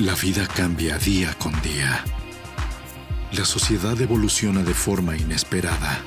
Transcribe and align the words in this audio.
La 0.00 0.14
vida 0.14 0.46
cambia 0.46 0.96
día 0.96 1.34
con 1.40 1.50
día. 1.60 2.04
La 3.32 3.44
sociedad 3.44 4.00
evoluciona 4.00 4.62
de 4.62 4.72
forma 4.72 5.16
inesperada. 5.16 5.98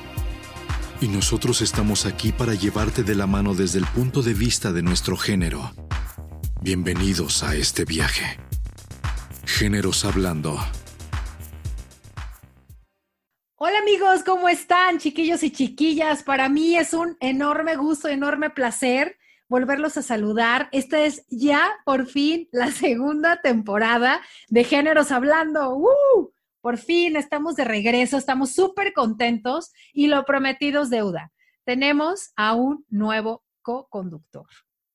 Y 1.02 1.08
nosotros 1.08 1.60
estamos 1.60 2.06
aquí 2.06 2.32
para 2.32 2.54
llevarte 2.54 3.02
de 3.02 3.14
la 3.14 3.26
mano 3.26 3.54
desde 3.54 3.80
el 3.80 3.84
punto 3.84 4.22
de 4.22 4.32
vista 4.32 4.72
de 4.72 4.80
nuestro 4.80 5.18
género. 5.18 5.74
Bienvenidos 6.62 7.42
a 7.42 7.54
este 7.54 7.84
viaje. 7.84 8.38
Géneros 9.44 10.06
Hablando. 10.06 10.58
Hola 13.56 13.78
amigos, 13.78 14.22
¿cómo 14.24 14.48
están, 14.48 15.00
chiquillos 15.00 15.42
y 15.42 15.50
chiquillas? 15.50 16.22
Para 16.22 16.48
mí 16.48 16.76
es 16.76 16.94
un 16.94 17.18
enorme 17.20 17.76
gusto, 17.76 18.08
enorme 18.08 18.48
placer 18.48 19.18
volverlos 19.52 19.98
a 19.98 20.02
saludar. 20.02 20.70
Esta 20.72 21.02
es 21.02 21.26
ya 21.28 21.70
por 21.84 22.06
fin 22.06 22.48
la 22.52 22.70
segunda 22.70 23.42
temporada 23.42 24.22
de 24.48 24.64
Géneros 24.64 25.12
Hablando. 25.12 25.76
¡Uh! 25.76 26.32
Por 26.62 26.78
fin 26.78 27.16
estamos 27.16 27.54
de 27.56 27.64
regreso, 27.64 28.16
estamos 28.16 28.52
súper 28.52 28.94
contentos 28.94 29.70
y 29.92 30.06
lo 30.06 30.24
prometidos 30.24 30.88
deuda. 30.88 31.32
Tenemos 31.64 32.32
a 32.34 32.54
un 32.54 32.86
nuevo 32.88 33.44
co-conductor. 33.60 34.46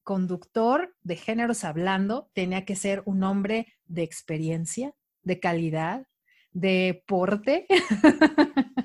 Conductor 0.02 0.95
de 1.03 1.17
Géneros 1.17 1.63
Hablando 1.63 2.31
tenía 2.33 2.66
que 2.66 2.75
ser 2.75 3.03
un 3.05 3.23
hombre 3.23 3.67
de 3.85 4.02
experiencia, 4.02 4.95
de 5.21 5.39
calidad, 5.39 6.08
de 6.52 7.03
porte. 7.05 7.67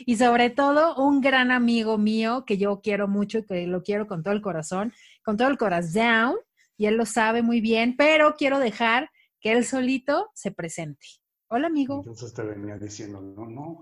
y 0.00 0.16
sobre 0.16 0.50
todo 0.50 0.96
un 0.96 1.20
gran 1.20 1.50
amigo 1.50 1.98
mío 1.98 2.44
que 2.46 2.58
yo 2.58 2.80
quiero 2.80 3.08
mucho 3.08 3.38
y 3.38 3.44
que 3.44 3.66
lo 3.66 3.82
quiero 3.82 4.06
con 4.06 4.22
todo 4.22 4.34
el 4.34 4.42
corazón, 4.42 4.92
con 5.22 5.36
todo 5.36 5.48
el 5.48 5.58
corazón, 5.58 6.36
y 6.76 6.86
él 6.86 6.96
lo 6.96 7.06
sabe 7.06 7.42
muy 7.42 7.60
bien, 7.60 7.96
pero 7.96 8.34
quiero 8.36 8.58
dejar 8.58 9.10
que 9.40 9.52
él 9.52 9.64
solito 9.64 10.30
se 10.34 10.50
presente. 10.50 11.06
Hola, 11.48 11.68
amigo. 11.68 11.98
Entonces 11.98 12.34
te 12.34 12.42
venía 12.42 12.76
diciendo, 12.76 13.20
no, 13.20 13.46
no. 13.46 13.78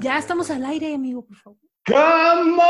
ya 0.00 0.18
estamos 0.18 0.50
al 0.50 0.64
aire, 0.64 0.94
amigo, 0.94 1.24
por 1.24 1.36
favor. 1.36 1.58
¡Camarón! 1.84 2.60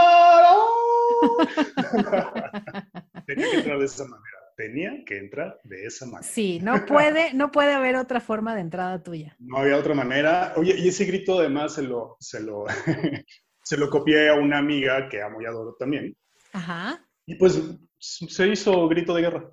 Tenía 3.27 3.51
que 3.51 3.57
entrar 3.57 3.79
de 3.79 3.87
esa 3.87 4.05
manera. 4.05 4.40
Tenía 4.61 5.07
que 5.07 5.17
entrar 5.17 5.59
de 5.65 5.87
esa 5.87 6.05
manera. 6.05 6.23
Sí, 6.23 6.61
no 6.61 6.85
puede, 6.87 7.33
no 7.33 7.51
puede 7.51 7.73
haber 7.73 7.97
otra 7.97 8.21
forma 8.21 8.55
de 8.55 8.61
entrada 8.61 9.03
tuya. 9.03 9.35
No 9.39 9.57
había 9.57 9.79
otra 9.79 9.95
manera. 9.95 10.53
Oye, 10.57 10.79
y 10.79 10.89
ese 10.89 11.07
grito 11.07 11.39
además 11.39 11.73
se 11.73 11.83
lo, 11.83 12.19
se 12.21 12.41
lo, 12.41 12.67
se 13.65 13.79
lo 13.79 13.89
copié 13.89 14.29
a 14.29 14.35
una 14.35 14.59
amiga 14.59 15.09
que 15.09 15.23
amo 15.23 15.41
y 15.41 15.47
adoro 15.47 15.77
también. 15.79 16.15
Ajá. 16.53 17.03
Y 17.25 17.37
pues 17.37 17.59
se 17.99 18.49
hizo 18.49 18.87
grito 18.87 19.15
de 19.15 19.23
guerra. 19.23 19.51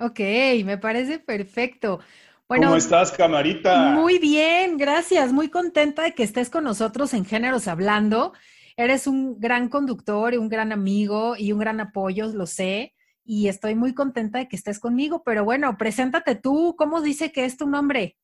Ok, 0.00 0.18
me 0.64 0.76
parece 0.76 1.20
perfecto. 1.20 2.00
Bueno, 2.48 2.66
¿Cómo 2.66 2.78
estás, 2.78 3.12
camarita? 3.12 3.92
Muy 3.92 4.18
bien, 4.18 4.76
gracias. 4.76 5.32
Muy 5.32 5.50
contenta 5.50 6.02
de 6.02 6.14
que 6.14 6.24
estés 6.24 6.50
con 6.50 6.64
nosotros 6.64 7.14
en 7.14 7.24
Géneros 7.24 7.68
Hablando. 7.68 8.32
Eres 8.76 9.06
un 9.06 9.38
gran 9.38 9.68
conductor 9.68 10.34
y 10.34 10.36
un 10.36 10.48
gran 10.48 10.72
amigo 10.72 11.36
y 11.38 11.52
un 11.52 11.60
gran 11.60 11.78
apoyo, 11.78 12.26
lo 12.26 12.46
sé. 12.46 12.96
Y 13.30 13.48
estoy 13.48 13.74
muy 13.74 13.92
contenta 13.92 14.38
de 14.38 14.48
que 14.48 14.56
estés 14.56 14.80
conmigo. 14.80 15.22
Pero 15.22 15.44
bueno, 15.44 15.76
preséntate 15.76 16.34
tú. 16.34 16.74
¿Cómo 16.78 17.02
dice 17.02 17.30
que 17.30 17.44
es 17.44 17.58
tu 17.58 17.68
nombre? 17.68 18.16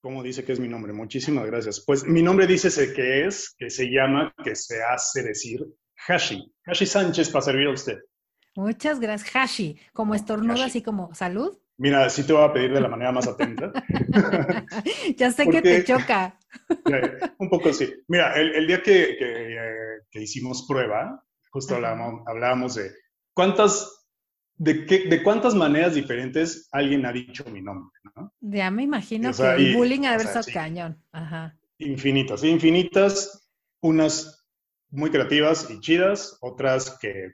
¿Cómo 0.00 0.22
dice 0.22 0.44
que 0.44 0.52
es 0.52 0.60
mi 0.60 0.68
nombre? 0.68 0.92
Muchísimas 0.92 1.44
gracias. 1.46 1.82
Pues 1.84 2.04
mi 2.04 2.22
nombre 2.22 2.46
dice 2.46 2.70
que 2.94 3.26
es, 3.26 3.52
que 3.58 3.68
se 3.68 3.86
llama, 3.86 4.32
que 4.44 4.54
se 4.54 4.80
hace 4.80 5.24
decir 5.24 5.66
Hashi. 6.06 6.54
Hashi 6.66 6.86
Sánchez 6.86 7.30
para 7.30 7.46
servir 7.46 7.66
a 7.66 7.72
usted. 7.72 7.98
Muchas 8.54 9.00
gracias. 9.00 9.34
Hashi, 9.34 9.76
como 9.92 10.14
estornuda, 10.14 10.66
así 10.66 10.82
como 10.82 11.12
salud. 11.14 11.58
Mira, 11.76 12.08
sí 12.08 12.24
te 12.24 12.32
voy 12.32 12.44
a 12.44 12.52
pedir 12.52 12.72
de 12.72 12.80
la 12.80 12.88
manera 12.88 13.10
más 13.10 13.26
atenta. 13.26 13.72
ya 15.16 15.32
sé 15.32 15.48
que 15.48 15.62
te 15.62 15.82
choca. 15.82 16.38
un 17.38 17.50
poco 17.50 17.72
sí. 17.72 17.92
Mira, 18.06 18.34
el, 18.34 18.68
día 18.68 18.84
que, 18.84 19.16
que, 20.12 20.22
hicimos 20.22 20.64
prueba, 20.68 21.24
justo 21.50 21.74
hablábamos, 21.74 22.22
hablábamos 22.28 22.76
de 22.76 22.92
cuántas, 23.32 24.03
de, 24.56 24.86
qué, 24.86 25.08
de 25.08 25.22
cuántas 25.22 25.54
maneras 25.54 25.94
diferentes 25.94 26.68
alguien 26.70 27.06
ha 27.06 27.12
dicho 27.12 27.44
mi 27.50 27.60
nombre, 27.60 27.92
¿no? 28.16 28.32
Ya 28.40 28.70
me 28.70 28.82
imagino 28.82 29.32
que 29.32 29.42
el 29.42 29.76
bullying 29.76 30.06
ha 30.06 30.16
de 30.16 30.24
haber 30.24 30.26
sido 30.28 30.54
cañón. 30.54 31.02
Ajá. 31.12 31.56
Infinitas, 31.78 32.44
infinitas, 32.44 33.48
unas 33.80 34.46
muy 34.90 35.10
creativas 35.10 35.68
y 35.70 35.80
chidas, 35.80 36.38
otras 36.40 36.98
que 37.00 37.32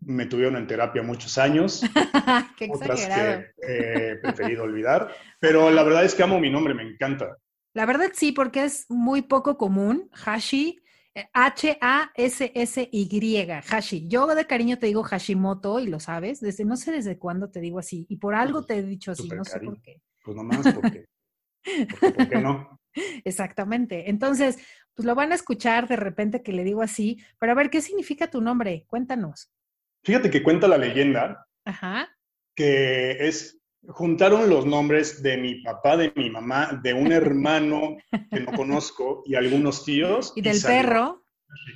me 0.00 0.26
tuvieron 0.26 0.56
en 0.56 0.66
terapia 0.66 1.02
muchos 1.02 1.38
años, 1.38 1.82
Qué 2.56 2.68
otras 2.72 3.06
que 3.06 3.52
he 3.62 4.16
preferido 4.16 4.64
olvidar, 4.64 5.14
pero 5.38 5.70
la 5.70 5.82
verdad 5.82 6.04
es 6.04 6.14
que 6.14 6.22
amo 6.22 6.40
mi 6.40 6.50
nombre, 6.50 6.74
me 6.74 6.82
encanta. 6.82 7.36
La 7.74 7.86
verdad 7.86 8.10
sí, 8.14 8.32
porque 8.32 8.64
es 8.64 8.86
muy 8.88 9.22
poco 9.22 9.56
común, 9.58 10.08
Hashi, 10.12 10.80
H-A-S-S-Y, 11.32 13.06
Hashi. 13.70 14.08
Yo 14.08 14.26
de 14.26 14.46
cariño 14.46 14.78
te 14.78 14.86
digo 14.86 15.02
Hashimoto 15.02 15.78
y 15.80 15.86
lo 15.86 16.00
sabes, 16.00 16.40
desde 16.40 16.64
no 16.64 16.76
sé 16.76 16.92
desde 16.92 17.18
cuándo 17.18 17.50
te 17.50 17.60
digo 17.60 17.78
así, 17.78 18.06
y 18.08 18.16
por 18.16 18.34
algo 18.34 18.64
te 18.64 18.78
he 18.78 18.82
dicho 18.82 19.12
así, 19.12 19.28
no 19.28 19.44
sé 19.44 19.60
por 19.60 19.80
qué. 19.80 20.00
Pues 20.24 20.36
nomás 20.36 20.74
porque, 20.74 21.06
porque, 22.00 22.10
¿por 22.10 22.28
qué 22.28 22.38
no? 22.38 22.80
Exactamente. 23.24 24.10
Entonces, 24.10 24.58
pues 24.94 25.06
lo 25.06 25.14
van 25.14 25.32
a 25.32 25.34
escuchar 25.34 25.88
de 25.88 25.96
repente 25.96 26.42
que 26.42 26.52
le 26.52 26.64
digo 26.64 26.82
así, 26.82 27.22
pero 27.38 27.52
a 27.52 27.54
ver, 27.54 27.70
¿qué 27.70 27.80
significa 27.80 28.30
tu 28.30 28.40
nombre? 28.40 28.84
Cuéntanos. 28.86 29.52
Fíjate 30.04 30.30
que 30.30 30.42
cuenta 30.42 30.68
la 30.68 30.78
leyenda 30.78 31.46
que 32.54 33.26
es 33.26 33.58
juntaron 33.88 34.48
los 34.48 34.66
nombres 34.66 35.22
de 35.22 35.36
mi 35.36 35.62
papá, 35.62 35.96
de 35.96 36.12
mi 36.16 36.30
mamá, 36.30 36.80
de 36.82 36.94
un 36.94 37.12
hermano 37.12 37.96
que 38.30 38.40
no 38.40 38.52
conozco 38.52 39.22
y 39.26 39.34
algunos 39.34 39.84
tíos. 39.84 40.32
¿Y 40.36 40.42
del 40.42 40.60
perro? 40.62 41.24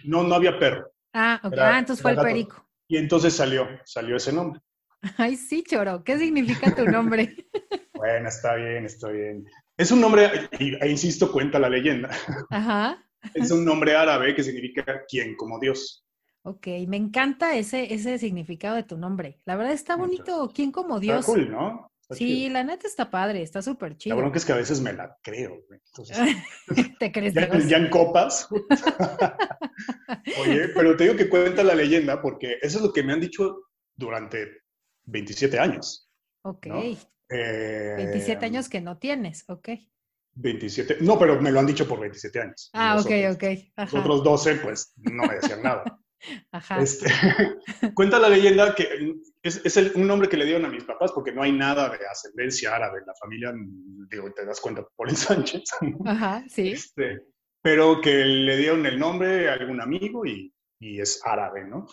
No, 0.04 0.24
no 0.24 0.34
había 0.34 0.58
perro. 0.58 0.90
Ah, 1.12 1.40
ah 1.42 1.78
entonces 1.78 2.02
fue 2.02 2.12
el 2.12 2.18
perico. 2.18 2.66
Y 2.88 2.96
entonces 2.96 3.34
salió, 3.34 3.66
salió 3.84 4.16
ese 4.16 4.32
nombre. 4.32 4.60
Ay, 5.16 5.36
sí, 5.36 5.62
Choro, 5.62 6.02
¿qué 6.02 6.18
significa 6.18 6.74
tu 6.74 6.84
nombre? 6.84 7.36
bueno, 7.94 8.28
está 8.28 8.54
bien, 8.54 8.84
está 8.84 9.08
bien. 9.10 9.44
Es 9.76 9.92
un 9.92 10.00
nombre, 10.00 10.48
e 10.50 10.88
insisto, 10.90 11.30
cuenta 11.30 11.58
la 11.58 11.68
leyenda. 11.68 12.10
Ajá. 12.50 13.04
Es 13.34 13.50
un 13.50 13.64
nombre 13.64 13.94
árabe 13.94 14.34
que 14.34 14.42
significa 14.42 15.04
quien 15.08 15.36
como 15.36 15.58
Dios. 15.60 16.04
Ok, 16.42 16.66
me 16.86 16.96
encanta 16.96 17.56
ese, 17.56 17.92
ese 17.92 18.18
significado 18.18 18.76
de 18.76 18.82
tu 18.82 18.96
nombre. 18.96 19.40
La 19.44 19.56
verdad 19.56 19.72
está 19.72 19.96
bonito. 19.96 20.50
¿Quién 20.54 20.72
como 20.72 20.98
Dios? 20.98 21.20
Está 21.20 21.32
cool, 21.32 21.50
¿no? 21.50 21.92
Sí, 22.10 22.48
la 22.48 22.64
neta 22.64 22.86
está 22.86 23.10
padre, 23.10 23.42
está 23.42 23.62
súper 23.62 23.96
chido. 23.96 24.16
La 24.16 24.22
bronca 24.22 24.38
es 24.38 24.44
que 24.44 24.52
a 24.52 24.56
veces 24.56 24.80
me 24.80 24.92
la 24.92 25.16
creo. 25.22 25.64
Entonces, 25.70 26.18
¿Te 26.98 27.12
crees? 27.12 27.34
Ya, 27.34 27.58
ya 27.58 27.76
en 27.76 27.90
copas. 27.90 28.48
Oye, 30.40 30.68
pero 30.74 30.96
te 30.96 31.04
digo 31.04 31.16
que 31.16 31.28
cuenta 31.28 31.62
la 31.62 31.74
leyenda 31.74 32.20
porque 32.20 32.58
eso 32.62 32.78
es 32.78 32.84
lo 32.84 32.92
que 32.92 33.02
me 33.02 33.12
han 33.12 33.20
dicho 33.20 33.68
durante 33.96 34.62
27 35.04 35.58
años. 35.58 36.10
Ok. 36.42 36.66
27 37.28 38.32
eh, 38.32 38.46
años 38.46 38.68
que 38.68 38.80
no 38.80 38.98
tienes, 38.98 39.44
ok. 39.48 39.68
27, 40.34 40.98
no, 41.00 41.18
pero 41.18 41.40
me 41.40 41.50
lo 41.50 41.60
han 41.60 41.66
dicho 41.66 41.86
por 41.86 42.00
27 42.00 42.40
años. 42.40 42.70
Ah, 42.72 42.96
ok, 43.00 43.10
ok. 43.34 43.44
Los 43.76 43.94
otros 43.94 44.24
12, 44.24 44.54
pues 44.56 44.92
no 44.96 45.24
me 45.24 45.34
decían 45.34 45.62
nada. 45.62 45.84
Este, 46.78 47.06
cuenta 47.94 48.18
la 48.18 48.28
leyenda 48.28 48.74
que 48.74 49.14
es, 49.42 49.76
un 49.94 50.06
nombre 50.06 50.28
que 50.28 50.36
le 50.36 50.44
dieron 50.44 50.64
a 50.64 50.68
mis 50.68 50.84
papás 50.84 51.12
porque 51.12 51.32
no 51.32 51.42
hay 51.42 51.52
nada 51.52 51.88
de 51.88 52.06
ascendencia 52.06 52.74
árabe 52.74 53.00
en 53.00 53.06
la 53.06 53.14
familia, 53.14 53.52
digo, 54.10 54.32
te 54.32 54.44
das 54.44 54.60
cuenta 54.60 54.86
por 54.96 55.08
el 55.08 55.16
Sánchez. 55.16 55.64
Ajá, 56.04 56.44
sí. 56.48 56.72
Este, 56.72 57.22
pero 57.62 58.00
que 58.00 58.24
le 58.24 58.56
dieron 58.56 58.84
el 58.86 58.98
nombre 58.98 59.48
a 59.48 59.54
algún 59.54 59.80
amigo 59.80 60.26
y, 60.26 60.52
es 60.80 61.20
árabe, 61.24 61.64
¿no? 61.66 61.86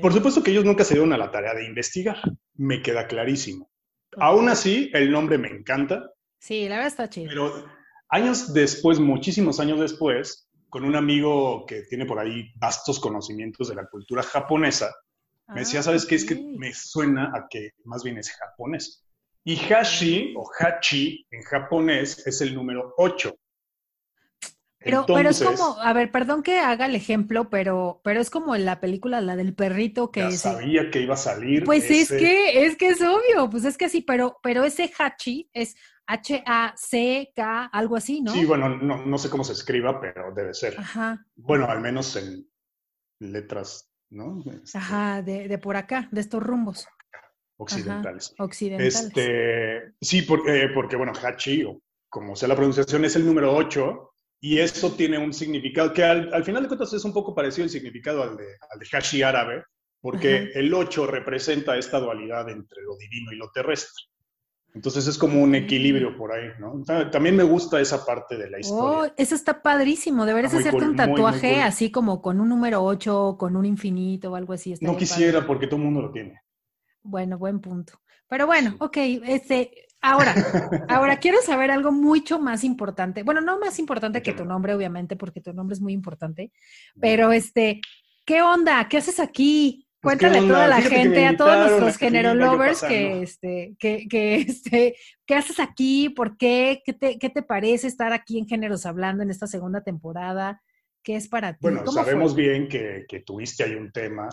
Por 0.00 0.14
supuesto 0.14 0.42
que 0.42 0.50
ellos 0.50 0.64
nunca 0.64 0.82
se 0.82 0.94
dieron 0.94 1.12
a 1.12 1.18
la 1.18 1.30
tarea 1.30 1.52
de 1.52 1.66
investigar, 1.66 2.16
me 2.54 2.80
queda 2.80 3.06
clarísimo. 3.06 3.70
Aún 4.16 4.48
así, 4.48 4.90
el 4.94 5.10
nombre 5.10 5.36
me 5.36 5.48
encanta. 5.48 6.10
Sí, 6.38 6.66
la 6.66 6.76
verdad 6.76 6.86
está 6.86 7.10
chido. 7.10 7.28
Pero 7.28 7.66
años 8.08 8.54
después, 8.54 8.98
muchísimos 8.98 9.60
años 9.60 9.78
después, 9.78 10.49
con 10.70 10.84
un 10.84 10.96
amigo 10.96 11.66
que 11.66 11.82
tiene 11.82 12.06
por 12.06 12.18
ahí 12.18 12.52
vastos 12.56 12.98
conocimientos 12.98 13.68
de 13.68 13.74
la 13.74 13.86
cultura 13.86 14.22
japonesa, 14.22 14.94
me 15.48 15.60
decía, 15.60 15.80
ah, 15.80 15.82
¿sabes 15.82 16.06
qué? 16.06 16.14
Es 16.14 16.24
que 16.24 16.36
me 16.36 16.72
suena 16.72 17.32
a 17.34 17.48
que 17.50 17.72
más 17.84 18.04
bien 18.04 18.18
es 18.18 18.30
japonés. 18.30 19.04
Y 19.42 19.56
hashi 19.56 20.34
o 20.36 20.48
hachi 20.58 21.26
en 21.30 21.42
japonés 21.42 22.24
es 22.26 22.40
el 22.40 22.54
número 22.54 22.94
8. 22.98 23.34
Pero, 24.82 25.04
pero 25.06 25.28
es 25.28 25.42
como, 25.42 25.78
a 25.78 25.92
ver, 25.92 26.10
perdón 26.10 26.42
que 26.42 26.58
haga 26.58 26.86
el 26.86 26.94
ejemplo, 26.94 27.50
pero, 27.50 28.00
pero 28.02 28.20
es 28.20 28.30
como 28.30 28.54
en 28.54 28.64
la 28.64 28.80
película, 28.80 29.20
la 29.20 29.36
del 29.36 29.54
perrito 29.54 30.10
que... 30.10 30.20
Ya 30.20 30.30
sabía 30.30 30.90
que 30.90 31.02
iba 31.02 31.14
a 31.14 31.18
salir. 31.18 31.64
Pues 31.64 31.90
es 31.90 32.08
que, 32.08 32.64
es 32.64 32.76
que 32.76 32.88
es 32.88 33.02
obvio, 33.02 33.50
pues 33.50 33.66
es 33.66 33.76
que 33.76 33.90
sí, 33.90 34.00
pero, 34.00 34.38
pero 34.42 34.64
ese 34.64 34.90
hachi 34.98 35.50
es 35.52 35.76
H-A-C-K, 36.10 37.66
algo 37.66 37.94
así, 37.94 38.20
¿no? 38.20 38.32
Sí, 38.32 38.44
bueno, 38.44 38.68
no, 38.68 39.18
sé 39.18 39.30
cómo 39.30 39.44
se 39.44 39.52
escriba, 39.52 40.00
pero 40.00 40.32
debe 40.34 40.52
ser. 40.54 40.78
Ajá. 40.78 41.24
Bueno, 41.36 41.66
al 41.66 41.80
menos 41.80 42.16
en 42.16 42.50
letras, 43.20 43.92
¿no? 44.10 44.42
Este 44.64 44.76
Ajá, 44.76 45.22
de, 45.22 45.56
por 45.58 45.76
acá, 45.76 46.08
de 46.10 46.20
estos 46.20 46.42
rumbos. 46.42 46.88
occidentales. 47.58 48.34
occidentales. 48.38 49.04
Este, 49.04 49.94
sí, 50.00 50.22
porque, 50.22 50.68
porque, 50.74 50.96
bueno, 50.96 51.12
Hachi, 51.12 51.62
o 51.62 51.80
como 52.08 52.34
sea 52.34 52.48
la 52.48 52.56
pronunciación, 52.56 53.04
es 53.04 53.14
el 53.14 53.24
número 53.24 53.54
8 53.54 54.10
y 54.40 54.58
eso 54.58 54.92
tiene 54.96 55.16
un 55.16 55.32
significado 55.32 55.92
que 55.92 56.02
al, 56.02 56.44
final 56.44 56.62
de 56.62 56.68
cuentas 56.68 56.92
es 56.92 57.04
un 57.04 57.12
poco 57.12 57.36
parecido 57.36 57.64
el 57.64 57.70
significado 57.70 58.24
al 58.24 58.36
de, 58.36 58.46
al 58.68 58.80
de 58.80 58.86
Hashi 58.90 59.22
árabe, 59.22 59.62
porque 60.00 60.50
el 60.54 60.74
8 60.74 61.06
representa 61.06 61.76
esta 61.76 62.00
dualidad 62.00 62.48
entre 62.48 62.82
lo 62.82 62.96
divino 62.96 63.30
y 63.32 63.36
lo 63.36 63.52
terrestre. 63.52 64.10
Entonces 64.74 65.06
es 65.08 65.18
como 65.18 65.42
un 65.42 65.54
equilibrio 65.54 66.16
por 66.16 66.32
ahí, 66.32 66.48
¿no? 66.60 66.82
También 67.10 67.34
me 67.34 67.42
gusta 67.42 67.80
esa 67.80 68.04
parte 68.04 68.36
de 68.36 68.48
la 68.48 68.60
historia. 68.60 69.10
Oh, 69.10 69.12
eso 69.16 69.34
está 69.34 69.62
padrísimo. 69.62 70.24
Deberías 70.26 70.54
hacerte 70.54 70.84
un 70.84 70.94
tatuaje 70.94 71.60
así 71.60 71.90
como 71.90 72.22
con 72.22 72.40
un 72.40 72.48
número 72.48 72.84
8, 72.84 73.36
con 73.38 73.56
un 73.56 73.66
infinito 73.66 74.30
o 74.30 74.36
algo 74.36 74.52
así. 74.52 74.74
No 74.80 74.96
quisiera 74.96 75.44
porque 75.44 75.66
todo 75.66 75.76
el 75.76 75.84
mundo 75.84 76.02
lo 76.02 76.12
tiene. 76.12 76.40
Bueno, 77.02 77.36
buen 77.36 77.60
punto. 77.60 78.00
Pero 78.28 78.46
bueno, 78.46 78.76
ok, 78.78 78.96
este, 79.24 79.88
ahora, 80.00 80.34
ahora 80.88 81.16
quiero 81.18 81.42
saber 81.42 81.72
algo 81.72 81.90
mucho 81.90 82.38
más 82.38 82.62
importante. 82.62 83.24
Bueno, 83.24 83.40
no 83.40 83.58
más 83.58 83.80
importante 83.80 84.22
que 84.22 84.32
tu 84.32 84.44
nombre, 84.44 84.72
obviamente, 84.72 85.16
porque 85.16 85.40
tu 85.40 85.52
nombre 85.52 85.74
es 85.74 85.80
muy 85.80 85.92
importante. 85.92 86.52
Pero 87.00 87.32
este, 87.32 87.80
¿qué 88.24 88.40
onda? 88.40 88.86
¿Qué 88.88 88.98
haces 88.98 89.18
aquí? 89.18 89.88
Pues, 90.00 90.16
Cuéntale 90.18 90.38
a 90.38 90.48
toda 90.48 90.66
la 90.66 90.80
gente, 90.80 91.26
a 91.26 91.36
todos 91.36 91.56
nuestros 91.56 91.98
género 91.98 92.34
lovers 92.34 92.80
que, 92.82 93.22
este, 93.22 93.76
que, 93.78 94.08
que, 94.08 94.34
este, 94.48 94.96
¿qué 95.26 95.34
haces 95.34 95.60
aquí? 95.60 96.08
¿Por 96.08 96.38
qué? 96.38 96.80
¿Qué 96.86 96.94
te, 96.94 97.18
¿Qué 97.18 97.28
te 97.28 97.42
parece 97.42 97.86
estar 97.86 98.14
aquí 98.14 98.38
en 98.38 98.46
Géneros 98.46 98.86
Hablando 98.86 99.22
en 99.22 99.30
esta 99.30 99.46
segunda 99.46 99.82
temporada? 99.82 100.62
¿Qué 101.02 101.16
es 101.16 101.28
para 101.28 101.52
ti? 101.52 101.58
Bueno, 101.60 101.86
sabemos 101.86 102.34
bien 102.34 102.66
que, 102.66 103.04
que, 103.06 103.20
tuviste 103.20 103.62
ahí 103.62 103.74
un 103.74 103.92
tema. 103.92 104.30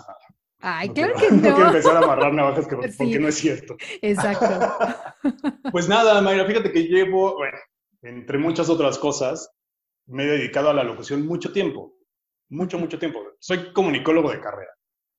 Ay, 0.59 0.89
claro 0.89 1.15
que 1.19 1.31
no. 1.31 1.35
No 1.41 1.55
quiero 1.55 1.67
empezar 1.67 1.97
a 1.97 1.99
amarrar 1.99 2.33
navajas 2.33 2.67
porque 2.97 3.19
no 3.19 3.27
es 3.27 3.35
cierto. 3.35 3.75
Exacto. 4.01 4.77
pues 5.71 5.89
nada, 5.89 6.21
Mayra, 6.21 6.45
fíjate 6.45 6.71
que 6.71 6.83
llevo, 6.83 7.35
bueno, 7.35 7.57
entre 8.03 8.37
muchas 8.37 8.69
otras 8.69 8.97
cosas, 8.97 9.51
me 10.05 10.23
he 10.23 10.27
dedicado 10.27 10.69
a 10.69 10.73
la 10.73 10.85
locución 10.85 11.27
mucho 11.27 11.51
tiempo. 11.51 11.97
Mucho, 12.49 12.79
mucho 12.79 12.97
tiempo. 12.97 13.21
Soy 13.39 13.73
comunicólogo 13.73 14.31
de 14.31 14.39
carrera 14.39 14.76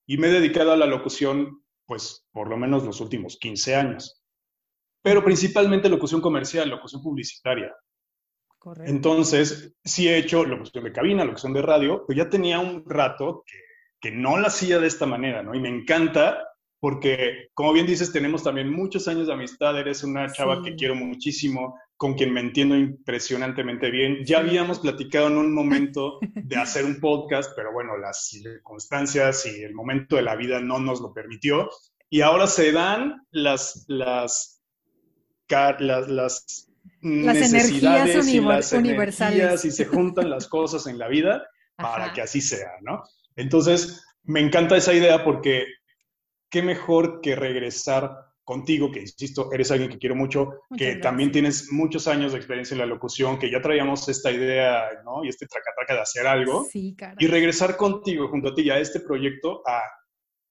y 0.08 0.16
me 0.16 0.28
he 0.28 0.30
dedicado 0.30 0.72
a 0.72 0.76
la 0.76 0.86
locución, 0.86 1.62
pues, 1.86 2.26
por 2.32 2.48
lo 2.48 2.56
menos 2.56 2.82
los 2.82 3.00
últimos 3.02 3.36
15 3.36 3.76
años. 3.76 4.24
Pero 5.02 5.22
principalmente 5.22 5.90
locución 5.90 6.22
comercial, 6.22 6.70
locución 6.70 7.02
publicitaria. 7.02 7.76
Correcto. 8.58 8.90
Entonces, 8.90 9.76
sí 9.84 10.08
he 10.08 10.16
hecho 10.16 10.44
locución 10.44 10.84
de 10.84 10.92
cabina, 10.92 11.26
locución 11.26 11.52
de 11.52 11.60
radio, 11.60 12.04
pero 12.08 12.16
ya 12.24 12.30
tenía 12.30 12.58
un 12.58 12.88
rato 12.88 13.44
que, 13.46 13.58
que 14.00 14.10
no 14.10 14.38
la 14.38 14.48
hacía 14.48 14.78
de 14.78 14.86
esta 14.86 15.04
manera, 15.04 15.42
¿no? 15.42 15.54
Y 15.54 15.60
me 15.60 15.68
encanta 15.68 16.42
porque, 16.80 17.48
como 17.52 17.74
bien 17.74 17.86
dices, 17.86 18.10
tenemos 18.10 18.42
también 18.42 18.72
muchos 18.72 19.08
años 19.08 19.26
de 19.26 19.34
amistad, 19.34 19.78
eres 19.78 20.02
una 20.04 20.32
chava 20.32 20.62
que 20.62 20.74
quiero 20.74 20.94
muchísimo, 20.94 21.78
con 21.98 22.14
quien 22.14 22.32
me 22.32 22.40
entiendo 22.40 22.76
impresionantemente 22.76 23.90
bien. 23.90 24.24
Ya 24.24 24.38
habíamos 24.38 24.78
platicado 24.78 25.26
en 25.26 25.36
un 25.36 25.52
momento 25.52 26.20
de 26.22 26.56
hacer 26.56 26.84
un 26.84 27.00
podcast, 27.00 27.52
pero 27.56 27.72
bueno, 27.72 27.98
las 27.98 28.28
circunstancias 28.28 29.44
y 29.46 29.64
el 29.64 29.74
momento 29.74 30.14
de 30.14 30.22
la 30.22 30.36
vida 30.36 30.60
no 30.60 30.78
nos 30.78 31.00
lo 31.00 31.12
permitió. 31.12 31.68
Y 32.08 32.20
ahora 32.20 32.46
se 32.46 32.70
dan 32.70 33.26
las, 33.32 33.84
las, 33.88 34.62
las, 35.48 36.08
las, 36.08 36.68
necesidades 37.00 38.28
y 38.28 38.40
las 38.40 38.72
universales. 38.72 39.64
y 39.64 39.72
se 39.72 39.84
juntan 39.84 40.30
las 40.30 40.46
cosas 40.46 40.86
en 40.86 40.98
la 40.98 41.08
vida 41.08 41.44
para 41.76 42.12
que 42.12 42.22
así 42.22 42.40
sea, 42.40 42.70
¿no? 42.80 43.02
Entonces, 43.34 44.04
me 44.22 44.40
encanta 44.40 44.76
esa 44.76 44.94
idea 44.94 45.24
porque 45.24 45.66
qué 46.48 46.62
mejor 46.62 47.20
que 47.20 47.34
regresar 47.34 48.27
contigo, 48.48 48.90
que 48.90 49.02
insisto, 49.02 49.52
eres 49.52 49.70
alguien 49.70 49.90
que 49.90 49.98
quiero 49.98 50.16
mucho, 50.16 50.62
que 50.74 50.96
también 50.96 51.30
tienes 51.30 51.70
muchos 51.70 52.08
años 52.08 52.32
de 52.32 52.38
experiencia 52.38 52.74
en 52.74 52.78
la 52.78 52.86
locución, 52.86 53.38
que 53.38 53.50
ya 53.50 53.60
traíamos 53.60 54.08
esta 54.08 54.32
idea, 54.32 54.88
¿no? 55.04 55.22
Y 55.22 55.28
este 55.28 55.46
traca-traca 55.46 55.92
de 55.92 56.00
hacer 56.00 56.26
algo. 56.26 56.64
Sí, 56.64 56.96
y 57.18 57.26
regresar 57.26 57.76
contigo, 57.76 58.26
junto 58.28 58.48
a 58.48 58.54
ti, 58.54 58.70
a 58.70 58.78
este 58.78 59.00
proyecto, 59.00 59.60
a 59.68 59.82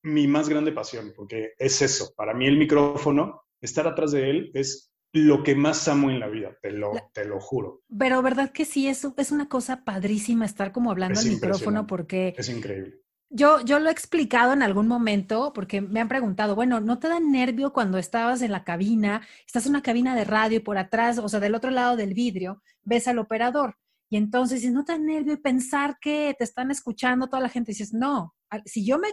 mi 0.03 0.27
más 0.27 0.47
grande 0.47 0.71
pasión, 0.71 1.11
porque 1.15 1.53
es 1.57 1.81
eso. 1.81 2.13
Para 2.15 2.35
mí 2.35 2.45
el 2.45 2.59
micrófono, 2.59 3.41
estar 3.61 3.87
atrás 3.87 4.11
de 4.11 4.29
él, 4.29 4.51
es 4.53 4.91
lo 5.11 5.41
que 5.41 5.55
más 5.55 5.87
amo 5.87 6.11
en 6.11 6.19
la 6.19 6.27
vida, 6.27 6.55
te 6.61 6.69
lo, 6.69 6.91
te 7.13 7.25
lo 7.25 7.39
juro. 7.39 7.81
Pero 7.97 8.21
verdad 8.21 8.51
que 8.51 8.65
sí, 8.65 8.87
es, 8.87 9.07
es 9.17 9.31
una 9.31 9.49
cosa 9.49 9.83
padrísima 9.83 10.45
estar 10.45 10.71
como 10.71 10.91
hablando 10.91 11.19
al 11.19 11.25
micrófono 11.25 11.87
porque... 11.87 12.35
Es 12.37 12.47
increíble. 12.47 13.06
Yo, 13.29 13.59
yo 13.61 13.79
lo 13.79 13.89
he 13.89 13.91
explicado 13.91 14.53
en 14.53 14.61
algún 14.61 14.87
momento 14.87 15.51
porque 15.53 15.81
me 15.81 15.99
han 15.99 16.07
preguntado, 16.07 16.55
bueno, 16.55 16.79
¿no 16.79 16.97
te 16.97 17.09
da 17.09 17.19
nervio 17.19 17.73
cuando 17.73 17.97
estabas 17.97 18.41
en 18.41 18.53
la 18.53 18.63
cabina, 18.63 19.21
estás 19.45 19.65
en 19.65 19.71
una 19.71 19.81
cabina 19.81 20.15
de 20.15 20.23
radio 20.23 20.57
y 20.57 20.61
por 20.61 20.77
atrás, 20.77 21.17
o 21.17 21.27
sea, 21.27 21.41
del 21.41 21.55
otro 21.55 21.69
lado 21.69 21.97
del 21.97 22.13
vidrio, 22.13 22.61
ves 22.83 23.07
al 23.07 23.19
operador? 23.19 23.77
Y 24.09 24.15
entonces, 24.15 24.63
¿no 24.71 24.85
te 24.85 24.93
da 24.93 24.97
nervio 24.99 25.41
pensar 25.41 25.97
que 25.99 26.35
te 26.37 26.45
están 26.45 26.71
escuchando 26.71 27.27
toda 27.27 27.41
la 27.41 27.49
gente? 27.49 27.71
Dices, 27.71 27.93
no, 27.93 28.33
si 28.65 28.85
yo 28.85 28.97
me, 28.97 29.09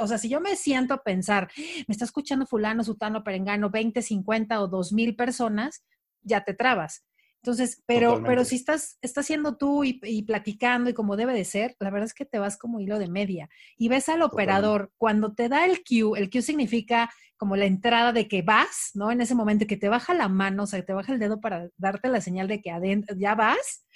o 0.00 0.06
sea, 0.06 0.16
si 0.16 0.30
yo 0.30 0.40
me 0.40 0.56
siento 0.56 0.94
a 0.94 1.02
pensar, 1.02 1.50
me 1.86 1.92
está 1.92 2.06
escuchando 2.06 2.46
fulano, 2.46 2.82
sutano, 2.82 3.22
perengano, 3.22 3.68
20, 3.68 4.00
50 4.00 4.62
o 4.62 4.68
2 4.68 4.92
mil 4.94 5.14
personas, 5.16 5.84
ya 6.22 6.44
te 6.44 6.54
trabas. 6.54 7.04
Entonces, 7.42 7.82
pero, 7.86 8.22
pero 8.22 8.44
si 8.44 8.56
estás, 8.56 8.98
estás 9.00 9.24
siendo 9.24 9.56
tú 9.56 9.82
y, 9.82 10.22
platicando 10.22 10.90
y 10.90 10.92
como 10.94 11.16
debe 11.16 11.32
de 11.32 11.46
ser, 11.46 11.74
la 11.80 11.90
verdad 11.90 12.06
es 12.06 12.12
que 12.12 12.26
te 12.26 12.38
vas 12.38 12.58
como 12.58 12.80
hilo 12.80 12.98
de 12.98 13.08
media 13.08 13.48
y 13.78 13.88
ves 13.88 14.10
al 14.10 14.20
operador 14.20 14.92
cuando 14.98 15.32
te 15.32 15.48
da 15.48 15.64
el 15.64 15.82
cue, 15.82 16.18
el 16.18 16.28
cue 16.28 16.42
significa 16.42 17.10
como 17.38 17.56
la 17.56 17.64
entrada 17.64 18.12
de 18.12 18.28
que 18.28 18.42
vas, 18.42 18.90
¿no? 18.92 19.10
En 19.10 19.22
ese 19.22 19.34
momento 19.34 19.66
que 19.66 19.78
te 19.78 19.88
baja 19.88 20.12
la 20.12 20.28
mano, 20.28 20.64
o 20.64 20.66
sea, 20.66 20.80
que 20.80 20.86
te 20.86 20.92
baja 20.92 21.14
el 21.14 21.18
dedo 21.18 21.40
para 21.40 21.70
darte 21.78 22.10
la 22.10 22.20
señal 22.20 22.46
de 22.46 22.60
que 22.60 22.70
adentro 22.70 23.16
ya 23.18 23.34
vas, 23.34 23.86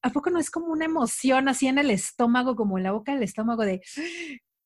¿a 0.00 0.10
poco 0.10 0.30
no 0.30 0.38
es 0.38 0.50
como 0.50 0.68
una 0.68 0.86
emoción 0.86 1.48
así 1.48 1.68
en 1.68 1.76
el 1.76 1.90
estómago, 1.90 2.56
como 2.56 2.78
en 2.78 2.84
la 2.84 2.92
boca 2.92 3.12
del 3.12 3.24
estómago 3.24 3.66
de, 3.66 3.82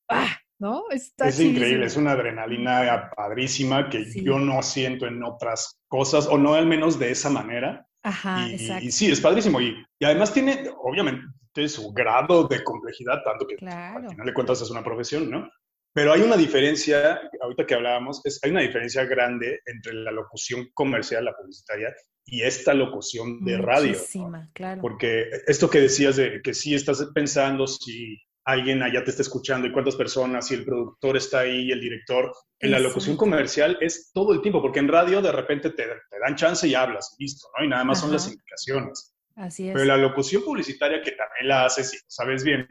ah, 0.09 0.37
¿no? 0.61 0.85
Está 0.91 1.27
es 1.27 1.41
increíble, 1.41 1.87
es 1.87 1.97
una 1.97 2.13
adrenalina 2.13 3.11
padrísima 3.17 3.89
que 3.89 4.05
yo 4.23 4.39
no 4.39 4.63
siento 4.63 5.09
en 5.09 5.25
otras 5.25 5.81
cosas, 5.89 6.29
o 6.29 6.39
no 6.39 6.55
al 6.55 6.67
menos 6.67 7.01
de 7.01 7.11
esa 7.11 7.31
manera. 7.31 7.89
Ajá, 8.03 8.49
y, 8.49 8.55
exacto. 8.55 8.85
Y 8.85 8.93
sí, 8.93 9.11
es 9.11 9.21
padrísimo. 9.21 9.61
Y, 9.61 9.77
y, 9.99 10.05
además 10.05 10.33
tiene, 10.33 10.71
obviamente, 10.83 11.69
su 11.69 11.93
grado 11.93 12.47
de 12.49 12.63
complejidad, 12.65 13.23
tanto 13.25 13.47
que 13.47 13.57
al 13.67 14.09
final 14.09 14.27
de 14.27 14.35
cuentas 14.35 14.63
es 14.63 14.71
una 14.71 14.83
profesión, 14.83 15.31
¿no? 15.31 15.49
Pero 15.93 16.13
hay 16.13 16.21
una 16.23 16.37
diferencia, 16.37 17.21
ahorita 17.43 17.67
que 17.67 17.75
hablábamos, 17.75 18.21
es, 18.25 18.39
hay 18.45 18.53
una 18.53 18.61
diferencia 18.61 19.05
grande 19.05 19.61
entre 19.67 19.93
la 19.93 20.13
locución 20.13 20.69
comercial, 20.73 21.25
la 21.25 21.35
publicitaria, 21.37 21.93
y 22.25 22.43
esta 22.43 22.75
locución 22.75 23.45
de 23.45 23.59
radio. 23.59 23.99
¿no? 24.15 24.49
claro. 24.53 24.81
Porque 24.81 25.29
esto 25.49 25.69
que 25.69 25.81
decías 25.81 26.17
de 26.17 26.41
que 26.43 26.55
sí 26.55 26.75
estás 26.75 27.05
pensando 27.13 27.67
si 27.67 28.17
alguien 28.45 28.83
allá 28.83 29.05
te 29.05 29.11
está 29.11 29.23
escuchando 29.23 29.67
y 29.67 29.73
cuántas 29.73 29.97
personas 29.97 30.51
y 30.51 30.55
el 30.55 30.65
productor 30.65 31.17
está 31.17 31.41
ahí 31.41 31.69
y 31.69 31.73
el 31.73 31.81
director. 31.81 32.33
En 32.59 32.73
la 32.73 32.79
locución 32.79 33.17
comercial 33.17 33.79
es 33.81 34.11
todo 34.13 34.33
el 34.33 34.41
tiempo, 34.41 34.61
porque 34.61 34.81
en 34.81 34.89
radio 34.89 35.23
de 35.23 35.33
repente 35.33 35.71
te, 35.71 35.87
dan 35.87 36.37
chance 36.37 36.67
y 36.67 36.75
hablas, 36.75 37.15
listo, 37.19 37.49
¿no? 37.57 37.65
Y 37.65 37.69
nada 37.69 37.85
más 37.85 38.01
son 38.01 38.13
las 38.13 38.29
indicaciones. 38.29 39.15
Así 39.37 39.69
es. 39.69 39.75
Pero 39.75 39.85
la 39.85 39.97
locución 39.97 40.43
publicitaria 40.43 41.01
que 41.03 41.13
también 41.13 41.49
la 41.49 41.65
haces 41.65 41.95
y 41.95 41.99
sabes 42.07 42.45
bien, 42.45 42.67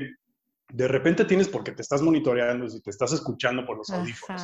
de 0.72 0.88
repente 0.88 1.26
tienes 1.26 1.48
porque 1.48 1.72
te 1.72 1.82
estás 1.82 2.02
monitoreando 2.02 2.66
y 2.66 2.82
te 2.82 2.90
estás 2.92 3.14
escuchando 3.14 3.66
por 3.66 3.78
los 3.78 3.90
audífonos. 3.90 4.44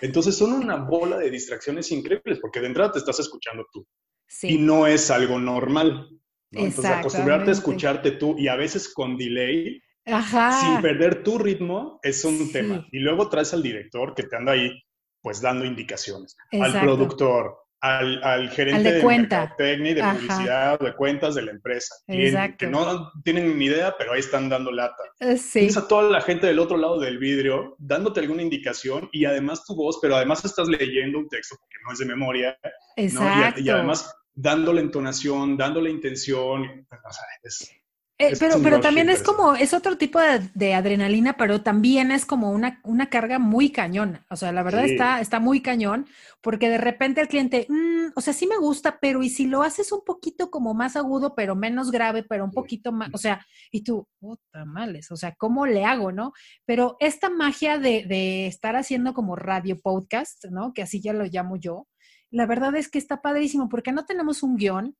Entonces 0.00 0.36
son 0.36 0.52
una 0.52 0.76
bola 0.76 1.16
de 1.16 1.30
distracciones 1.30 1.90
increíbles 1.90 2.38
porque 2.40 2.60
de 2.60 2.66
entrada 2.66 2.92
te 2.92 2.98
estás 2.98 3.18
escuchando 3.20 3.66
tú. 3.72 3.86
Sí. 4.26 4.54
Y 4.54 4.58
no 4.58 4.86
es 4.86 5.10
algo 5.10 5.38
normal. 5.38 6.08
¿no? 6.50 6.60
Entonces 6.60 6.90
acostumbrarte 6.90 7.50
a 7.50 7.54
escucharte 7.54 8.10
tú 8.12 8.36
y 8.38 8.48
a 8.48 8.56
veces 8.56 8.92
con 8.92 9.16
delay 9.16 9.82
sin 10.04 10.82
perder 10.82 11.22
tu 11.22 11.38
ritmo 11.38 11.98
es 12.02 12.24
un 12.24 12.50
tema. 12.52 12.86
Y 12.90 12.98
luego 12.98 13.28
traes 13.28 13.52
al 13.54 13.62
director 13.62 14.14
que 14.14 14.24
te 14.24 14.36
anda 14.36 14.52
ahí 14.52 14.70
pues 15.20 15.40
dando 15.40 15.64
indicaciones, 15.64 16.36
al 16.50 16.80
productor, 16.80 17.56
al, 17.80 18.48
gerente 18.50 18.92
de, 18.92 19.00
cuenta. 19.00 19.54
técnico, 19.56 19.96
de 19.96 20.12
publicidad, 20.14 20.78
de 20.78 20.94
cuentas 20.94 21.34
de 21.34 21.42
la 21.42 21.50
empresa, 21.52 21.94
que 22.06 22.66
no 22.66 23.12
tienen 23.24 23.58
ni 23.58 23.66
idea, 23.66 23.94
pero 23.98 24.12
ahí 24.12 24.20
están 24.20 24.48
dando 24.48 24.70
lata. 24.70 25.02
Eh, 25.20 25.36
sí. 25.36 25.68
a 25.76 25.88
toda 25.88 26.10
la 26.10 26.20
gente 26.20 26.46
del 26.46 26.58
otro 26.58 26.76
lado 26.76 27.00
del 27.00 27.18
vidrio 27.18 27.76
dándote 27.78 28.20
alguna 28.20 28.42
indicación 28.42 29.08
y 29.12 29.24
además 29.24 29.64
tu 29.64 29.74
voz, 29.74 29.98
pero 30.00 30.16
además 30.16 30.44
estás 30.44 30.68
leyendo 30.68 31.18
un 31.18 31.28
texto 31.28 31.56
porque 31.58 31.76
no 31.84 31.92
es 31.92 31.98
de 31.98 32.06
memoria. 32.06 32.56
Exacto. 32.96 33.60
Y, 33.60 33.68
además 33.68 34.12
dándole 34.34 34.80
entonación, 34.80 35.56
dándole 35.56 35.90
intención. 35.90 36.86
O 36.90 37.12
sea, 37.12 37.24
es, 37.42 37.70
Eh, 38.18 38.34
pero, 38.38 38.62
pero 38.62 38.80
también 38.80 39.10
es 39.10 39.22
como, 39.22 39.54
es 39.54 39.74
otro 39.74 39.96
tipo 39.96 40.20
de, 40.54 40.74
adrenalina, 40.74 41.36
pero 41.36 41.62
también 41.62 42.12
es 42.12 42.24
como 42.24 42.50
una, 42.52 42.80
una 42.84 43.08
carga 43.08 43.38
muy 43.38 43.70
cañón. 43.70 44.20
O 44.30 44.36
sea, 44.36 44.52
la 44.52 44.62
verdad 44.62 44.84
está, 44.84 45.20
está 45.20 45.40
muy 45.40 45.60
cañón, 45.60 46.06
porque 46.40 46.68
de 46.68 46.78
repente 46.78 47.20
el 47.20 47.28
cliente, 47.28 47.66
mm, 47.68 48.12
o 48.14 48.20
sea, 48.20 48.32
sí 48.32 48.46
me 48.46 48.58
gusta, 48.58 48.98
pero 49.00 49.22
y 49.22 49.28
si 49.28 49.46
lo 49.46 49.62
haces 49.62 49.90
un 49.90 50.04
poquito 50.04 50.50
como 50.50 50.72
más 50.74 50.94
agudo, 50.94 51.34
pero 51.34 51.56
menos 51.56 51.90
grave, 51.90 52.22
pero 52.22 52.44
un 52.44 52.52
poquito 52.52 52.92
más, 52.92 53.08
o 53.12 53.18
sea, 53.18 53.44
y 53.72 53.82
tú, 53.82 54.06
puta 54.20 54.64
males, 54.66 55.10
o 55.10 55.16
sea, 55.16 55.34
¿cómo 55.34 55.66
le 55.66 55.84
hago, 55.84 56.12
no? 56.12 56.32
Pero 56.64 56.96
esta 57.00 57.28
magia 57.28 57.78
de, 57.78 58.04
de 58.04 58.46
estar 58.46 58.76
haciendo 58.76 59.14
como 59.14 59.36
radio 59.36 59.80
podcast, 59.80 60.44
¿no? 60.50 60.72
Que 60.72 60.82
así 60.82 61.00
ya 61.00 61.12
lo 61.12 61.24
llamo 61.24 61.56
yo, 61.56 61.88
la 62.30 62.46
verdad 62.46 62.74
es 62.76 62.88
que 62.88 62.98
está 62.98 63.20
padrísimo, 63.20 63.68
porque 63.68 63.92
no 63.92 64.04
tenemos 64.06 64.42
un 64.42 64.56
guion, 64.56 64.96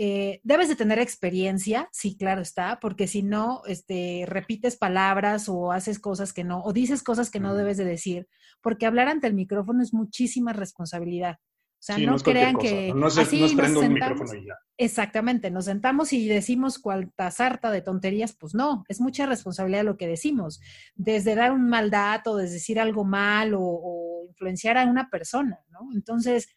eh, 0.00 0.40
debes 0.44 0.68
de 0.68 0.76
tener 0.76 1.00
experiencia, 1.00 1.88
sí, 1.90 2.16
claro 2.16 2.40
está, 2.40 2.78
porque 2.80 3.08
si 3.08 3.24
no, 3.24 3.62
este, 3.66 4.24
repites 4.28 4.76
palabras 4.76 5.48
o 5.48 5.72
haces 5.72 5.98
cosas 5.98 6.32
que 6.32 6.44
no, 6.44 6.62
o 6.62 6.72
dices 6.72 7.02
cosas 7.02 7.30
que 7.30 7.40
no 7.40 7.56
debes 7.56 7.78
de 7.78 7.84
decir, 7.84 8.28
porque 8.62 8.86
hablar 8.86 9.08
ante 9.08 9.26
el 9.26 9.34
micrófono 9.34 9.82
es 9.82 9.92
muchísima 9.92 10.52
responsabilidad. 10.52 11.38
O 11.40 11.80
sea, 11.80 11.98
no, 11.98 12.16
crean 12.18 12.56
que 12.56 12.92
no, 12.94 13.06
así 13.06 13.40
nos 13.40 13.50
sentamos, 13.50 13.82
un 13.82 13.92
micrófono 13.92 14.34
y 14.34 14.46
ya. 14.46 14.54
Exactamente, 14.76 15.50
nos 15.50 15.64
sentamos 15.64 16.12
y 16.12 16.28
decimos 16.28 16.78
cualta 16.78 17.32
sarta 17.32 17.72
de 17.72 17.82
tonterías, 17.82 18.36
pues 18.36 18.54
no, 18.54 18.84
es 18.86 19.00
mucha 19.00 19.26
responsabilidad 19.26 19.84
lo 19.84 19.96
que 19.96 20.06
decimos, 20.06 20.60
desde 20.94 21.34
dar 21.34 21.50
un 21.50 21.68
mal 21.68 21.90
dato, 21.90 22.36
desde 22.36 22.54
decir 22.54 22.78
algo 22.78 23.04
mal 23.04 23.52
o, 23.54 23.62
o 23.62 24.26
influenciar 24.28 24.78
a 24.78 24.84
una 24.84 25.10
persona, 25.10 25.58
¿no? 25.70 25.88
Entonces, 25.92 26.48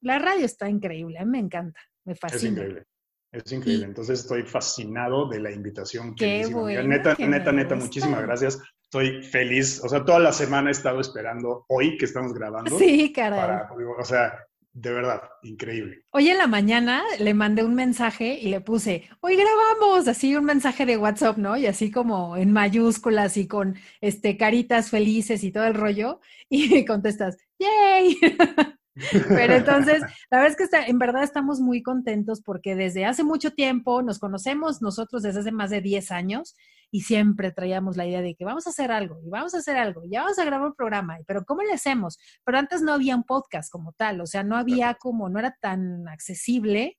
la 0.00 0.18
radio 0.18 0.44
está 0.44 0.68
increíble, 0.68 1.20
a 1.20 1.24
mí 1.24 1.30
me 1.30 1.38
encanta. 1.38 1.80
Me 2.04 2.14
fascina. 2.14 2.38
Es 2.38 2.44
increíble. 2.44 2.84
Es 3.32 3.52
increíble. 3.52 3.86
Entonces 3.86 4.20
estoy 4.20 4.42
fascinado 4.42 5.28
de 5.28 5.40
la 5.40 5.50
invitación. 5.50 6.14
Qué 6.14 6.46
bueno, 6.46 6.82
neta, 6.82 7.16
neta, 7.18 7.52
neta, 7.52 7.74
muchísimas 7.74 8.22
gracias. 8.22 8.60
Estoy 8.82 9.22
feliz. 9.22 9.80
O 9.82 9.88
sea, 9.88 10.04
toda 10.04 10.18
la 10.18 10.32
semana 10.32 10.68
he 10.68 10.72
estado 10.72 11.00
esperando 11.00 11.64
hoy 11.68 11.96
que 11.96 12.04
estamos 12.04 12.34
grabando. 12.34 12.78
Sí, 12.78 13.10
caray. 13.10 13.60
o 13.98 14.04
sea, 14.04 14.38
de 14.74 14.92
verdad, 14.92 15.22
increíble. 15.42 16.04
Hoy 16.10 16.30
en 16.30 16.38
la 16.38 16.46
mañana 16.46 17.02
le 17.18 17.34
mandé 17.34 17.62
un 17.62 17.74
mensaje 17.74 18.38
y 18.38 18.48
le 18.48 18.62
puse, 18.62 19.08
hoy 19.20 19.36
grabamos, 19.36 20.08
así 20.08 20.34
un 20.34 20.46
mensaje 20.46 20.86
de 20.86 20.96
WhatsApp, 20.96 21.36
¿no? 21.36 21.58
Y 21.58 21.66
así 21.66 21.90
como 21.90 22.38
en 22.38 22.52
mayúsculas 22.52 23.36
y 23.36 23.46
con 23.46 23.76
este 24.00 24.38
caritas 24.38 24.88
felices 24.88 25.44
y 25.44 25.52
todo 25.52 25.64
el 25.64 25.74
rollo. 25.74 26.20
Y 26.52 26.68
me 26.68 26.84
contestas, 26.84 27.38
¡yay! 27.58 28.18
Pero 28.94 29.54
entonces, 29.54 30.02
la 30.30 30.38
verdad 30.38 30.50
es 30.50 30.56
que 30.56 30.64
está, 30.64 30.86
en 30.86 30.98
verdad 30.98 31.22
estamos 31.22 31.60
muy 31.60 31.82
contentos 31.82 32.42
porque 32.42 32.74
desde 32.74 33.04
hace 33.04 33.24
mucho 33.24 33.52
tiempo 33.52 34.02
nos 34.02 34.18
conocemos 34.18 34.82
nosotros 34.82 35.22
desde 35.22 35.40
hace 35.40 35.52
más 35.52 35.70
de 35.70 35.80
10 35.80 36.10
años 36.10 36.56
y 36.90 37.00
siempre 37.00 37.52
traíamos 37.52 37.96
la 37.96 38.06
idea 38.06 38.20
de 38.20 38.34
que 38.34 38.44
vamos 38.44 38.66
a 38.66 38.70
hacer 38.70 38.92
algo 38.92 39.18
y 39.24 39.30
vamos 39.30 39.54
a 39.54 39.58
hacer 39.58 39.76
algo, 39.76 40.04
y 40.04 40.10
ya 40.10 40.22
vamos 40.22 40.38
a 40.38 40.44
grabar 40.44 40.68
un 40.68 40.74
programa, 40.74 41.18
pero 41.26 41.44
¿cómo 41.44 41.62
le 41.62 41.72
hacemos? 41.72 42.18
Pero 42.44 42.58
antes 42.58 42.82
no 42.82 42.92
había 42.92 43.16
un 43.16 43.24
podcast 43.24 43.72
como 43.72 43.92
tal, 43.92 44.20
o 44.20 44.26
sea, 44.26 44.44
no 44.44 44.56
había 44.56 44.94
como, 44.94 45.30
no 45.30 45.38
era 45.38 45.56
tan 45.60 46.06
accesible 46.08 46.98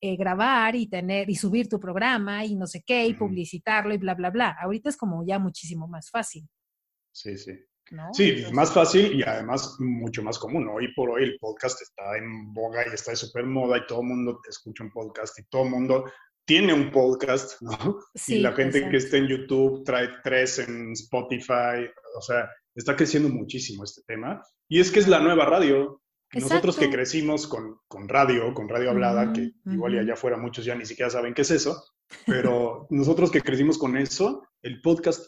eh, 0.00 0.16
grabar 0.16 0.76
y 0.76 0.86
tener 0.86 1.30
y 1.30 1.36
subir 1.36 1.68
tu 1.68 1.78
programa 1.78 2.44
y 2.44 2.56
no 2.56 2.66
sé 2.66 2.82
qué 2.86 3.06
y 3.06 3.14
publicitarlo 3.14 3.94
y 3.94 3.98
bla, 3.98 4.14
bla, 4.14 4.30
bla. 4.30 4.56
Ahorita 4.60 4.90
es 4.90 4.96
como 4.96 5.24
ya 5.26 5.38
muchísimo 5.38 5.88
más 5.88 6.10
fácil. 6.10 6.46
Sí, 7.12 7.38
sí. 7.38 7.52
Sí, 8.12 8.44
más 8.52 8.72
fácil 8.72 9.14
y 9.14 9.22
además 9.22 9.76
mucho 9.78 10.22
más 10.22 10.38
común. 10.38 10.68
Hoy 10.68 10.92
por 10.94 11.10
hoy 11.10 11.24
el 11.24 11.38
podcast 11.38 11.80
está 11.82 12.16
en 12.16 12.52
boga 12.52 12.82
y 12.86 12.94
está 12.94 13.10
de 13.10 13.16
súper 13.16 13.44
moda 13.44 13.78
y 13.78 13.86
todo 13.86 14.00
el 14.00 14.08
mundo 14.08 14.40
escucha 14.48 14.84
un 14.84 14.90
podcast 14.90 15.38
y 15.38 15.44
todo 15.44 15.64
el 15.64 15.70
mundo 15.70 16.04
tiene 16.46 16.72
un 16.72 16.90
podcast, 16.90 17.60
¿no? 17.62 17.98
y 18.26 18.38
la 18.38 18.52
gente 18.52 18.88
que 18.88 18.96
está 18.96 19.16
en 19.16 19.28
YouTube 19.28 19.84
trae 19.84 20.08
tres 20.22 20.58
en 20.58 20.92
Spotify, 20.92 21.88
o 22.16 22.20
sea, 22.20 22.48
está 22.74 22.96
creciendo 22.96 23.28
muchísimo 23.28 23.84
este 23.84 24.02
tema. 24.06 24.42
Y 24.68 24.80
es 24.80 24.90
que 24.90 25.00
es 25.00 25.08
la 25.08 25.20
nueva 25.20 25.44
radio. 25.46 26.00
Nosotros 26.32 26.76
que 26.76 26.90
crecimos 26.90 27.46
con, 27.46 27.78
con, 27.86 28.08
radio, 28.08 28.52
con 28.54 28.68
radio 28.68 28.90
hablada, 28.90 29.32
que 29.32 29.52
igual 29.66 29.94
y 29.94 29.98
allá 29.98 30.14
afuera 30.14 30.36
muchos 30.36 30.64
ya 30.64 30.74
ni 30.74 30.84
siquiera 30.84 31.08
saben 31.08 31.32
qué 31.32 31.42
es 31.42 31.50
eso, 31.52 31.84
pero 32.26 32.88
nosotros 32.90 33.30
que 33.30 33.40
crecimos 33.40 33.78
con 33.78 33.96
eso, 33.96 34.42
el 34.62 34.80
podcast 34.80 35.24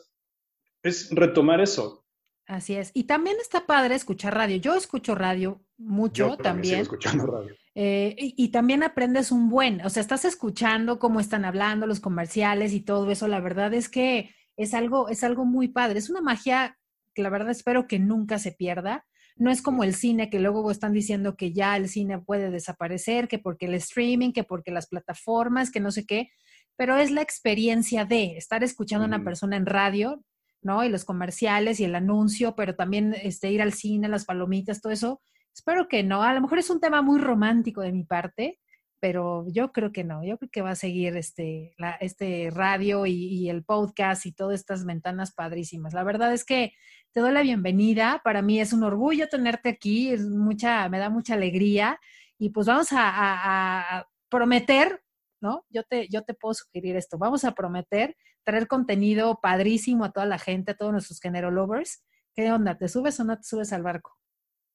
es 0.82 1.08
retomar 1.10 1.60
eso, 1.60 2.05
Así 2.46 2.76
es. 2.76 2.92
Y 2.94 3.04
también 3.04 3.36
está 3.40 3.66
padre 3.66 3.94
escuchar 3.94 4.34
radio. 4.34 4.56
Yo 4.56 4.74
escucho 4.74 5.14
radio 5.14 5.60
mucho 5.78 6.36
también. 6.36 6.80
escuchando 6.80 7.26
radio. 7.26 7.54
Eh, 7.74 8.14
y, 8.18 8.48
también 8.48 8.82
aprendes 8.82 9.30
un 9.30 9.50
buen, 9.50 9.84
o 9.84 9.90
sea, 9.90 10.00
estás 10.00 10.24
escuchando 10.24 10.98
cómo 10.98 11.20
están 11.20 11.44
hablando 11.44 11.86
los 11.86 12.00
comerciales 12.00 12.72
y 12.72 12.80
todo 12.80 13.10
eso. 13.10 13.28
La 13.28 13.40
verdad 13.40 13.74
es 13.74 13.90
que 13.90 14.30
es 14.56 14.72
algo, 14.72 15.08
es 15.08 15.24
algo 15.24 15.44
muy 15.44 15.68
padre. 15.68 15.98
Es 15.98 16.08
una 16.08 16.22
magia 16.22 16.78
que 17.14 17.22
la 17.22 17.28
verdad 17.28 17.50
espero 17.50 17.86
que 17.86 17.98
nunca 17.98 18.38
se 18.38 18.52
pierda. 18.52 19.04
No 19.36 19.50
es 19.50 19.60
como 19.60 19.84
el 19.84 19.94
cine, 19.94 20.30
que 20.30 20.40
luego 20.40 20.70
están 20.70 20.94
diciendo 20.94 21.36
que 21.36 21.52
ya 21.52 21.76
el 21.76 21.88
cine 21.88 22.18
puede 22.18 22.50
desaparecer, 22.50 23.28
que 23.28 23.38
porque 23.38 23.66
el 23.66 23.74
streaming, 23.74 24.32
que 24.32 24.44
porque 24.44 24.70
las 24.70 24.86
plataformas, 24.86 25.70
que 25.70 25.80
no 25.80 25.90
sé 25.90 26.06
qué, 26.06 26.30
pero 26.76 26.96
es 26.96 27.10
la 27.10 27.20
experiencia 27.20 28.06
de 28.06 28.38
estar 28.38 28.64
escuchando 28.64 29.04
a 29.04 29.08
una 29.08 29.24
persona 29.24 29.56
en 29.56 29.66
radio, 29.66 30.22
¿no? 30.66 30.85
Y 30.85 30.90
los 30.90 31.04
comerciales 31.04 31.80
y 31.80 31.85
el 31.85 31.94
anuncio, 31.94 32.54
pero 32.54 32.75
también 32.75 33.14
este, 33.23 33.50
ir 33.50 33.62
al 33.62 33.73
cine, 33.73 34.08
las 34.08 34.26
palomitas, 34.26 34.82
todo 34.82 34.92
eso. 34.92 35.23
Espero 35.54 35.88
que 35.88 36.02
no. 36.02 36.23
A 36.23 36.35
lo 36.35 36.42
mejor 36.42 36.58
es 36.58 36.68
un 36.68 36.80
tema 36.80 37.00
muy 37.00 37.18
romántico 37.18 37.80
de 37.80 37.92
mi 37.92 38.04
parte, 38.04 38.58
pero 39.00 39.46
yo 39.49 39.73
creo 39.73 39.92
que 39.92 40.04
no. 40.04 40.25
Yo 40.25 40.37
creo 40.37 40.50
que 40.50 40.62
va 40.62 40.70
a 40.73 40.75
seguir 40.75 41.16
este, 41.16 41.75
este 42.00 42.50
radio 42.50 43.06
y, 43.06 43.49
el 43.49 43.64
podcast 43.64 44.26
y 44.26 44.32
todas 44.32 44.61
estas 44.61 44.85
ventanas 44.85 45.32
padrísimas. 45.32 45.94
La 45.94 46.04
verdad 46.04 46.32
es 46.35 46.44
que 46.44 46.73
te 47.12 47.20
doy 47.20 47.32
la 47.32 47.42
bienvenida. 47.42 48.20
Para 48.25 48.42
mí 48.42 48.61
es 48.61 48.75
un 48.75 48.82
orgullo 48.82 49.28
tenerte 49.28 49.70
aquí. 49.70 50.11
Es 50.11 50.28
mucha, 50.28 50.88
me 50.90 50.99
da 50.99 51.08
mucha 51.08 51.35
alegría. 51.35 51.99
Y 52.38 52.50
pues 52.50 52.66
vamos 52.66 52.88
a, 52.92 53.99
a 53.99 54.06
prometer 54.28 55.00
¿no? 55.40 55.64
Yo 55.70 55.82
te, 55.85 56.08
yo 56.08 56.23
te 56.23 56.35
puedo 56.35 56.54
sugerir 56.54 56.96
esto. 56.96 57.18
Vamos 57.18 57.44
a 57.44 57.52
prometer 57.52 58.16
traer 58.46 58.68
contenido 58.68 59.40
padrísimo 59.42 60.04
a 60.04 60.12
toda 60.12 60.24
la 60.24 60.38
gente, 60.38 60.72
a 60.72 60.76
todos 60.76 60.92
nuestros 60.92 61.20
género 61.20 61.50
lovers. 61.50 62.04
¿Qué 62.34 62.50
onda? 62.52 62.78
¿Te 62.78 62.88
subes 62.88 63.18
o 63.18 63.24
no 63.24 63.36
te 63.36 63.42
subes 63.42 63.72
al 63.72 63.82
barco? 63.82 64.16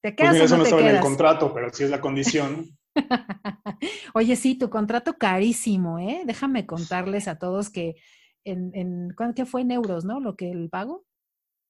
¿Te 0.02 0.12
pues 0.12 0.30
quedas 0.30 0.52
o 0.52 0.58
no, 0.58 0.64
eso 0.64 0.76
no 0.76 0.82
en 0.82 0.96
el 0.96 1.02
contrato, 1.02 1.54
pero 1.54 1.72
si 1.72 1.86
es 1.86 1.90
la 1.90 2.02
condición. 2.02 2.78
Oye, 4.14 4.36
sí, 4.36 4.58
tu 4.58 4.70
contrato 4.70 5.18
carísimo, 5.18 6.00
¿eh? 6.00 6.24
Déjame 6.26 6.66
contarles 6.66 7.28
a 7.28 7.40
todos 7.40 7.70
que 7.70 7.96
en, 8.44 8.72
en 8.74 9.16
¿qué 9.36 9.46
fue 9.46 9.62
en 9.62 9.72
euros, 9.72 10.04
no? 10.04 10.20
Lo 10.20 10.36
que 10.36 10.52
el 10.52 10.70
pago. 10.70 11.06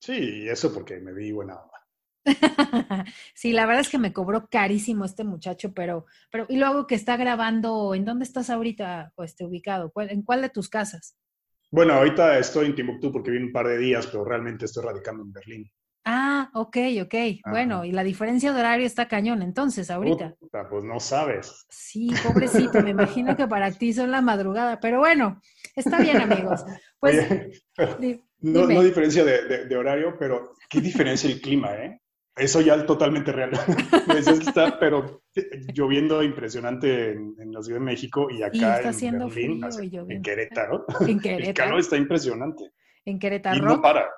Sí, 0.01 0.47
eso 0.49 0.73
porque 0.73 0.99
me 0.99 1.13
vi 1.13 1.31
buena 1.31 1.59
sí, 3.33 3.51
la 3.51 3.65
verdad 3.65 3.81
es 3.81 3.89
que 3.89 3.97
me 3.97 4.13
cobró 4.13 4.47
carísimo 4.47 5.05
este 5.05 5.23
muchacho, 5.23 5.73
pero, 5.73 6.05
pero, 6.31 6.45
y 6.49 6.57
luego 6.57 6.87
que 6.87 6.95
está 6.95 7.17
grabando, 7.17 7.95
¿en 7.95 8.05
dónde 8.05 8.25
estás 8.25 8.49
ahorita 8.49 9.13
este, 9.17 9.45
ubicado? 9.45 9.91
¿En 9.95 10.21
cuál 10.21 10.41
de 10.41 10.49
tus 10.49 10.69
casas? 10.69 11.17
Bueno, 11.71 11.93
ahorita 11.93 12.37
estoy 12.37 12.65
en 12.65 12.75
Timbuktu 12.75 13.11
porque 13.11 13.31
vine 13.31 13.45
un 13.45 13.53
par 13.53 13.65
de 13.65 13.77
días, 13.77 14.05
pero 14.07 14.25
realmente 14.25 14.65
estoy 14.65 14.83
radicando 14.83 15.23
en 15.23 15.31
Berlín. 15.31 15.71
Ah, 16.03 16.49
ok, 16.53 16.77
ok. 17.03 17.15
Bueno, 17.49 17.85
y 17.85 17.91
la 17.91 18.03
diferencia 18.03 18.51
de 18.51 18.59
horario 18.59 18.85
está 18.85 19.07
cañón, 19.07 19.41
entonces, 19.41 19.89
ahorita. 19.89 20.35
pues 20.69 20.83
no 20.83 20.99
sabes. 20.99 21.65
Sí, 21.69 22.11
pobrecito, 22.23 22.81
me 22.81 22.89
imagino 22.89 23.37
que 23.37 23.47
para 23.47 23.71
ti 23.71 23.93
son 23.93 24.11
la 24.11 24.21
madrugada, 24.21 24.79
pero 24.79 24.99
bueno, 24.99 25.39
está 25.75 25.99
bien, 25.99 26.17
amigos. 26.21 26.63
Pues, 27.01 27.17
no, 28.41 28.67
no, 28.67 28.83
diferencia 28.83 29.25
de, 29.25 29.65
de, 29.65 29.75
horario, 29.75 30.15
pero 30.19 30.53
qué 30.69 30.81
diferencia 30.81 31.27
el 31.27 31.41
clima, 31.41 31.73
¿eh? 31.73 31.99
Eso 32.35 32.61
ya 32.61 32.75
es 32.75 32.85
totalmente 32.85 33.31
real. 33.31 33.49
está, 34.15 34.77
pero 34.79 35.20
lloviendo 35.73 36.23
impresionante 36.23 37.11
en, 37.11 37.51
la 37.51 37.61
Ciudad 37.61 37.79
de 37.79 37.85
México 37.85 38.29
y 38.29 38.43
acá 38.43 38.81
en 38.81 39.19
Berlín, 39.19 39.63
en 40.09 40.21
Querétaro. 40.21 40.85
En 41.07 41.19
Querétaro. 41.19 41.47
El 41.49 41.53
calor 41.53 41.79
está 41.79 41.97
impresionante. 41.97 42.71
En 43.05 43.19
Querétaro. 43.19 43.57
Y 43.57 43.61
no 43.61 43.81
para. 43.81 44.09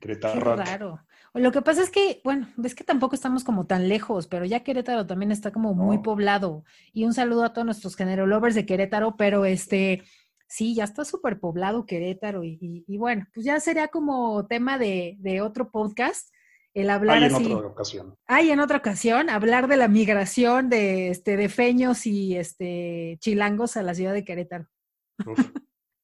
Querétaro. 0.00 1.00
Qué 1.32 1.40
Lo 1.40 1.50
que 1.50 1.62
pasa 1.62 1.82
es 1.82 1.90
que, 1.90 2.20
bueno, 2.24 2.48
ves 2.56 2.74
que 2.74 2.84
tampoco 2.84 3.14
estamos 3.14 3.42
como 3.42 3.66
tan 3.66 3.88
lejos, 3.88 4.26
pero 4.26 4.44
ya 4.44 4.62
Querétaro 4.62 5.06
también 5.06 5.32
está 5.32 5.50
como 5.50 5.74
muy 5.74 5.98
poblado. 5.98 6.64
Y 6.92 7.04
un 7.04 7.14
saludo 7.14 7.44
a 7.44 7.52
todos 7.52 7.64
nuestros 7.64 7.96
género 7.96 8.26
lovers 8.26 8.54
de 8.54 8.66
Querétaro, 8.66 9.16
pero 9.16 9.44
este, 9.46 10.02
sí, 10.46 10.74
ya 10.74 10.84
está 10.84 11.04
súper 11.04 11.40
poblado 11.40 11.86
Querétaro. 11.86 12.44
Y, 12.44 12.84
bueno, 12.98 13.26
pues 13.32 13.46
ya 13.46 13.58
sería 13.60 13.88
como 13.88 14.46
tema 14.46 14.78
de, 14.78 15.16
de 15.20 15.40
otro 15.40 15.70
podcast 15.70 16.28
el 16.74 16.90
hablar 16.90 17.18
Hay 17.18 17.24
en 17.24 17.34
otra 17.34 17.68
ocasión. 17.68 18.18
Hay 18.26 18.50
en 18.50 18.60
otra 18.60 18.78
ocasión, 18.78 19.30
hablar 19.30 19.68
de 19.68 19.76
la 19.76 19.88
migración 19.88 20.68
de, 20.68 21.08
este, 21.08 21.36
de 21.36 21.48
feños 21.48 22.04
y 22.04 22.36
este, 22.36 23.16
chilangos 23.20 23.76
a 23.76 23.82
la 23.82 23.94
ciudad 23.94 24.12
de 24.12 24.24
Querétaro. 24.24 24.66
Uf, 25.24 25.38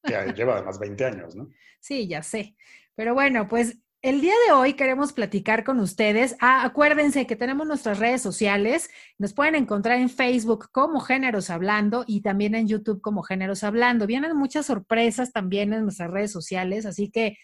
ya 0.07 0.25
lleva 0.33 0.55
además 0.55 0.79
20 0.79 1.05
años, 1.05 1.35
¿no? 1.35 1.49
Sí, 1.81 2.07
ya 2.07 2.23
sé. 2.23 2.55
Pero 2.95 3.13
bueno, 3.13 3.47
pues 3.49 3.79
el 4.01 4.21
día 4.21 4.33
de 4.47 4.53
hoy 4.53 4.73
queremos 4.73 5.13
platicar 5.13 5.63
con 5.63 5.79
ustedes. 5.79 6.35
Ah, 6.39 6.63
acuérdense 6.63 7.27
que 7.27 7.35
tenemos 7.35 7.67
nuestras 7.67 7.99
redes 7.99 8.21
sociales. 8.21 8.89
Nos 9.17 9.33
pueden 9.33 9.55
encontrar 9.55 9.99
en 9.99 10.09
Facebook 10.09 10.69
como 10.71 11.01
Géneros 11.01 11.49
Hablando 11.49 12.03
y 12.07 12.21
también 12.21 12.55
en 12.55 12.67
YouTube 12.67 13.01
como 13.01 13.23
Géneros 13.23 13.63
Hablando. 13.63 14.07
Vienen 14.07 14.35
muchas 14.35 14.65
sorpresas 14.65 15.33
también 15.33 15.73
en 15.73 15.83
nuestras 15.83 16.09
redes 16.09 16.31
sociales, 16.31 16.85
así 16.85 17.11
que 17.11 17.37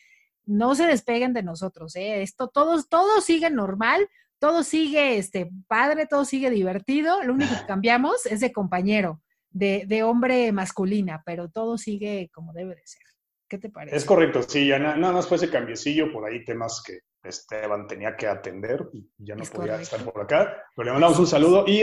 no 0.48 0.74
se 0.74 0.88
despeguen 0.88 1.34
de 1.34 1.44
nosotros. 1.44 1.96
¿eh? 1.96 2.24
Esto, 2.24 2.48
todo, 2.48 2.82
todo 2.84 3.22
sigue 3.22 3.52
normal, 3.52 4.10
todo 4.40 4.64
sigue 4.64 5.18
este, 5.18 5.52
padre, 5.68 6.08
todo 6.08 6.26
sigue 6.26 6.50
divertido. 6.50 7.22
Lo 7.24 7.34
único 7.34 7.54
que 7.54 7.68
cambiamos 7.68 8.26
es 8.26 8.40
de 8.40 8.52
compañero, 8.52 9.22
de, 9.52 9.84
de 9.86 10.04
hombre 10.04 10.52
masculina, 10.52 11.22
pero 11.26 11.50
todo 11.50 11.78
sigue 11.78 12.32
como 12.34 12.54
debe 12.54 12.76
de 12.76 12.88
ser. 12.88 13.04
¿Qué 13.50 13.58
te 13.58 13.70
parece? 13.70 13.96
Es 13.96 14.04
correcto, 14.04 14.42
sí, 14.44 14.68
ya 14.68 14.78
nada 14.78 15.14
más 15.14 15.28
fue 15.28 15.38
ese 15.38 15.50
cambiecillo, 15.50 16.12
por 16.12 16.26
ahí 16.26 16.44
temas 16.44 16.84
que 16.86 17.00
Esteban 17.24 17.88
tenía 17.88 18.16
que 18.16 18.28
atender 18.28 18.90
y 18.94 19.10
ya 19.18 19.36
no 19.36 19.44
podía 19.46 19.80
estar 19.82 20.04
por 20.04 20.22
acá, 20.22 20.64
pero 20.76 20.88
le 20.88 20.92
mandamos 20.92 21.20
un 21.20 21.28
saludo 21.28 21.64
y, 21.66 21.82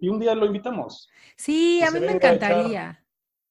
y, 0.00 0.08
un 0.08 0.18
día 0.18 0.34
lo 0.34 0.46
invitamos. 0.46 1.10
Sí, 1.36 1.82
a 1.82 1.90
mí 1.90 2.00
me 2.00 2.12
encantaría. 2.12 3.02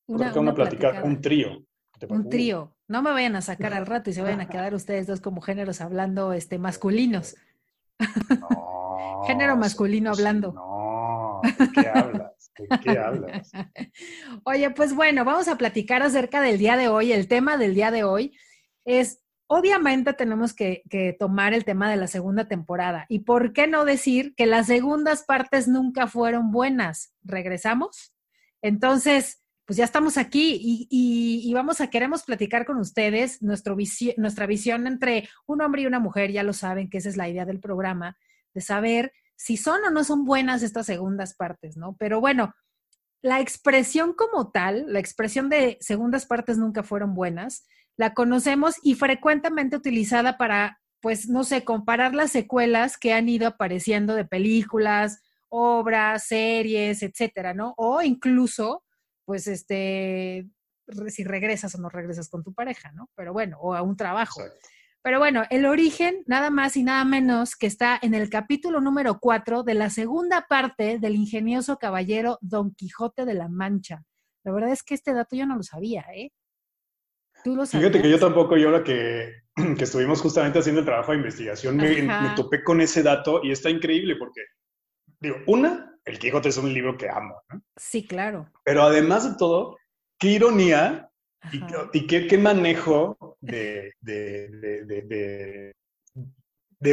Una, 0.07 0.31
una, 0.33 0.53
una 0.53 1.03
un 1.03 1.21
trío. 1.21 1.65
Un 2.09 2.29
trío. 2.29 2.74
No 2.87 3.01
me 3.01 3.11
vayan 3.11 3.35
a 3.35 3.41
sacar 3.41 3.73
al 3.73 3.85
rato 3.85 4.09
y 4.09 4.13
se 4.13 4.21
vayan 4.21 4.41
a 4.41 4.47
quedar 4.47 4.73
ustedes 4.75 5.07
dos 5.07 5.21
como 5.21 5.41
géneros 5.41 5.81
hablando 5.81 6.33
este, 6.33 6.59
masculinos. 6.59 7.35
Género 9.25 9.57
masculino 9.57 10.11
hablando. 10.11 10.53
No, 10.53 11.41
¿de 11.43 11.71
qué 11.71 11.89
hablas? 11.89 12.51
¿De 12.57 12.79
qué 12.79 12.97
hablas? 12.97 13.51
Oye, 14.43 14.69
pues 14.71 14.93
bueno, 14.93 15.25
vamos 15.25 15.47
a 15.47 15.57
platicar 15.57 16.03
acerca 16.03 16.41
del 16.41 16.57
día 16.57 16.77
de 16.77 16.89
hoy. 16.89 17.11
El 17.11 17.27
tema 17.27 17.57
del 17.57 17.73
día 17.73 17.89
de 17.91 18.03
hoy 18.03 18.37
es, 18.85 19.21
obviamente 19.47 20.13
tenemos 20.13 20.53
que, 20.53 20.83
que 20.89 21.15
tomar 21.17 21.53
el 21.53 21.65
tema 21.65 21.89
de 21.89 21.97
la 21.97 22.07
segunda 22.07 22.47
temporada. 22.47 23.05
¿Y 23.09 23.19
por 23.19 23.53
qué 23.53 23.67
no 23.67 23.85
decir 23.85 24.35
que 24.35 24.45
las 24.45 24.67
segundas 24.67 25.23
partes 25.23 25.67
nunca 25.67 26.07
fueron 26.07 26.51
buenas? 26.51 27.13
¿Regresamos? 27.23 28.13
Entonces, 28.61 29.44
pues 29.65 29.77
ya 29.77 29.83
estamos 29.83 30.17
aquí 30.17 30.59
y, 30.61 31.51
vamos 31.53 31.81
a, 31.81 31.89
queremos 31.89 32.23
platicar 32.23 32.65
con 32.65 32.77
ustedes 32.77 33.41
nuestro 33.41 33.75
nuestra 34.17 34.45
visión 34.45 34.85
entre 34.85 35.27
un 35.47 35.61
hombre 35.61 35.81
y 35.81 35.85
una 35.87 35.99
mujer, 35.99 36.31
ya 36.31 36.43
lo 36.43 36.53
saben 36.53 36.89
que 36.89 36.99
esa 36.99 37.09
es 37.09 37.17
la 37.17 37.27
idea 37.27 37.45
del 37.45 37.59
programa, 37.59 38.17
de 38.53 38.61
saber 38.61 39.11
si 39.35 39.57
son 39.57 39.83
o 39.83 39.89
no 39.89 40.03
son 40.03 40.23
buenas 40.23 40.63
estas 40.63 40.85
segundas 40.85 41.35
partes, 41.35 41.77
¿no? 41.77 41.95
Pero 41.97 42.21
bueno, 42.21 42.53
la 43.21 43.41
expresión 43.41 44.13
como 44.13 44.51
tal, 44.51 44.85
la 44.93 44.99
expresión 44.99 45.49
de 45.49 45.77
segundas 45.81 46.27
partes 46.27 46.57
nunca 46.57 46.83
fueron 46.83 47.15
buenas, 47.15 47.65
la 47.97 48.13
conocemos 48.13 48.75
y 48.83 48.93
frecuentemente 48.93 49.75
utilizada 49.75 50.37
para, 50.37 50.79
pues, 51.01 51.27
no 51.27 51.43
sé, 51.43 51.63
comparar 51.63 52.13
las 52.13 52.31
secuelas 52.31 52.97
que 52.97 53.13
han 53.13 53.27
ido 53.27 53.47
apareciendo 53.47 54.13
de 54.13 54.25
películas, 54.25 55.21
obras, 55.49 56.27
series, 56.27 57.01
etcétera, 57.01 57.53
¿no? 57.53 57.73
O 57.77 58.01
incluso 58.01 58.84
pues 59.25 59.47
este, 59.47 60.47
si 61.07 61.23
regresas 61.23 61.75
o 61.75 61.79
no 61.79 61.89
regresas 61.89 62.29
con 62.29 62.43
tu 62.43 62.53
pareja, 62.53 62.91
¿no? 62.91 63.09
Pero 63.15 63.33
bueno, 63.33 63.57
o 63.59 63.73
a 63.73 63.81
un 63.81 63.97
trabajo. 63.97 64.41
Pero 65.01 65.19
bueno, 65.19 65.43
el 65.51 65.65
origen, 65.65 66.23
nada 66.25 66.49
más 66.49 66.75
y 66.77 66.83
nada 66.83 67.05
menos 67.05 67.55
que 67.55 67.67
está 67.67 67.99
en 68.01 68.15
el 68.15 68.29
capítulo 68.29 68.81
número 68.81 69.19
4 69.19 69.61
de 69.61 69.75
la 69.75 69.91
segunda 69.91 70.47
parte 70.47 70.97
del 70.97 71.15
ingenioso 71.15 71.77
caballero 71.77 72.39
Don 72.41 72.73
Quijote 72.73 73.25
de 73.25 73.35
la 73.35 73.47
Mancha. 73.47 74.03
La 74.43 74.51
verdad 74.51 74.71
es 74.71 74.81
que 74.81 74.95
este 74.95 75.13
dato 75.13 75.35
yo 75.35 75.45
no 75.45 75.57
lo 75.57 75.63
sabía, 75.63 76.05
¿eh? 76.15 76.31
¿Tú 77.43 77.55
lo 77.55 77.65
sabías? 77.65 77.91
Fíjate 77.91 78.01
que 78.01 78.09
yo 78.09 78.19
tampoco, 78.19 78.57
yo 78.57 78.69
ahora 78.69 78.83
que, 78.83 79.31
que 79.77 79.83
estuvimos 79.83 80.21
justamente 80.21 80.59
haciendo 80.59 80.79
el 80.79 80.85
trabajo 80.85 81.11
de 81.11 81.17
investigación, 81.17 81.77
me, 81.77 82.01
me, 82.01 82.35
topé 82.35 82.63
con 82.63 82.81
ese 82.81 83.03
dato 83.03 83.41
y 83.43 83.51
está 83.51 83.69
increíble 83.69 84.15
porque, 84.15 84.41
digo, 85.19 85.37
una, 85.45 85.94
el 86.05 86.19
Quijote 86.19 86.49
es 86.49 86.57
un 86.57 86.73
libro 86.73 86.97
que 86.97 87.09
amo, 87.09 87.41
¿no? 87.49 87.61
Sí, 87.75 88.05
claro. 88.05 88.49
Pero 88.63 88.83
además 88.83 89.29
de 89.29 89.37
todo, 89.37 89.77
qué 90.19 90.29
ironía 90.29 91.09
y, 91.93 92.07
qué, 92.07 92.37
manejo 92.37 93.37
de, 93.41 93.93
de, 94.01 95.73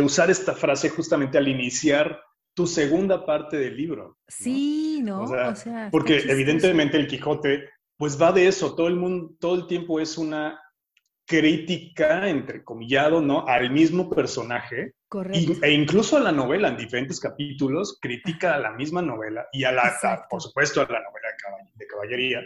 usar 0.03 0.31
esta 0.31 0.55
frase 0.55 0.91
justamente 0.91 1.39
al 1.39 1.49
iniciar 1.49 2.21
tu 2.55 2.67
segunda 2.67 3.25
parte 3.25 3.57
del 3.57 3.77
libro. 3.77 4.19
Sí, 4.29 5.01
¿no? 5.03 5.23
O 5.23 5.55
sea, 5.55 5.89
porque 5.91 6.19
evidentemente 6.19 6.99
el 6.99 7.07
Quijote, 7.07 7.71
pues 7.97 8.21
va 8.21 8.33
de 8.33 8.47
eso, 8.47 8.75
todo 8.75 8.89
el 8.89 8.97
mundo, 8.97 9.35
todo 9.39 9.55
el 9.55 9.67
tiempo 9.67 10.01
es 10.01 10.19
una 10.19 10.61
crítica, 11.27 12.29
entrecomillado, 12.29 13.21
¿no? 13.23 13.47
Al 13.47 13.71
mismo 13.71 14.11
personaje. 14.11 14.95
Correcto. 15.13 15.63
e 15.63 15.73
incluso 15.73 16.17
a 16.17 16.21
la 16.21 16.33
novela, 16.33 16.69
en 16.69 16.79
diferentes 16.79 17.21
capítulos, 17.21 17.99
critica 18.01 18.55
a 18.55 18.59
la 18.59 18.71
misma 18.71 19.03
novela 19.03 19.47
y 19.53 19.65
a 19.65 19.71
la, 19.71 20.27
por 20.31 20.41
supuesto, 20.41 20.81
a 20.81 20.85
la 20.85 21.03
novela 21.03 21.29
de 21.75 21.87
caballería. 21.87 22.41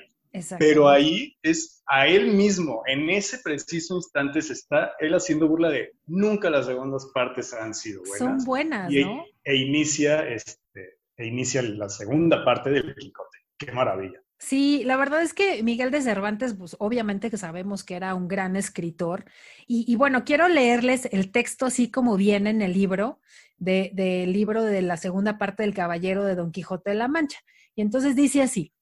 Pero 0.59 0.89
ahí 0.89 1.37
es 1.45 1.85
a 1.87 2.09
él 2.09 2.35
mismo, 2.35 2.83
en 2.87 3.09
ese 3.09 3.39
preciso 3.39 3.95
instante 3.95 4.43
se 4.43 4.55
está 4.55 4.95
él 4.99 5.15
haciendo 5.15 5.47
burla 5.47 5.71
de 5.71 5.93
nunca 6.07 6.51
las 6.51 6.67
segundas 6.67 7.09
partes 7.15 7.55
han 7.55 7.73
sido 7.73 8.01
buenas. 8.01 8.19
Son 8.19 8.45
buenas, 8.45 8.93
y, 8.93 9.05
¿no? 9.05 9.25
E 9.45 9.55
inicia, 9.55 10.29
este, 10.29 10.99
e 11.17 11.25
inicia 11.25 11.63
la 11.63 11.89
segunda 11.89 12.45
parte 12.45 12.71
del 12.71 12.97
Quijote. 12.97 13.39
Qué 13.57 13.71
maravilla. 13.71 14.21
Sí, 14.39 14.83
la 14.85 14.97
verdad 14.97 15.23
es 15.23 15.33
que 15.33 15.63
Miguel 15.63 15.91
de 15.91 16.03
Cervantes, 16.03 16.55
pues 16.55 16.77
obviamente 16.79 17.31
que 17.31 17.39
sabemos 17.39 17.85
que 17.85 17.95
era 17.95 18.15
un 18.15 18.29
gran 18.29 18.55
escritor. 18.55 19.25
Y, 19.67 19.97
bueno, 19.97 20.25
quiero 20.25 20.49
leerles 20.49 21.09
el 21.11 21.33
texto 21.33 21.67
así 21.67 21.91
como 21.91 22.17
viene 22.17 22.51
en 22.51 22.61
el 22.61 22.75
libro, 22.75 23.21
del 23.57 23.95
de, 23.95 24.27
libro 24.27 24.63
de 24.63 24.83
la 24.83 24.99
segunda 24.99 25.39
parte 25.39 25.63
del 25.63 25.75
Caballero 25.75 26.25
de 26.25 26.35
Don 26.35 26.53
Quijote 26.53 26.91
de 26.91 26.97
la 26.97 27.09
Mancha. 27.09 27.39
Y 27.75 27.81
entonces 27.81 28.15
dice 28.15 28.43
así, 28.43 28.75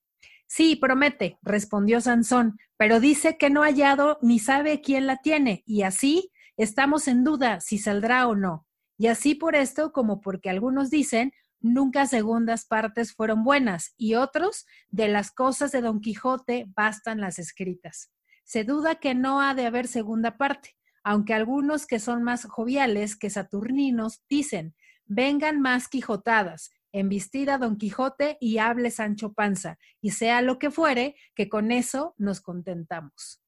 sí, 0.46 0.76
promete, 0.76 1.38
respondió 1.42 2.00
Sansón, 2.00 2.58
pero 2.76 2.98
dice 2.98 3.36
que 3.38 3.50
no 3.50 3.62
ha 3.62 3.66
hallado 3.66 4.18
ni 4.22 4.40
sabe 4.40 4.80
quién 4.80 5.06
la 5.06 5.18
tiene, 5.18 5.62
y 5.66 5.82
así 5.82 6.32
estamos 6.56 7.08
en 7.08 7.24
duda 7.24 7.60
si 7.60 7.78
saldrá 7.78 8.26
o 8.26 8.34
no. 8.34 8.66
Y 8.98 9.06
así 9.08 9.34
por 9.34 9.54
esto, 9.56 9.92
como 9.92 10.20
porque 10.20 10.50
algunos 10.50 10.90
dicen, 10.90 11.32
nunca 11.64 12.04
segundas 12.06 12.66
partes 12.66 13.14
fueron 13.14 13.42
buenas 13.42 13.94
y 13.96 14.16
otros, 14.16 14.66
de 14.90 15.08
las 15.08 15.32
cosas 15.32 15.72
de 15.72 15.80
Don 15.80 16.02
Quijote 16.02 16.66
bastan 16.76 17.22
las 17.22 17.38
escritas. 17.38 18.12
Se 18.44 18.64
duda 18.64 18.96
que 18.96 19.14
no 19.14 19.40
ha 19.40 19.54
de 19.54 19.64
haber 19.64 19.88
segunda 19.88 20.36
parte, 20.36 20.76
aunque 21.02 21.32
algunos 21.32 21.86
que 21.86 22.00
son 22.00 22.22
más 22.22 22.44
joviales 22.44 23.16
que 23.16 23.30
saturninos 23.30 24.22
dicen, 24.28 24.74
vengan 25.06 25.62
más 25.62 25.88
quijotadas, 25.88 26.70
embistida 26.92 27.56
Don 27.56 27.78
Quijote 27.78 28.36
y 28.40 28.58
hable 28.58 28.90
Sancho 28.90 29.32
Panza, 29.32 29.78
y 30.02 30.10
sea 30.10 30.42
lo 30.42 30.58
que 30.58 30.70
fuere, 30.70 31.16
que 31.34 31.48
con 31.48 31.72
eso 31.72 32.14
nos 32.18 32.42
contentamos. 32.42 33.42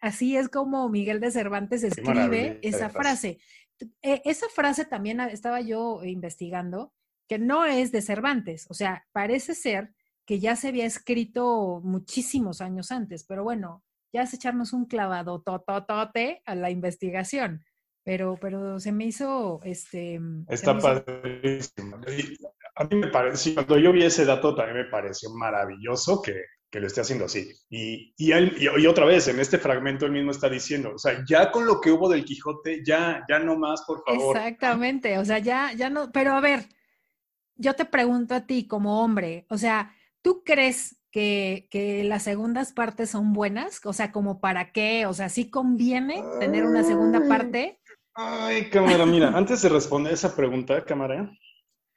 Así 0.00 0.38
es 0.38 0.48
como 0.48 0.88
Miguel 0.88 1.20
de 1.20 1.30
Cervantes 1.30 1.84
escribe 1.84 2.60
esa 2.62 2.88
frase. 2.88 3.40
E, 4.00 4.22
esa 4.24 4.48
frase 4.48 4.86
también 4.86 5.20
estaba 5.20 5.60
yo 5.60 6.02
investigando 6.02 6.94
que 7.28 7.38
no 7.38 7.64
es 7.64 7.92
de 7.92 8.02
Cervantes. 8.02 8.66
O 8.70 8.74
sea, 8.74 9.06
parece 9.12 9.54
ser 9.54 9.92
que 10.24 10.40
ya 10.40 10.56
se 10.56 10.68
había 10.68 10.86
escrito 10.86 11.80
muchísimos 11.82 12.60
años 12.60 12.90
antes, 12.90 13.24
pero 13.24 13.44
bueno, 13.44 13.84
ya 14.12 14.22
es 14.22 14.34
echarnos 14.34 14.72
un 14.72 14.86
clavado 14.86 15.40
tototote 15.40 16.42
a 16.44 16.54
la 16.54 16.70
investigación. 16.70 17.64
Pero, 18.04 18.38
pero 18.40 18.80
se 18.80 18.90
me 18.90 19.04
hizo, 19.04 19.60
este... 19.64 20.18
Está 20.48 20.78
padrísimo. 20.78 21.98
A 22.76 22.84
mí 22.84 22.96
me 22.96 23.08
parece, 23.08 23.54
cuando 23.54 23.78
yo 23.78 23.92
vi 23.92 24.04
ese 24.04 24.24
dato 24.24 24.54
también 24.54 24.78
me 24.78 24.90
pareció 24.90 25.30
maravilloso 25.34 26.22
que, 26.22 26.34
que 26.70 26.80
lo 26.80 26.86
esté 26.86 27.02
haciendo 27.02 27.26
así. 27.26 27.50
Y, 27.68 28.14
y, 28.16 28.32
y, 28.32 28.86
otra 28.86 29.04
vez, 29.04 29.28
en 29.28 29.40
este 29.40 29.58
fragmento 29.58 30.06
él 30.06 30.12
mismo 30.12 30.30
está 30.30 30.48
diciendo, 30.48 30.92
o 30.94 30.98
sea, 30.98 31.22
ya 31.28 31.50
con 31.50 31.66
lo 31.66 31.80
que 31.80 31.90
hubo 31.90 32.08
del 32.08 32.24
Quijote, 32.24 32.82
ya, 32.84 33.24
ya 33.28 33.38
no 33.38 33.58
más, 33.58 33.82
por 33.82 34.02
favor. 34.04 34.36
Exactamente, 34.36 35.18
o 35.18 35.24
sea, 35.24 35.38
ya, 35.38 35.72
ya 35.72 35.90
no, 35.90 36.10
pero 36.12 36.32
a 36.32 36.40
ver, 36.40 36.66
yo 37.58 37.74
te 37.74 37.84
pregunto 37.84 38.34
a 38.34 38.46
ti 38.46 38.66
como 38.66 39.02
hombre, 39.02 39.44
o 39.50 39.58
sea, 39.58 39.94
¿tú 40.22 40.42
crees 40.44 40.96
que, 41.10 41.68
las 42.04 42.22
segundas 42.22 42.72
partes 42.72 43.10
son 43.10 43.32
buenas? 43.32 43.80
O 43.84 43.92
sea, 43.92 44.12
¿como 44.12 44.40
para 44.40 44.72
qué? 44.72 45.06
O 45.06 45.12
sea, 45.12 45.28
¿sí 45.28 45.50
conviene 45.50 46.22
tener 46.38 46.64
una 46.64 46.84
segunda 46.84 47.26
parte? 47.28 47.80
Ay, 48.14 48.70
cámara, 48.70 49.04
mira, 49.04 49.28
antes 49.28 49.62
de 49.62 49.68
responder 49.68 50.12
esa 50.12 50.34
pregunta, 50.34 50.84
cámara, 50.84 51.30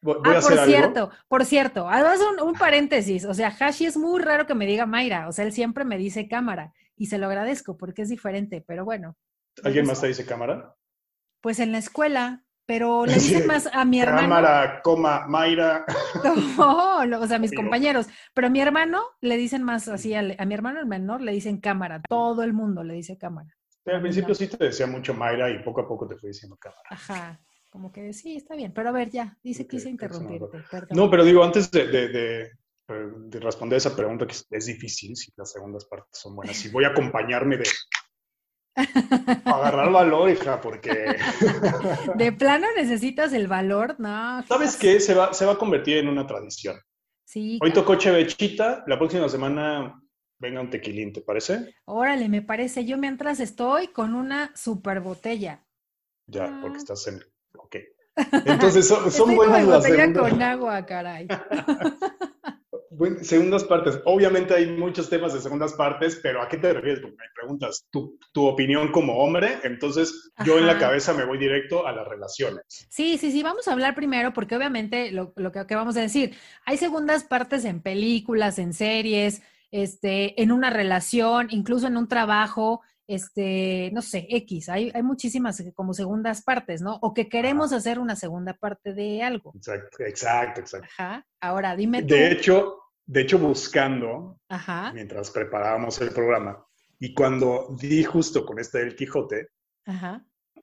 voy, 0.01 0.17
ah, 0.25 0.31
a 0.31 0.37
hacer 0.37 0.57
por 0.57 0.65
cierto, 0.65 1.11
por 1.27 1.45
cierto, 1.45 1.89
además 1.89 2.19
un, 2.19 2.47
un, 2.47 2.53
paréntesis, 2.53 3.25
o 3.25 3.33
sea, 3.33 3.49
Hashi 3.49 3.85
es 3.85 3.97
muy 3.97 4.21
raro 4.21 4.45
que 4.45 4.53
me 4.53 4.67
diga 4.67 4.85
Mayra, 4.85 5.27
o 5.27 5.31
sea, 5.31 5.45
él 5.45 5.53
siempre 5.53 5.83
me 5.83 5.97
dice 5.97 6.27
cámara 6.27 6.73
y 6.95 7.07
se 7.07 7.17
lo 7.17 7.25
agradezco 7.27 7.77
porque 7.77 8.03
es 8.03 8.09
diferente, 8.09 8.63
pero 8.65 8.85
bueno. 8.85 9.17
¿Alguien 9.63 9.87
más 9.87 10.01
te 10.01 10.07
dice 10.07 10.25
cámara? 10.25 10.75
Pues 11.41 11.59
en 11.59 11.71
la 11.71 11.79
escuela, 11.79 12.43
pero 12.65 13.05
le 13.05 13.13
dicen 13.13 13.47
más 13.47 13.67
a 13.71 13.85
mi 13.85 14.01
hermano. 14.01 14.21
Cámara, 14.21 14.81
coma, 14.83 15.27
Mayra. 15.27 15.85
No, 17.07 17.19
o 17.19 17.27
sea, 17.27 17.39
mis 17.39 17.53
compañeros. 17.53 18.07
Pero 18.33 18.47
a 18.47 18.49
mi 18.49 18.61
hermano 18.61 19.03
le 19.21 19.37
dicen 19.37 19.63
más 19.63 19.87
así, 19.87 20.13
a, 20.13 20.21
mi 20.21 20.53
hermano 20.53 20.79
el 20.79 20.85
menor 20.85 21.21
le 21.21 21.31
dicen 21.31 21.59
cámara. 21.59 22.01
Todo 22.07 22.43
el 22.43 22.53
mundo 22.53 22.83
le 22.83 22.93
dice 22.93 23.17
cámara. 23.17 23.49
al 23.85 24.01
principio 24.01 24.35
sí 24.35 24.47
te 24.47 24.65
decía 24.65 24.87
mucho 24.87 25.13
Mayra 25.13 25.49
y 25.49 25.63
poco 25.63 25.81
a 25.81 25.87
poco 25.87 26.07
te 26.07 26.15
fui 26.15 26.29
diciendo 26.29 26.57
cámara. 26.57 26.81
Ajá, 26.89 27.39
como 27.69 27.91
que 27.91 28.13
sí, 28.13 28.35
está 28.35 28.55
bien. 28.55 28.73
Pero 28.73 28.89
a 28.89 28.91
ver, 28.91 29.09
ya, 29.09 29.37
dice 29.43 29.63
que 29.63 29.77
quise 29.77 29.89
interrumpirte. 29.89 30.59
No, 30.91 31.09
pero 31.09 31.23
digo, 31.23 31.43
antes 31.43 31.71
de, 31.71 31.87
de, 31.87 32.07
de, 32.09 33.39
responder 33.39 33.77
esa 33.77 33.95
pregunta, 33.95 34.27
que 34.27 34.35
es 34.49 34.65
difícil 34.65 35.15
si 35.15 35.31
las 35.37 35.51
segundas 35.51 35.85
partes 35.85 36.19
son 36.19 36.35
buenas, 36.35 36.57
si 36.57 36.69
voy 36.69 36.83
a 36.83 36.89
acompañarme 36.89 37.57
de 37.57 37.65
agarrar 38.75 39.91
valor, 39.91 40.29
hija, 40.29 40.61
porque... 40.61 41.15
¿De 42.15 42.31
plano 42.31 42.67
necesitas 42.75 43.33
el 43.33 43.47
valor? 43.47 43.95
No. 43.99 44.43
¿Sabes 44.47 44.77
qué? 44.77 44.99
Se 44.99 45.13
va, 45.13 45.33
se 45.33 45.45
va 45.45 45.53
a 45.53 45.57
convertir 45.57 45.97
en 45.97 46.07
una 46.07 46.25
tradición. 46.25 46.79
Sí. 47.25 47.59
Hoy 47.61 47.71
tocó 47.71 47.95
Chevechita, 47.95 48.83
la 48.87 48.97
próxima 48.97 49.29
semana 49.29 50.01
venga 50.39 50.61
un 50.61 50.69
tequilín, 50.69 51.13
¿te 51.13 51.21
parece? 51.21 51.75
Órale, 51.85 52.27
me 52.27 52.41
parece. 52.41 52.85
Yo 52.85 52.97
mientras 52.97 53.39
estoy 53.39 53.87
con 53.89 54.15
una 54.15 54.51
super 54.55 54.99
botella. 54.99 55.65
Ya, 56.27 56.59
porque 56.61 56.77
ah. 56.77 56.79
estás 56.79 57.07
en... 57.07 57.23
Ok. 57.55 57.77
Entonces 58.45 58.87
son, 58.87 59.11
son 59.11 59.35
buenas 59.35 59.65
las 59.65 59.83
botella 59.83 60.13
con 60.13 60.41
agua, 60.41 60.85
caray. 60.85 61.27
segundas 63.21 63.63
partes. 63.63 63.99
Obviamente 64.05 64.53
hay 64.53 64.67
muchos 64.67 65.09
temas 65.09 65.33
de 65.33 65.41
segundas 65.41 65.73
partes, 65.73 66.19
pero 66.21 66.41
¿a 66.41 66.47
qué 66.47 66.57
te 66.57 66.73
refieres? 66.73 66.99
Porque 66.99 67.17
me 67.17 67.25
preguntas 67.35 67.85
tu, 67.89 68.17
tu 68.33 68.45
opinión 68.45 68.91
como 68.91 69.17
hombre, 69.17 69.59
entonces 69.63 70.31
yo 70.45 70.57
en 70.57 70.67
la 70.67 70.77
cabeza 70.77 71.13
me 71.13 71.25
voy 71.25 71.37
directo 71.37 71.87
a 71.87 71.91
las 71.91 72.07
relaciones. 72.07 72.63
Sí, 72.89 73.17
sí, 73.17 73.31
sí, 73.31 73.43
vamos 73.43 73.67
a 73.67 73.73
hablar 73.73 73.95
primero 73.95 74.33
porque 74.33 74.55
obviamente 74.55 75.11
lo, 75.11 75.33
lo 75.35 75.51
que, 75.51 75.65
que, 75.65 75.75
vamos 75.75 75.95
a 75.97 76.01
decir, 76.01 76.35
hay 76.65 76.77
segundas 76.77 77.23
partes 77.23 77.65
en 77.65 77.81
películas, 77.81 78.59
en 78.59 78.73
series, 78.73 79.41
este, 79.71 80.41
en 80.41 80.51
una 80.51 80.69
relación, 80.69 81.47
incluso 81.49 81.87
en 81.87 81.95
un 81.95 82.07
trabajo, 82.07 82.81
este, 83.07 83.89
no 83.93 84.01
sé, 84.01 84.25
X, 84.29 84.69
hay, 84.69 84.91
hay 84.93 85.03
muchísimas 85.03 85.63
como 85.73 85.93
segundas 85.93 86.43
partes, 86.43 86.81
¿no? 86.81 86.97
O 87.01 87.13
que 87.13 87.27
queremos 87.27 87.73
hacer 87.73 87.99
una 87.99 88.15
segunda 88.15 88.53
parte 88.53 88.93
de 88.93 89.21
algo. 89.21 89.51
Exacto, 89.55 90.03
exacto, 90.03 90.61
exacto. 90.61 90.87
Ajá. 90.97 91.25
Ahora, 91.41 91.75
dime 91.75 92.03
tú. 92.03 92.13
De 92.13 92.31
hecho, 92.31 92.80
de 93.11 93.21
hecho, 93.21 93.37
buscando, 93.37 94.39
mientras 94.93 95.31
preparábamos 95.31 95.99
el 95.99 96.11
programa, 96.11 96.65
y 96.97 97.13
cuando 97.13 97.75
di 97.77 98.05
justo 98.05 98.45
con 98.45 98.57
este 98.57 98.77
del 98.77 98.95
Quijote, 98.95 99.49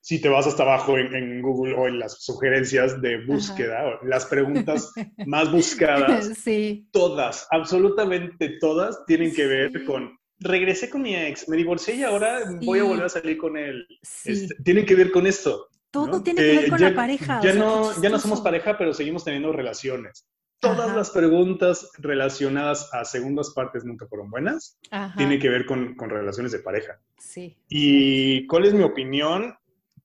si 0.01 0.19
te 0.19 0.31
vas 0.31 0.47
hasta 0.47 0.63
abajo 0.63 0.97
en, 0.97 1.43
Google 1.43 1.75
o 1.75 1.89
en 1.89 1.99
las 1.99 2.25
sugerencias 2.25 3.03
de 3.03 3.23
búsqueda, 3.27 4.01
las 4.03 4.25
preguntas 4.25 4.91
más 5.27 5.53
buscadas, 5.53 6.43
todas, 6.91 7.47
absolutamente 7.51 8.57
todas, 8.59 9.05
tienen 9.05 9.35
que 9.35 9.47
ver 9.47 9.85
con 9.85 10.17
regresé 10.41 10.89
con 10.89 11.03
mi 11.03 11.15
ex, 11.15 11.51
me 11.51 11.57
divorcié 11.59 11.97
y 11.97 12.05
ahora 12.05 12.45
voy 12.63 12.79
a 12.79 12.85
volver 12.85 13.05
a 13.05 13.09
salir 13.11 13.37
con 13.37 13.59
él. 13.59 13.87
Este, 14.25 14.55
tienen 14.63 14.87
que 14.87 14.95
ver 14.95 15.11
con 15.11 15.27
esto. 15.27 15.69
Todo 15.91 16.23
tiene 16.23 16.41
que 16.41 16.57
ver 16.57 16.71
con 16.71 16.81
la 16.81 16.95
pareja. 16.95 17.43
Ya, 17.43 17.53
no, 17.53 18.01
ya 18.01 18.09
no 18.09 18.19
somos 18.19 18.41
pareja, 18.41 18.79
pero 18.79 18.95
seguimos 18.95 19.25
teniendo 19.25 19.53
relaciones 19.53 20.27
todas 20.61 20.95
las 20.95 21.11
preguntas 21.11 21.91
relacionadas 21.99 22.93
a 22.93 23.05
segundas 23.05 23.51
partes 23.51 23.85
nunca 23.85 24.07
fueron 24.07 24.31
buenas. 24.31 24.79
Tiene 25.17 25.39
que 25.39 25.49
ver 25.49 25.67
con, 25.67 25.97
relaciones 25.99 26.53
de 26.53 26.59
pareja. 26.61 27.01
Sí. 27.19 27.57
¿Y 27.69 28.47
cuál 28.47 28.65
es 28.65 28.75
mi 28.75 28.83
opinión? 28.83 29.57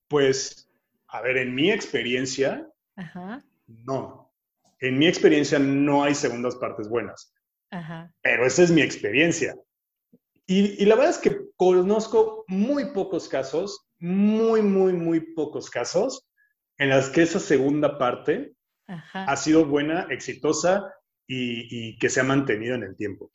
Pues, 0.08 0.70
a 1.08 1.22
ver, 1.22 1.38
en 1.38 1.56
mi 1.56 1.72
experiencia, 1.72 2.68
no. 3.68 4.32
En 4.80 4.98
mi 4.98 5.08
experiencia 5.08 5.60
no 5.60 6.04
hay 6.04 6.14
segundas 6.14 6.56
partes 6.56 6.88
buenas. 6.90 7.34
Pero 8.22 8.46
esa 8.46 8.64
es 8.64 8.72
mi 8.72 8.82
experiencia. 8.82 9.56
Y, 10.46 10.82
y 10.82 10.86
la 10.86 10.96
verdad 10.96 11.12
es 11.12 11.18
que 11.18 11.40
conozco 11.56 12.44
muy 12.48 12.92
pocos 12.92 13.30
casos, 13.30 13.88
muy, 14.00 14.62
muy, 14.62 14.94
muy 14.94 15.22
pocos 15.34 15.70
casos 15.70 16.28
en 16.78 16.90
las 16.90 17.10
que 17.10 17.22
esa 17.22 17.40
segunda 17.40 17.98
parte 17.98 18.54
ha 18.88 19.36
sido 19.36 19.66
buena, 19.66 20.08
exitosa 20.10 20.94
y, 21.28 21.98
que 21.98 22.10
se 22.10 22.20
ha 22.20 22.24
mantenido 22.24 22.76
en 22.76 22.84
el 22.84 22.96
tiempo. 22.96 23.32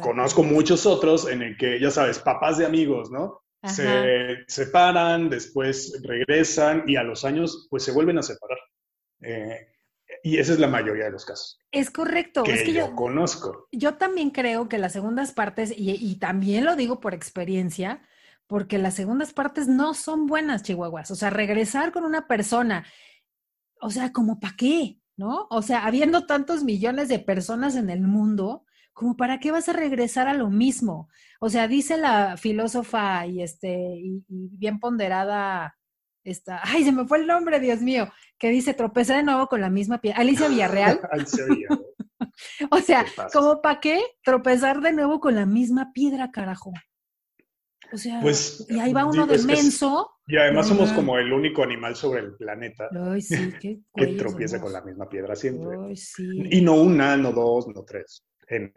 Conozco 0.00 0.42
muchos 0.42 0.86
otros 0.86 1.28
en 1.28 1.42
el 1.42 1.56
que, 1.56 1.80
ya 1.80 1.90
sabes, 1.90 2.18
papás 2.18 2.58
de 2.58 2.66
amigos, 2.66 3.10
¿no? 3.10 3.42
Se 3.64 4.44
separan, 4.48 5.30
después 5.30 6.00
regresan 6.02 6.84
y 6.86 6.96
a 6.96 7.04
los 7.04 7.24
años 7.24 7.68
pues 7.70 7.84
se 7.84 7.92
vuelven 7.92 8.18
a 8.18 8.22
separar. 8.22 8.58
Eh, 9.20 9.68
y 10.24 10.38
esa 10.38 10.52
es 10.52 10.58
la 10.58 10.66
mayoría 10.66 11.04
de 11.04 11.12
los 11.12 11.24
casos. 11.24 11.58
Es 11.70 11.90
correcto. 11.90 12.42
Que 12.42 12.54
es 12.54 12.62
que 12.62 12.72
yo, 12.72 12.94
conozco. 12.94 13.68
Yo 13.72 13.94
también 13.94 14.30
creo 14.30 14.68
que 14.68 14.78
las 14.78 14.92
segundas 14.92 15.32
partes, 15.32 15.72
y, 15.76 15.92
y, 15.92 16.16
también 16.16 16.64
lo 16.64 16.76
digo 16.76 17.00
por 17.00 17.14
experiencia, 17.14 18.02
porque 18.46 18.78
las 18.78 18.94
segundas 18.94 19.32
partes 19.32 19.68
no 19.68 19.94
son 19.94 20.26
buenas, 20.26 20.62
chihuahuas. 20.62 21.10
O 21.10 21.14
sea, 21.14 21.30
regresar 21.30 21.92
con 21.92 22.04
una 22.04 22.26
persona 22.26 22.84
o 23.82 23.90
sea, 23.90 24.12
como 24.12 24.38
para 24.38 24.54
qué, 24.56 25.00
¿no? 25.16 25.48
O 25.50 25.60
sea, 25.60 25.84
habiendo 25.84 26.24
tantos 26.24 26.62
millones 26.62 27.08
de 27.08 27.18
personas 27.18 27.74
en 27.74 27.90
el 27.90 28.02
mundo, 28.02 28.64
como 28.92 29.16
para 29.16 29.40
qué 29.40 29.50
vas 29.50 29.68
a 29.68 29.72
regresar 29.72 30.28
a 30.28 30.34
lo 30.34 30.50
mismo. 30.50 31.08
O 31.40 31.50
sea, 31.50 31.66
dice 31.66 31.96
la 31.96 32.36
filósofa 32.36 33.26
y 33.26 33.42
este, 33.42 33.96
y, 33.96 34.24
bien 34.28 34.78
ponderada, 34.78 35.76
esta, 36.22 36.60
ay, 36.62 36.84
se 36.84 36.92
me 36.92 37.06
fue 37.06 37.18
el 37.18 37.26
nombre, 37.26 37.58
Dios 37.58 37.80
mío, 37.80 38.08
que 38.38 38.50
dice 38.50 38.72
tropezar 38.72 39.16
de 39.16 39.24
nuevo 39.24 39.48
con 39.48 39.60
la 39.60 39.68
misma 39.68 40.00
piedra. 40.00 40.20
Alicia 40.20 40.46
Villarreal. 40.46 41.00
Alicia 41.10 41.44
Villarreal. 41.44 41.84
o 42.70 42.78
sea, 42.78 43.04
como 43.32 43.60
para 43.60 43.80
qué 43.80 44.00
tropezar 44.22 44.80
de 44.80 44.92
nuevo 44.92 45.18
con 45.18 45.34
la 45.34 45.44
misma 45.44 45.92
piedra, 45.92 46.30
carajo. 46.30 46.72
O 47.92 47.98
sea, 47.98 48.20
pues, 48.20 48.64
y 48.68 48.78
ahí 48.78 48.92
va 48.92 49.06
uno 49.06 49.26
de 49.26 49.38
menso. 49.38 50.11
Y 50.32 50.38
además 50.38 50.66
somos 50.66 50.90
como 50.92 51.18
el 51.18 51.30
único 51.30 51.62
animal 51.62 51.94
sobre 51.94 52.20
el 52.20 52.34
planeta 52.36 52.88
Ay, 52.90 53.20
sí, 53.20 53.52
que 53.94 54.06
tropieza 54.16 54.62
con 54.62 54.72
la 54.72 54.80
misma 54.80 55.06
piedra 55.06 55.36
siempre. 55.36 55.76
Ay, 55.78 55.94
sí. 55.94 56.26
Y 56.50 56.62
no 56.62 56.72
una, 56.72 57.18
no 57.18 57.32
dos, 57.32 57.68
no 57.68 57.84
tres. 57.84 58.24
N. 58.48 58.72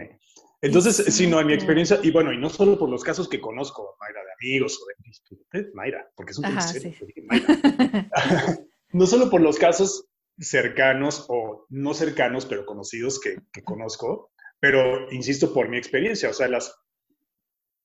Entonces, 0.62 0.98
sí, 1.16 1.28
no, 1.28 1.40
en 1.40 1.48
mi 1.48 1.54
experiencia, 1.54 1.98
y 2.04 2.12
bueno, 2.12 2.34
y 2.34 2.38
no 2.38 2.50
solo 2.50 2.78
por 2.78 2.90
los 2.90 3.06
casos 3.06 3.30
que 3.30 3.40
conozco, 3.40 3.96
Mayra, 4.02 4.20
de 4.26 4.32
amigos 4.34 4.82
o 4.82 5.58
de 5.58 5.72
Mayra, 5.74 6.06
porque 6.14 6.32
es 6.34 6.40
un 6.40 6.46
Ajá, 6.46 6.60
serio, 6.60 6.94
no 8.92 9.08
solo 9.08 9.30
por 9.30 9.40
los 9.40 9.58
casos 9.58 10.10
cercanos 10.38 11.26
o 11.30 11.68
no 11.70 11.94
cercanos, 11.94 12.46
pero 12.46 12.66
conocidos 12.66 13.22
que, 13.22 13.38
que 13.54 13.64
conozco, 13.64 14.34
pero 14.60 15.10
insisto, 15.10 15.54
por 15.54 15.70
mi 15.70 15.78
experiencia, 15.78 16.30
o 16.32 16.34
sea, 16.34 16.50
las 16.50 16.76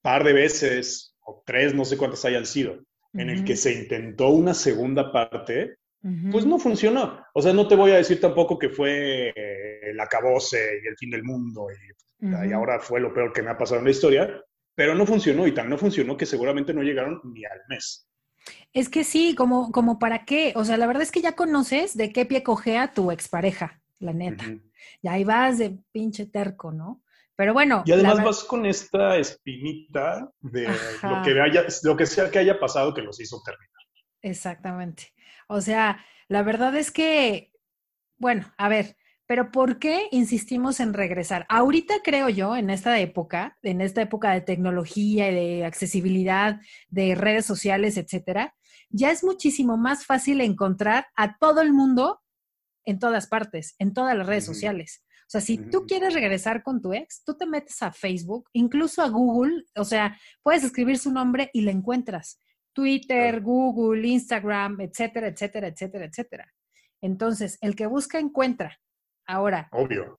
par 0.02 0.24
de 0.24 0.32
veces 0.32 1.14
o 1.24 1.44
tres, 1.46 1.72
no 1.72 1.84
sé 1.84 1.96
cuántas 1.96 2.24
hayan 2.24 2.46
sido, 2.46 2.80
en 3.12 3.30
el 3.30 3.44
que 3.44 3.56
se 3.56 3.72
intentó 3.72 4.28
una 4.28 4.54
segunda 4.54 5.12
parte, 5.12 5.76
pues 6.30 6.46
no 6.46 6.58
funcionó. 6.58 7.24
O 7.34 7.42
sea, 7.42 7.52
no 7.52 7.68
te 7.68 7.76
voy 7.76 7.90
a 7.90 7.96
decir 7.96 8.20
tampoco 8.20 8.58
que 8.58 8.70
fue 8.70 9.32
el 9.82 10.00
acabose 10.00 10.80
y 10.82 10.86
el 10.86 10.96
fin 10.96 11.10
del 11.10 11.24
mundo 11.24 11.66
y, 11.70 12.52
ahora 12.52 12.78
fue 12.80 13.00
lo 13.00 13.14
peor 13.14 13.32
que 13.32 13.42
me 13.42 13.50
ha 13.50 13.56
pasado 13.56 13.78
en 13.78 13.86
la 13.86 13.90
historia, 13.90 14.44
pero 14.74 14.94
no 14.94 15.06
funcionó 15.06 15.46
y 15.46 15.52
tan 15.52 15.70
no 15.70 15.78
funcionó 15.78 16.16
que 16.16 16.26
seguramente 16.26 16.74
no 16.74 16.82
llegaron 16.82 17.20
ni 17.24 17.44
al 17.44 17.60
mes. 17.68 18.06
Es 18.72 18.88
que 18.88 19.04
sí, 19.04 19.34
como, 19.34 19.72
como 19.72 19.98
para 19.98 20.24
qué. 20.24 20.52
O 20.56 20.64
sea, 20.64 20.76
la 20.76 20.86
verdad 20.86 21.02
es 21.02 21.10
que 21.10 21.22
ya 21.22 21.32
conoces 21.32 21.96
de 21.96 22.12
qué 22.12 22.26
pie 22.26 22.42
cogea 22.42 22.92
tu 22.92 23.10
expareja, 23.10 23.80
la 23.98 24.12
neta. 24.12 24.44
Ya 25.02 25.12
ahí 25.12 25.24
vas 25.24 25.58
de 25.58 25.78
pinche 25.92 26.26
terco, 26.26 26.72
¿no? 26.72 27.02
Pero 27.40 27.54
bueno. 27.54 27.82
Y 27.86 27.92
además 27.92 28.22
vas 28.22 28.44
con 28.44 28.66
esta 28.66 29.16
espinita 29.16 30.30
de 30.40 30.68
lo 30.68 31.22
que, 31.24 31.40
haya, 31.40 31.64
lo 31.84 31.96
que 31.96 32.04
sea 32.04 32.30
que 32.30 32.38
haya 32.38 32.60
pasado 32.60 32.92
que 32.92 33.00
los 33.00 33.18
hizo 33.18 33.40
terminar. 33.42 33.80
Exactamente. 34.20 35.14
O 35.48 35.62
sea, 35.62 36.04
la 36.28 36.42
verdad 36.42 36.76
es 36.76 36.90
que, 36.90 37.54
bueno, 38.18 38.52
a 38.58 38.68
ver, 38.68 38.94
pero 39.24 39.50
¿por 39.52 39.78
qué 39.78 40.08
insistimos 40.10 40.80
en 40.80 40.92
regresar? 40.92 41.46
Ahorita 41.48 42.02
creo 42.04 42.28
yo, 42.28 42.54
en 42.56 42.68
esta 42.68 43.00
época, 43.00 43.56
en 43.62 43.80
esta 43.80 44.02
época 44.02 44.32
de 44.32 44.42
tecnología 44.42 45.30
y 45.30 45.34
de 45.34 45.64
accesibilidad, 45.64 46.60
de 46.90 47.14
redes 47.14 47.46
sociales, 47.46 47.96
etcétera, 47.96 48.54
ya 48.90 49.10
es 49.10 49.24
muchísimo 49.24 49.78
más 49.78 50.04
fácil 50.04 50.42
encontrar 50.42 51.06
a 51.16 51.38
todo 51.38 51.62
el 51.62 51.72
mundo 51.72 52.20
en 52.84 52.98
todas 52.98 53.28
partes, 53.28 53.76
en 53.78 53.94
todas 53.94 54.14
las 54.14 54.26
redes 54.26 54.44
sociales. 54.44 55.02
O 55.30 55.38
sea, 55.38 55.40
si 55.40 55.58
tú 55.58 55.86
quieres 55.86 56.12
regresar 56.12 56.64
con 56.64 56.82
tu 56.82 56.92
ex, 56.92 57.22
tú 57.22 57.36
te 57.36 57.46
metes 57.46 57.80
a 57.82 57.92
Facebook, 57.92 58.50
incluso 58.52 59.00
a 59.00 59.08
Google, 59.08 59.62
o 59.76 59.84
sea, 59.84 60.18
puedes 60.42 60.64
escribir 60.64 60.98
su 60.98 61.12
nombre 61.12 61.50
y 61.52 61.60
le 61.60 61.70
encuentras. 61.70 62.40
Twitter, 62.72 63.40
Google, 63.40 64.08
Instagram, 64.08 64.80
etcétera, 64.80 65.28
etcétera, 65.28 65.68
etcétera, 65.68 66.04
etcétera. 66.06 66.52
Entonces, 67.00 67.58
el 67.60 67.76
que 67.76 67.86
busca 67.86 68.18
encuentra. 68.18 68.80
Ahora, 69.24 69.68
obvio. 69.70 70.18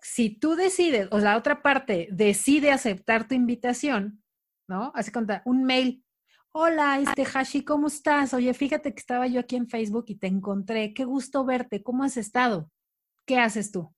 Si 0.00 0.30
tú 0.30 0.54
decides, 0.54 1.08
o 1.10 1.18
la 1.18 1.36
otra 1.36 1.60
parte 1.60 2.06
decide 2.12 2.70
aceptar 2.70 3.26
tu 3.26 3.34
invitación, 3.34 4.22
¿no? 4.68 4.92
Así 4.94 5.10
cuenta, 5.10 5.42
un 5.44 5.64
mail. 5.64 6.04
Hola, 6.52 7.00
este 7.00 7.24
Hashi, 7.24 7.64
¿cómo 7.64 7.88
estás? 7.88 8.32
Oye, 8.32 8.54
fíjate 8.54 8.94
que 8.94 9.00
estaba 9.00 9.26
yo 9.26 9.40
aquí 9.40 9.56
en 9.56 9.68
Facebook 9.68 10.04
y 10.06 10.14
te 10.14 10.28
encontré. 10.28 10.94
Qué 10.94 11.04
gusto 11.04 11.44
verte. 11.44 11.82
¿Cómo 11.82 12.04
has 12.04 12.16
estado? 12.16 12.70
¿Qué 13.26 13.40
haces 13.40 13.72
tú? 13.72 13.92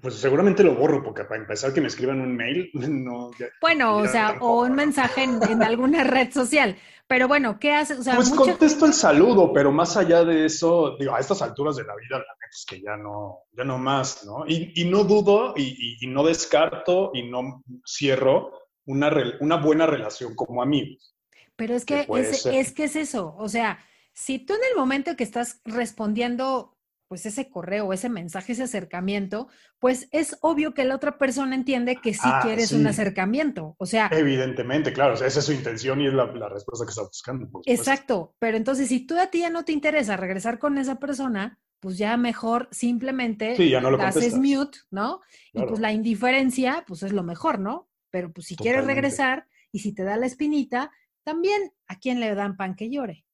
Pues 0.00 0.14
seguramente 0.14 0.64
lo 0.64 0.74
borro, 0.74 1.02
porque 1.02 1.24
para 1.24 1.40
empezar 1.40 1.74
que 1.74 1.80
me 1.80 1.88
escriban 1.88 2.20
un 2.20 2.34
mail, 2.34 2.70
no. 2.74 3.30
bueno, 3.60 3.98
o 3.98 4.08
sea, 4.08 4.38
o 4.40 4.62
un 4.62 4.74
mensaje 4.74 5.24
en, 5.24 5.62
alguna 5.62 6.04
red 6.04 6.32
social. 6.32 6.76
Pero 7.06 7.28
bueno, 7.28 7.58
¿qué 7.60 7.72
haces? 7.72 7.98
pues 8.14 8.30
contesto 8.30 8.86
el 8.86 8.94
saludo, 8.94 9.52
pero 9.52 9.70
más 9.70 9.94
allá 9.98 10.24
de 10.24 10.46
eso, 10.46 10.96
digo, 10.98 11.14
a 11.14 11.20
estas 11.20 11.42
alturas 11.42 11.76
de 11.76 11.84
la 11.84 11.94
vida, 11.96 12.16
la 12.16 12.20
neta 12.20 12.46
es 12.50 12.64
que 12.66 12.80
ya 12.80 12.96
no, 12.96 13.40
ya 13.52 13.64
no 13.64 13.76
más, 13.76 14.24
¿no? 14.24 14.46
Y, 14.46 14.72
y 14.74 14.88
no 14.88 15.04
dudo 15.04 15.52
y, 15.54 15.98
y, 16.00 16.06
no 16.06 16.24
descarto 16.24 17.10
y 17.12 17.28
no 17.28 17.62
cierro 17.86 18.52
una, 18.86 19.12
una 19.40 19.56
buena 19.56 19.86
relación 19.86 20.34
como 20.34 20.62
amigos. 20.62 21.14
Pero 21.56 21.74
es 21.74 21.84
que, 21.84 22.06
es, 22.08 22.46
es 22.46 22.72
que 22.72 22.84
es 22.84 22.96
eso, 22.96 23.34
o 23.36 23.50
sea, 23.50 23.78
si 24.14 24.38
tú 24.38 24.54
en 24.54 24.60
el 24.70 24.76
momento 24.76 25.14
que 25.14 25.24
estás 25.24 25.60
respondiendo 25.64 26.73
pues 27.14 27.26
ese 27.26 27.48
correo, 27.48 27.92
ese 27.92 28.08
mensaje, 28.08 28.54
ese 28.54 28.64
acercamiento, 28.64 29.46
pues 29.78 30.08
es 30.10 30.36
obvio 30.40 30.74
que 30.74 30.82
la 30.82 30.96
otra 30.96 31.16
persona 31.16 31.54
entiende 31.54 32.00
que 32.02 32.12
sí 32.12 32.18
ah, 32.24 32.40
quieres 32.42 32.72
un 32.72 32.88
acercamiento. 32.88 33.76
O 33.78 33.86
sea. 33.86 34.10
Evidentemente, 34.10 34.92
claro, 34.92 35.14
esa 35.14 35.26
es 35.26 35.44
su 35.44 35.52
intención 35.52 36.00
y 36.00 36.08
es 36.08 36.12
la, 36.12 36.26
respuesta 36.48 36.84
que 36.84 36.88
está 36.88 37.02
buscando. 37.02 37.62
exacto, 37.66 38.34
pero 38.40 38.56
entonces 38.56 38.88
si 38.88 39.06
tú 39.06 39.16
a 39.16 39.28
ti 39.28 39.42
ya 39.42 39.50
no 39.50 39.64
te 39.64 39.70
interesa 39.70 40.16
regresar 40.16 40.58
con 40.58 40.76
esa 40.76 40.96
persona, 40.96 41.60
pues 41.78 41.98
ya 41.98 42.16
mejor 42.16 42.66
simplemente 42.72 43.54
sí, 43.54 43.70
ya 43.70 43.80
no 43.80 43.92
lo 43.92 44.02
haces 44.02 44.34
mute, 44.34 44.78
¿no? 44.90 45.20
Y 45.52 45.62
pues 45.62 45.78
la 45.78 45.92
indiferencia, 45.92 46.82
pues 46.84 47.04
es 47.04 47.12
lo 47.12 47.22
mejor, 47.22 47.60
¿no? 47.60 47.88
Pero 48.10 48.32
pues 48.32 48.48
si 48.48 48.56
quieres 48.56 48.86
regresar 48.86 49.46
y 49.70 49.78
si 49.78 49.94
te 49.94 50.02
da 50.02 50.16
la 50.16 50.26
espinita, 50.26 50.90
también 51.22 51.72
a 51.86 51.96
quién 52.00 52.18
le 52.18 52.34
dan 52.34 52.56
pan 52.56 52.74
que 52.74 52.90
llore. 52.90 53.24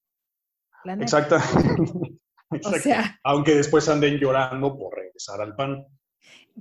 Exacto. 0.85 1.37
O 2.65 2.71
sea, 2.73 3.19
Aunque 3.23 3.55
después 3.55 3.87
anden 3.89 4.17
llorando 4.17 4.77
por 4.77 4.95
regresar 4.95 5.41
al 5.41 5.55
pan. 5.55 5.85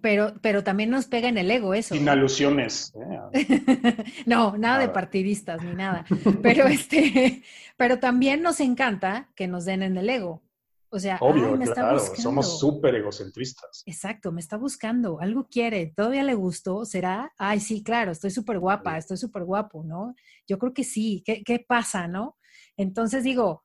Pero, 0.00 0.34
pero 0.40 0.62
también 0.62 0.90
nos 0.90 1.06
pega 1.06 1.28
en 1.28 1.36
el 1.36 1.50
ego 1.50 1.74
eso. 1.74 1.94
Sin 1.94 2.08
alusiones. 2.08 2.92
¿eh? 3.32 4.04
no, 4.26 4.56
nada, 4.56 4.78
de 4.78 4.88
partidistas 4.88 5.62
ni 5.62 5.74
nada. 5.74 6.04
Pero 6.42 6.66
este, 6.66 7.42
pero 7.76 7.98
también 7.98 8.40
nos 8.42 8.60
encanta 8.60 9.30
que 9.34 9.48
nos 9.48 9.64
den 9.64 9.82
en 9.82 9.96
el 9.96 10.08
ego. 10.08 10.42
O 10.92 10.98
sea, 10.98 11.18
Obvio, 11.20 11.56
me 11.56 11.66
claro, 11.66 12.00
somos 12.00 12.58
súper 12.58 12.96
egocentristas. 12.96 13.84
Exacto, 13.86 14.32
me 14.32 14.40
está 14.40 14.56
buscando, 14.56 15.20
algo 15.20 15.46
quiere, 15.48 15.92
todavía 15.94 16.24
le 16.24 16.34
gustó, 16.34 16.84
¿será? 16.84 17.32
Ay, 17.38 17.60
sí, 17.60 17.84
claro, 17.84 18.10
estoy 18.10 18.32
súper 18.32 18.58
guapa, 18.58 18.98
estoy 18.98 19.16
súper 19.16 19.44
guapo, 19.44 19.84
¿no? 19.84 20.16
Yo 20.48 20.58
creo 20.58 20.74
que 20.74 20.82
sí, 20.82 21.22
¿Qué, 21.24 21.44
¿qué 21.44 21.64
pasa, 21.66 22.08
no? 22.08 22.36
Entonces 22.76 23.22
digo, 23.22 23.64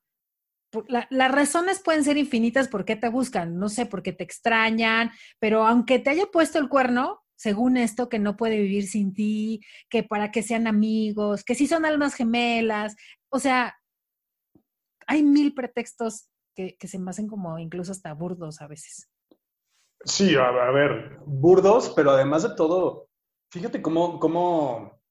las 0.88 1.32
razones 1.32 1.82
pueden 1.84 2.04
ser 2.04 2.18
infinitas 2.18 2.68
por 2.68 2.86
qué 2.86 2.96
te 2.96 3.10
buscan, 3.10 3.58
no 3.58 3.70
sé, 3.70 3.86
porque 3.86 4.14
te 4.14 4.24
extrañan, 4.24 5.12
pero 5.40 5.66
aunque 5.66 6.00
te 6.00 6.10
haya 6.10 6.26
puesto 6.28 6.60
el 6.60 6.70
cuerno, 6.70 7.22
según 7.36 7.78
esto, 7.78 8.10
que 8.10 8.20
no 8.20 8.38
puede 8.38 8.60
vivir 8.60 8.88
sin 8.88 9.14
ti, 9.14 9.62
que 9.90 10.04
para 10.04 10.32
que 10.32 10.44
sean 10.44 10.68
amigos, 10.68 11.44
que 11.44 11.56
sí 11.56 11.68
son 11.68 11.86
almas 11.86 12.16
gemelas, 12.16 12.96
o 13.30 13.40
sea, 13.40 13.76
hay 15.08 15.24
mil 15.24 15.54
pretextos 15.54 16.30
que, 16.56 16.78
se 16.82 17.00
me 17.00 17.12
hacen 17.12 17.28
como 17.28 17.60
incluso 17.60 17.92
hasta 17.92 18.14
burdos 18.14 18.62
a 18.62 18.68
veces. 18.68 19.10
Sí, 20.06 20.36
a, 20.36 20.48
a 20.48 20.72
ver, 20.72 21.20
burdos, 21.26 21.92
pero 21.96 22.12
además 22.12 22.44
de 22.44 22.56
todo, 22.56 23.10
fíjate 23.52 23.82
cómo, 23.82 24.20
cómo 24.20 25.02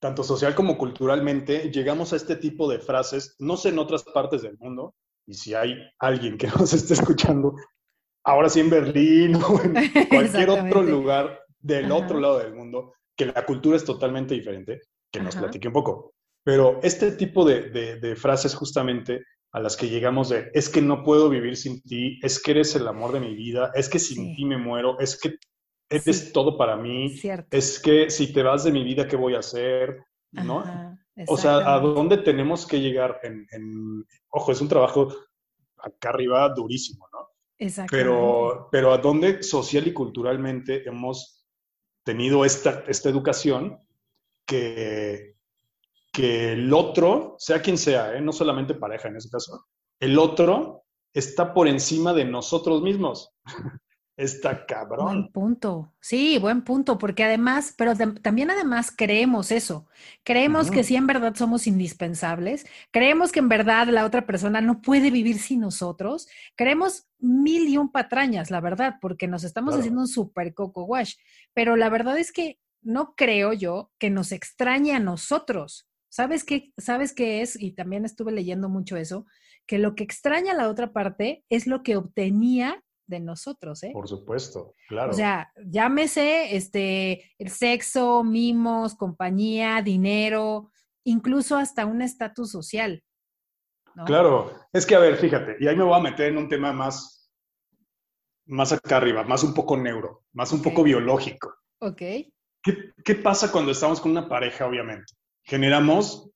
tanto 0.00 0.22
social 0.22 0.54
como 0.54 0.78
culturalmente, 0.78 1.70
llegamos 1.70 2.12
a 2.12 2.16
este 2.16 2.36
tipo 2.36 2.70
de 2.70 2.78
frases, 2.78 3.36
no 3.38 3.56
sé 3.56 3.70
en 3.70 3.78
otras 3.78 4.04
partes 4.04 4.42
del 4.42 4.56
mundo, 4.58 4.94
y 5.26 5.34
si 5.34 5.54
hay 5.54 5.76
alguien 5.98 6.38
que 6.38 6.46
nos 6.58 6.72
esté 6.72 6.94
escuchando, 6.94 7.54
ahora 8.24 8.48
sí 8.48 8.60
en 8.60 8.70
Berlín 8.70 9.36
o 9.36 9.60
en 9.62 9.74
cualquier 10.08 10.50
otro 10.50 10.82
lugar 10.82 11.40
del 11.58 11.90
otro 11.92 12.20
lado 12.20 12.38
del 12.38 12.54
mundo, 12.54 12.94
que 13.16 13.26
la 13.26 13.44
cultura 13.44 13.76
es 13.76 13.84
totalmente 13.84 14.34
diferente, 14.34 14.80
que 15.12 15.20
nos 15.20 15.34
platique 15.34 15.68
un 15.68 15.74
poco. 15.74 16.14
Pero 16.44 16.80
este 16.82 17.12
tipo 17.12 17.44
de, 17.44 18.16
frases 18.16 18.54
justamente 18.54 19.24
a 19.52 19.60
las 19.60 19.76
que 19.76 19.88
llegamos 19.88 20.28
de, 20.28 20.50
es 20.54 20.68
que 20.68 20.80
no 20.80 21.02
puedo 21.02 21.28
vivir 21.28 21.56
sin 21.56 21.82
ti, 21.82 22.18
es 22.22 22.40
que 22.40 22.52
eres 22.52 22.76
el 22.76 22.86
amor 22.86 23.12
de 23.12 23.20
mi 23.20 23.34
vida, 23.34 23.72
es 23.74 23.88
que 23.88 23.98
sin 23.98 24.36
ti 24.36 24.44
me 24.44 24.56
muero, 24.56 24.98
es 25.00 25.18
que 25.20 25.36
es 25.88 26.32
todo 26.32 26.56
para 26.56 26.76
mí. 26.76 27.08
Es 27.50 27.78
que 27.80 28.10
si 28.10 28.32
te 28.32 28.42
vas 28.42 28.64
de 28.64 28.72
mi 28.72 28.84
vida, 28.84 29.06
¿qué 29.06 29.16
voy 29.16 29.34
a 29.34 29.40
hacer? 29.40 30.04
¿No? 30.32 30.64
o 31.26 31.36
sea, 31.36 31.74
¿a 31.74 31.80
dónde 31.80 32.18
tenemos 32.18 32.66
que 32.66 32.80
llegar? 32.80 33.20
En, 33.22 34.04
ojo, 34.28 34.52
es 34.52 34.60
un 34.60 34.68
trabajo 34.68 35.08
acá 35.78 36.10
arriba 36.10 36.48
durísimo, 36.50 37.08
¿no? 37.12 37.28
Pero, 37.90 38.68
pero 38.70 38.92
¿a 38.92 38.98
dónde 38.98 39.42
social 39.42 39.86
y 39.88 39.92
culturalmente 39.92 40.88
hemos 40.88 41.44
tenido 42.04 42.44
esta, 42.44 42.84
esta 42.86 43.08
educación 43.08 43.80
que, 44.46 45.34
que 46.12 46.52
el 46.52 46.72
otro, 46.72 47.34
sea 47.38 47.60
quien 47.60 47.76
sea, 47.76 48.14
¿eh? 48.14 48.20
no 48.20 48.32
solamente 48.32 48.74
pareja 48.74 49.08
en 49.08 49.16
ese 49.16 49.28
caso, 49.28 49.66
el 49.98 50.18
otro 50.18 50.84
está 51.12 51.52
por 51.52 51.66
encima 51.66 52.12
de 52.12 52.24
nosotros 52.24 52.82
mismos. 52.82 53.34
Está 54.18 54.66
cabrón. 54.66 55.06
Buen 55.06 55.32
punto. 55.32 55.94
Sí, 56.00 56.38
buen 56.38 56.62
punto, 56.62 56.98
porque 56.98 57.22
además, 57.22 57.72
pero 57.78 57.94
también 57.94 58.50
además 58.50 58.90
creemos 58.90 59.52
eso. 59.52 59.86
Creemos 60.24 60.72
que 60.72 60.82
sí 60.82 60.96
en 60.96 61.06
verdad 61.06 61.36
somos 61.36 61.68
indispensables. 61.68 62.66
Creemos 62.90 63.30
que 63.30 63.38
en 63.38 63.48
verdad 63.48 63.86
la 63.86 64.04
otra 64.04 64.26
persona 64.26 64.60
no 64.60 64.82
puede 64.82 65.12
vivir 65.12 65.38
sin 65.38 65.60
nosotros. 65.60 66.26
Creemos 66.56 67.06
mil 67.20 67.68
y 67.68 67.78
un 67.78 67.92
patrañas, 67.92 68.50
la 68.50 68.60
verdad, 68.60 68.96
porque 69.00 69.28
nos 69.28 69.44
estamos 69.44 69.76
haciendo 69.76 70.00
un 70.00 70.08
super 70.08 70.52
coco 70.52 70.82
wash. 70.82 71.14
Pero 71.54 71.76
la 71.76 71.88
verdad 71.88 72.18
es 72.18 72.32
que 72.32 72.58
no 72.82 73.14
creo 73.14 73.52
yo 73.52 73.92
que 73.98 74.10
nos 74.10 74.32
extrañe 74.32 74.96
a 74.96 74.98
nosotros. 74.98 75.88
¿Sabes 76.08 76.42
qué, 76.42 76.72
¿Sabes 76.76 77.12
qué 77.12 77.40
es? 77.40 77.54
Y 77.60 77.70
también 77.70 78.04
estuve 78.04 78.32
leyendo 78.32 78.68
mucho 78.68 78.96
eso, 78.96 79.26
que 79.64 79.78
lo 79.78 79.94
que 79.94 80.02
extraña 80.02 80.54
a 80.54 80.56
la 80.56 80.68
otra 80.68 80.92
parte 80.92 81.44
es 81.50 81.68
lo 81.68 81.84
que 81.84 81.96
obtenía 81.96 82.82
de 83.08 83.20
nosotros, 83.20 83.82
¿eh? 83.82 83.90
Por 83.92 84.06
supuesto, 84.06 84.74
claro. 84.86 85.10
O 85.10 85.14
sea, 85.14 85.52
llámese 85.66 86.54
este, 86.54 87.32
el 87.38 87.50
sexo, 87.50 88.22
mimos, 88.22 88.94
compañía, 88.94 89.82
dinero, 89.82 90.70
incluso 91.04 91.56
hasta 91.56 91.86
un 91.86 92.02
estatus 92.02 92.52
social. 92.52 93.02
Claro, 94.06 94.52
es 94.72 94.86
que 94.86 94.94
a 94.94 95.00
ver, 95.00 95.16
fíjate, 95.16 95.56
y 95.58 95.66
ahí 95.66 95.74
me 95.74 95.82
voy 95.82 95.98
a 95.98 96.02
meter 96.02 96.28
en 96.28 96.38
un 96.38 96.48
tema 96.48 96.72
más, 96.72 97.32
más 98.46 98.72
acá 98.72 98.98
arriba, 98.98 99.24
más 99.24 99.42
un 99.42 99.54
poco 99.54 99.76
neuro, 99.76 100.24
más 100.32 100.52
un 100.52 100.62
poco 100.62 100.84
biológico. 100.84 101.52
Ok. 101.80 101.98
¿Qué, 102.62 102.92
¿Qué 103.04 103.14
pasa 103.16 103.50
cuando 103.50 103.72
estamos 103.72 104.00
con 104.00 104.12
una 104.12 104.28
pareja, 104.28 104.66
obviamente? 104.66 105.14
Generamos 105.42 106.27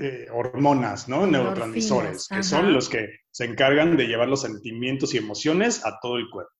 eh, 0.00 0.28
hormonas, 0.32 1.08
¿no? 1.08 1.26
Neurotransmisores, 1.26 2.28
que 2.28 2.42
son 2.42 2.72
los 2.72 2.88
que 2.88 3.20
se 3.30 3.44
encargan 3.44 3.96
de 3.96 4.06
llevar 4.06 4.28
los 4.28 4.42
sentimientos 4.42 5.12
y 5.12 5.18
emociones 5.18 5.84
a 5.84 5.98
todo 6.00 6.18
el 6.18 6.30
cuerpo. 6.30 6.52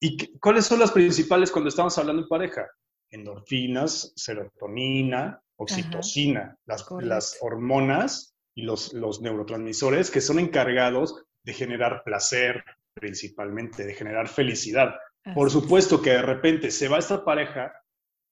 ¿Y 0.00 0.36
cuáles 0.38 0.66
son 0.66 0.80
las 0.80 0.90
principales 0.90 1.52
cuando 1.52 1.68
estamos 1.68 1.96
hablando 1.98 2.22
de 2.22 2.28
pareja? 2.28 2.66
Endorfinas, 3.10 4.12
serotonina, 4.16 5.40
oxitocina, 5.56 6.56
las, 6.66 6.84
las, 7.00 7.38
hormonas 7.40 8.34
y 8.56 8.62
los, 8.62 8.92
los 8.92 9.20
neurotransmisores 9.22 10.10
que 10.10 10.20
son 10.20 10.40
encargados 10.40 11.22
de 11.44 11.52
generar 11.52 12.02
placer, 12.04 12.64
principalmente, 12.92 13.86
de 13.86 13.94
generar 13.94 14.28
felicidad. 14.28 14.94
Por 15.32 15.50
supuesto 15.50 16.02
que 16.02 16.10
de 16.10 16.22
repente 16.22 16.70
se 16.70 16.88
va 16.88 16.98
esta 16.98 17.24
pareja 17.24 17.72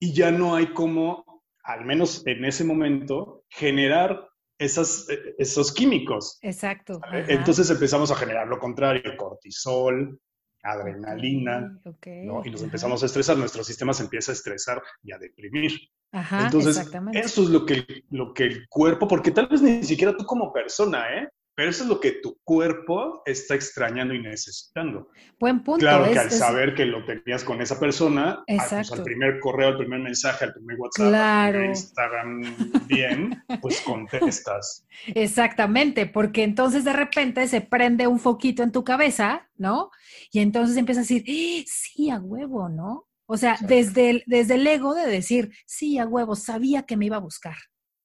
y 0.01 0.13
ya 0.13 0.33
no 0.33 0.57
hay 0.57 0.75
como, 0.75 1.45
al 1.63 1.85
menos 1.85 2.27
en 2.27 2.45
ese 2.45 2.65
momento, 2.65 3.45
generar 3.49 4.32
esas, 4.63 5.09
eh, 5.09 5.35
esos 5.39 5.73
químicos. 5.73 6.39
Exacto. 6.43 7.01
Entonces 7.13 7.69
empezamos 7.71 8.11
a 8.11 8.17
generar 8.17 8.49
lo 8.49 8.59
contrario, 8.59 9.17
cortisol, 9.17 10.19
adrenalina, 10.63 11.77
¿no? 12.05 12.43
y 12.45 12.51
nos 12.51 12.63
empezamos 12.63 13.03
a 13.03 13.07
estresar, 13.07 13.37
nuestro 13.37 13.65
sistema 13.65 13.93
se 13.93 14.05
empieza 14.05 14.33
a 14.33 14.35
estresar 14.35 14.83
y 15.03 15.13
a 15.13 15.19
deprimir. 15.19 15.73
Ajá, 16.13 16.45
Entonces, 16.45 16.91
eso 17.15 17.43
es 17.43 17.49
lo 17.49 17.65
que, 17.65 18.05
lo 18.11 18.33
que 18.35 18.45
el 18.45 18.69
cuerpo, 18.69 19.09
porque 19.09 19.31
tal 19.31 19.49
vez 19.49 19.63
ni 19.63 19.83
siquiera 19.83 20.17
tú 20.17 20.25
como 20.25 20.53
persona, 20.53 21.07
¿eh? 21.19 21.29
Pero 21.55 21.69
eso 21.69 21.83
es 21.83 21.89
lo 21.89 22.01
que 22.01 22.13
tu 22.13 22.39
cuerpo 22.45 23.23
está 23.27 23.55
extrañando 23.55 24.15
y 24.15 24.23
necesitando. 24.23 25.11
Buen 25.39 25.63
punto. 25.63 25.81
Claro 25.81 26.11
que 26.11 26.19
al 26.19 26.31
saber 26.31 26.75
que 26.75 26.87
lo 26.87 27.05
tenías 27.05 27.45
con 27.45 27.61
esa 27.61 27.79
persona, 27.79 28.43
al, 28.47 28.87
pues, 28.87 29.01
primer 29.03 29.39
correo, 29.39 29.69
al 29.69 29.77
primer 29.77 30.01
mensaje, 30.01 30.47
al 30.47 30.55
primer 30.55 30.79
WhatsApp, 30.79 31.15
al 31.15 31.51
primer 31.53 31.71
Instagram 31.71 32.87
bien, 32.87 33.45
pues 33.61 33.83
contestas. 33.83 34.87
Exactamente, 35.15 36.07
porque 36.07 36.43
entonces 36.43 36.85
de 36.85 36.95
repente 36.95 37.47
se 37.49 37.61
prende 37.61 38.07
un 38.07 38.19
foquito 38.19 38.63
en 38.63 38.73
tu 38.73 38.83
cabeza, 38.83 39.51
¿no? 39.57 39.91
Y 40.31 40.41
entonces 40.41 40.77
empiezas 40.79 41.03
a 41.03 41.09
decir, 41.15 41.25
¡Eh, 41.27 41.65
sí, 41.67 42.09
a 42.09 42.19
huevo, 42.19 42.71
¿no? 42.71 43.09
O 43.27 43.37
sea, 43.37 43.57
desde 43.61 44.11
el, 44.11 44.23
desde 44.27 44.55
el 44.55 44.67
ego 44.67 44.95
de 44.95 45.07
decir, 45.07 45.53
sí, 45.67 45.99
a 45.99 46.07
huevo, 46.07 46.35
sabía 46.35 46.83
que 46.83 46.97
me 46.97 47.07
iba 47.07 47.17
a 47.17 47.21
buscar. 47.21 47.57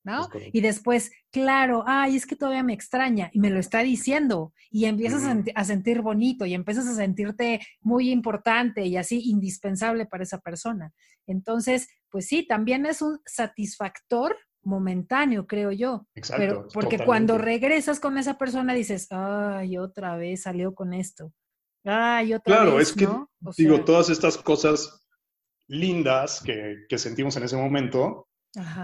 ¿No? 0.08 0.30
Y 0.54 0.62
después, 0.62 1.12
claro, 1.32 1.84
ay, 1.86 2.15
es 2.15 2.26
que 2.26 2.38
todavía 2.38 2.63
me 2.63 2.74
extraña 2.74 3.30
y 3.34 3.39
me 3.39 3.50
lo 3.50 3.60
está 3.60 3.84
diciendo 3.84 4.54
y 4.72 4.86
empiezas 4.86 5.24
a, 5.54 5.63
sentir 5.65 6.02
bonito 6.02 6.46
y 6.46 6.54
empiezas 6.54 6.88
a 6.88 6.96
sentirte 6.96 7.60
muy 7.82 8.10
importante 8.10 8.86
y 8.86 8.96
así 8.96 9.30
indispensable 9.30 10.06
para 10.06 10.24
esa 10.24 10.39
persona. 10.39 10.93
Entonces, 11.28 11.89
pues 12.10 12.28
sí, 12.28 12.48
también 12.48 12.86
es 12.86 13.02
un 13.02 13.20
satisfactor 13.26 14.38
momentáneo, 14.63 15.46
creo 15.46 15.74
yo. 15.74 16.08
Exacto. 16.15 16.41
Pero 16.41 16.67
porque 16.74 17.00
cuando 17.00 17.38
regresas 17.38 18.00
con 18.00 18.17
esa 18.17 18.38
persona 18.38 18.74
dices, 18.74 19.08
ay, 19.12 19.78
otra 19.78 20.15
vez 20.15 20.43
salió 20.43 20.74
con 20.74 20.93
esto. 20.93 21.34
Ay, 21.84 22.34
otra 22.34 22.56
claro, 22.56 22.76
vez. 22.78 22.93
Claro, 22.93 23.30
es 23.46 23.56
que, 23.56 23.63
digo, 23.63 23.84
todas 23.84 24.10
estas 24.10 24.38
cosas 24.38 25.06
lindas 25.67 26.41
que, 26.41 26.98
sentimos 26.98 27.36
en 27.38 27.43
ese 27.43 27.58
momento, 27.58 28.30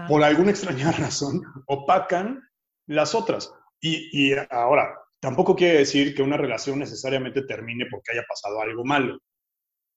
por 0.08 0.22
alguna 0.22 0.50
extraña 0.50 0.92
razón, 0.98 1.42
opacan 1.66 2.42
las 2.86 3.14
otras. 3.14 3.52
Y, 3.80 4.08
y, 4.12 4.34
ahora, 4.50 4.98
tampoco 5.20 5.56
quiere 5.56 5.78
decir 5.78 6.14
que 6.14 6.22
una 6.22 6.36
relación 6.36 6.78
necesariamente 6.78 7.42
termine 7.42 7.86
porque 7.90 8.12
haya 8.12 8.24
pasado 8.28 8.60
algo 8.60 8.84
malo. 8.84 9.18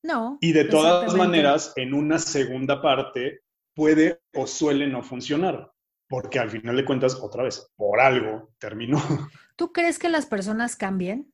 No. 0.03 0.37
Y 0.41 0.51
de 0.53 0.65
todas 0.65 1.15
maneras, 1.15 1.73
en 1.75 1.93
una 1.93 2.19
segunda 2.19 2.81
parte 2.81 3.41
puede 3.75 4.21
o 4.33 4.47
suele 4.47 4.87
no 4.87 5.03
funcionar, 5.03 5.71
porque 6.07 6.39
al 6.39 6.49
final 6.49 6.75
de 6.75 6.85
cuentas, 6.85 7.15
otra 7.15 7.43
vez, 7.43 7.71
por 7.75 7.99
algo 7.99 8.53
terminó. 8.59 8.97
¿Tú 9.55 9.71
crees 9.71 9.99
que 9.99 10.09
las 10.09 10.25
personas 10.25 10.75
cambien? 10.75 11.33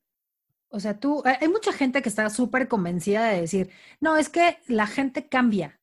O 0.69 0.79
sea, 0.79 0.99
tú, 0.99 1.21
hay 1.23 1.47
mucha 1.49 1.71
gente 1.71 2.01
que 2.01 2.09
está 2.09 2.29
súper 2.31 2.67
convencida 2.67 3.27
de 3.27 3.41
decir, 3.41 3.69
no, 4.01 4.17
es 4.17 4.29
que 4.29 4.57
la 4.67 4.87
gente 4.87 5.27
cambia. 5.27 5.79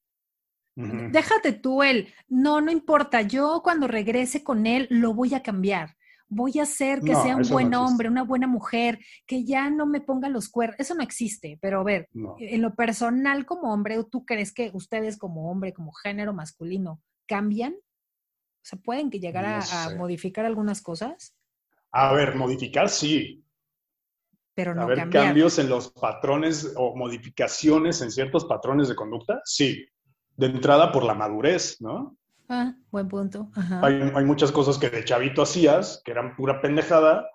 Déjate 0.76 1.52
tú 1.52 1.83
él, 1.83 2.09
no, 2.28 2.61
no 2.61 2.70
importa, 2.70 3.22
yo 3.22 3.61
cuando 3.62 3.87
regrese 3.87 4.42
con 4.42 4.66
él 4.66 4.87
lo 4.90 5.12
voy 5.12 5.35
a 5.35 5.42
cambiar. 5.42 5.96
Voy 6.28 6.61
a 6.61 6.62
hacer 6.62 7.00
que 7.00 7.14
sea 7.16 7.37
un 7.37 7.48
buen 7.48 7.74
hombre, 7.74 8.09
una 8.09 8.22
buena 8.22 8.46
mujer, 8.46 9.00
que 9.26 9.44
ya 9.44 9.68
no 9.68 9.85
me 9.85 10.00
ponga 10.00 10.28
los 10.28 10.48
cuernos. 10.48 10.78
Eso 10.78 10.94
no 10.94 11.02
existe, 11.02 11.59
pero 11.61 11.80
a 11.80 11.85
ver, 11.85 12.09
en 12.38 12.62
lo 12.62 12.74
personal 12.76 13.44
como 13.44 13.72
hombre, 13.72 13.98
¿tú 14.09 14.24
crees 14.24 14.52
que 14.52 14.70
ustedes 14.72 15.18
como 15.18 15.50
hombre, 15.50 15.72
como 15.72 15.92
género 15.92 16.33
masculino, 16.33 17.02
cambian? 17.26 17.72
O 17.72 18.62
sea, 18.62 18.78
¿pueden 18.78 19.11
que 19.11 19.18
llegar 19.18 19.44
a 19.44 19.94
modificar 19.96 20.46
algunas 20.46 20.80
cosas? 20.80 21.35
A 21.90 22.12
ver, 22.12 22.37
modificar 22.37 22.88
sí, 22.88 23.44
pero 24.54 24.74
no 24.74 24.83
¿Haber 24.83 25.09
cambios 25.09 25.59
en 25.59 25.68
los 25.68 25.90
patrones 25.90 26.74
o 26.76 26.94
modificaciones 26.94 28.02
en 28.02 28.11
ciertos 28.11 28.44
patrones 28.44 28.88
de 28.88 28.94
conducta? 28.94 29.40
Sí. 29.44 29.87
De 30.40 30.46
entrada 30.46 30.90
por 30.90 31.05
la 31.05 31.12
madurez, 31.12 31.76
¿no? 31.81 32.16
Ah, 32.48 32.72
buen 32.90 33.09
punto. 33.09 33.50
Hay, 33.83 34.24
muchas 34.24 34.50
cosas 34.50 34.79
que 34.79 34.88
de 34.88 35.05
chavito 35.05 35.42
hacías, 35.42 36.00
que 36.03 36.12
eran 36.12 36.35
pura 36.35 36.62
pendejada, 36.62 37.29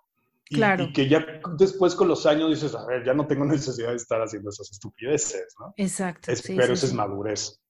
y, 0.50 0.60
y, 0.64 0.92
que 0.92 1.08
ya 1.08 1.24
después 1.56 1.94
con 1.94 2.08
los 2.08 2.26
años 2.26 2.50
dices, 2.50 2.74
a 2.74 2.84
ver, 2.88 3.06
ya 3.06 3.14
no 3.14 3.28
tengo 3.28 3.46
necesidad 3.46 3.90
de 3.90 3.98
estar 3.98 4.20
haciendo 4.22 4.50
esas 4.50 4.72
estupideces, 4.72 5.54
¿no? 5.60 5.74
Exacto. 5.78 6.32
pero 6.48 6.74
esa 6.74 6.86
es 6.88 6.94
madurez. 6.94 7.62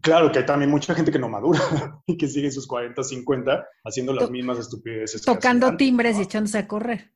Claro 0.00 0.32
que 0.32 0.38
hay 0.38 0.46
también 0.46 0.70
mucha 0.70 0.94
gente 0.94 1.12
que 1.12 1.18
no 1.18 1.28
madura 1.28 1.60
y 2.06 2.16
que 2.16 2.26
sigue 2.26 2.50
sus 2.50 2.66
40, 2.66 3.02
50 3.02 3.66
haciendo 3.84 4.14
las 4.14 4.30
mismas 4.30 4.58
estupideces. 4.58 5.20
Tocando 5.22 5.76
timbres 5.76 6.18
y 6.18 6.22
echándose 6.22 6.58
a 6.58 6.66
correr. 6.66 7.12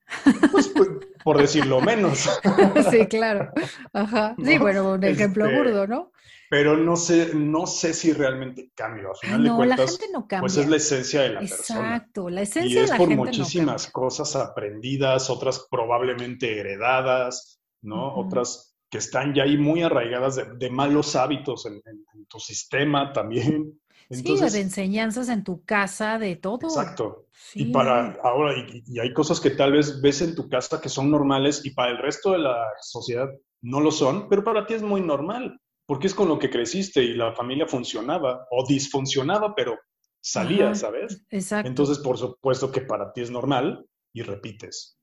Pues, 0.52 0.68
pues, 0.68 0.90
por 1.24 1.38
decirlo 1.38 1.80
menos. 1.80 2.28
sí, 2.90 3.06
claro. 3.06 3.50
Ajá. 3.94 4.36
Sí, 4.44 4.58
bueno, 4.58 4.92
un 4.92 5.02
ejemplo 5.04 5.46
este, 5.46 5.56
burdo, 5.56 5.86
¿no? 5.86 6.12
Pero 6.48 6.76
no 6.76 6.96
sé, 6.96 7.34
no 7.34 7.66
sé 7.66 7.92
si 7.92 8.12
realmente 8.12 8.70
cambia. 8.74 9.08
Al 9.08 9.16
final 9.16 9.44
no, 9.44 9.50
de 9.50 9.56
cuentas, 9.56 9.78
la 9.78 9.86
gente 9.88 10.06
no 10.12 10.20
cambia. 10.20 10.40
Pues 10.40 10.56
es 10.56 10.68
la 10.68 10.76
esencia 10.76 11.22
de 11.22 11.28
la 11.30 11.40
persona. 11.40 11.80
Exacto, 11.80 12.30
la 12.30 12.42
esencia 12.42 12.82
de 12.82 12.86
la 12.86 12.96
gente. 12.96 13.10
Y 13.10 13.12
es 13.12 13.18
por 13.18 13.26
muchísimas 13.26 13.90
cosas 13.90 14.36
aprendidas, 14.36 15.28
otras 15.30 15.66
probablemente 15.70 16.58
heredadas, 16.58 17.60
¿no? 17.82 18.14
Otras 18.14 18.76
que 18.90 18.98
están 18.98 19.34
ya 19.34 19.42
ahí 19.42 19.56
muy 19.56 19.82
arraigadas 19.82 20.36
de, 20.36 20.70
malos 20.70 21.16
hábitos 21.16 21.66
en, 21.66 21.82
tu 22.28 22.38
sistema 22.38 23.12
también. 23.12 23.80
Entonces, 24.08 24.52
sí, 24.52 24.58
de 24.58 24.64
enseñanzas 24.64 25.28
en 25.28 25.42
tu 25.42 25.64
casa, 25.64 26.18
de 26.18 26.36
todo. 26.36 26.68
Exacto. 26.68 27.26
Y 27.54 27.72
para 27.72 28.12
ahora, 28.22 28.54
y, 28.56 28.98
hay 29.00 29.12
cosas 29.12 29.40
que 29.40 29.50
tal 29.50 29.72
vez 29.72 30.00
ves 30.00 30.22
en 30.22 30.36
tu 30.36 30.48
casa 30.48 30.80
que 30.80 30.88
son 30.88 31.10
normales 31.10 31.64
y 31.64 31.70
para 31.70 31.90
el 31.90 31.98
resto 31.98 32.32
de 32.32 32.38
la 32.38 32.56
sociedad 32.80 33.28
no 33.62 33.80
lo 33.80 33.90
son, 33.90 34.28
pero 34.28 34.44
para 34.44 34.66
ti 34.66 34.74
es 34.74 34.82
muy 34.82 35.00
normal, 35.00 35.60
porque 35.86 36.08
es 36.08 36.14
con 36.14 36.28
lo 36.28 36.38
que 36.38 36.50
creciste 36.50 37.02
y 37.02 37.14
la 37.14 37.32
familia 37.32 37.66
funcionaba 37.66 38.46
o 38.50 38.66
disfuncionaba, 38.66 39.54
pero 39.54 39.78
salía, 40.20 40.74
¿sabes? 40.74 41.24
Exacto. 41.30 41.68
Entonces, 41.68 41.98
por 41.98 42.18
supuesto 42.18 42.72
que 42.72 42.80
para 42.80 43.12
ti 43.12 43.20
es 43.20 43.30
normal 43.30 43.86
y 44.12 44.22
repites. 44.22 44.98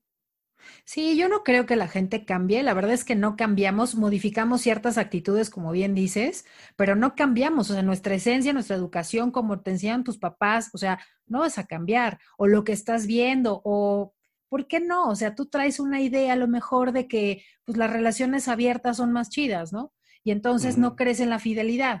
Sí, 0.84 1.16
yo 1.16 1.28
no 1.28 1.42
creo 1.42 1.66
que 1.66 1.76
la 1.76 1.88
gente 1.88 2.24
cambie. 2.24 2.62
La 2.62 2.74
verdad 2.74 2.92
es 2.92 3.04
que 3.04 3.14
no 3.14 3.36
cambiamos, 3.36 3.94
modificamos 3.94 4.60
ciertas 4.60 4.98
actitudes, 4.98 5.50
como 5.50 5.72
bien 5.72 5.94
dices, 5.94 6.44
pero 6.76 6.96
no 6.96 7.14
cambiamos. 7.14 7.70
O 7.70 7.74
sea, 7.74 7.82
nuestra 7.82 8.14
esencia, 8.14 8.52
nuestra 8.52 8.76
educación, 8.76 9.30
como 9.30 9.60
te 9.60 9.70
enseñan 9.72 10.04
tus 10.04 10.18
papás, 10.18 10.70
o 10.72 10.78
sea, 10.78 11.00
no 11.26 11.40
vas 11.40 11.58
a 11.58 11.66
cambiar. 11.66 12.18
O 12.36 12.46
lo 12.46 12.64
que 12.64 12.72
estás 12.72 13.06
viendo, 13.06 13.60
o 13.64 14.14
¿por 14.48 14.66
qué 14.66 14.80
no? 14.80 15.08
O 15.08 15.16
sea, 15.16 15.34
tú 15.34 15.46
traes 15.46 15.80
una 15.80 16.00
idea 16.00 16.34
a 16.34 16.36
lo 16.36 16.48
mejor 16.48 16.92
de 16.92 17.08
que 17.08 17.42
pues, 17.64 17.78
las 17.78 17.90
relaciones 17.90 18.48
abiertas 18.48 18.98
son 18.98 19.12
más 19.12 19.30
chidas, 19.30 19.72
¿no? 19.72 19.92
Y 20.24 20.30
entonces 20.30 20.78
no 20.78 20.96
crees 20.96 21.20
en 21.20 21.30
la 21.30 21.38
fidelidad. 21.38 22.00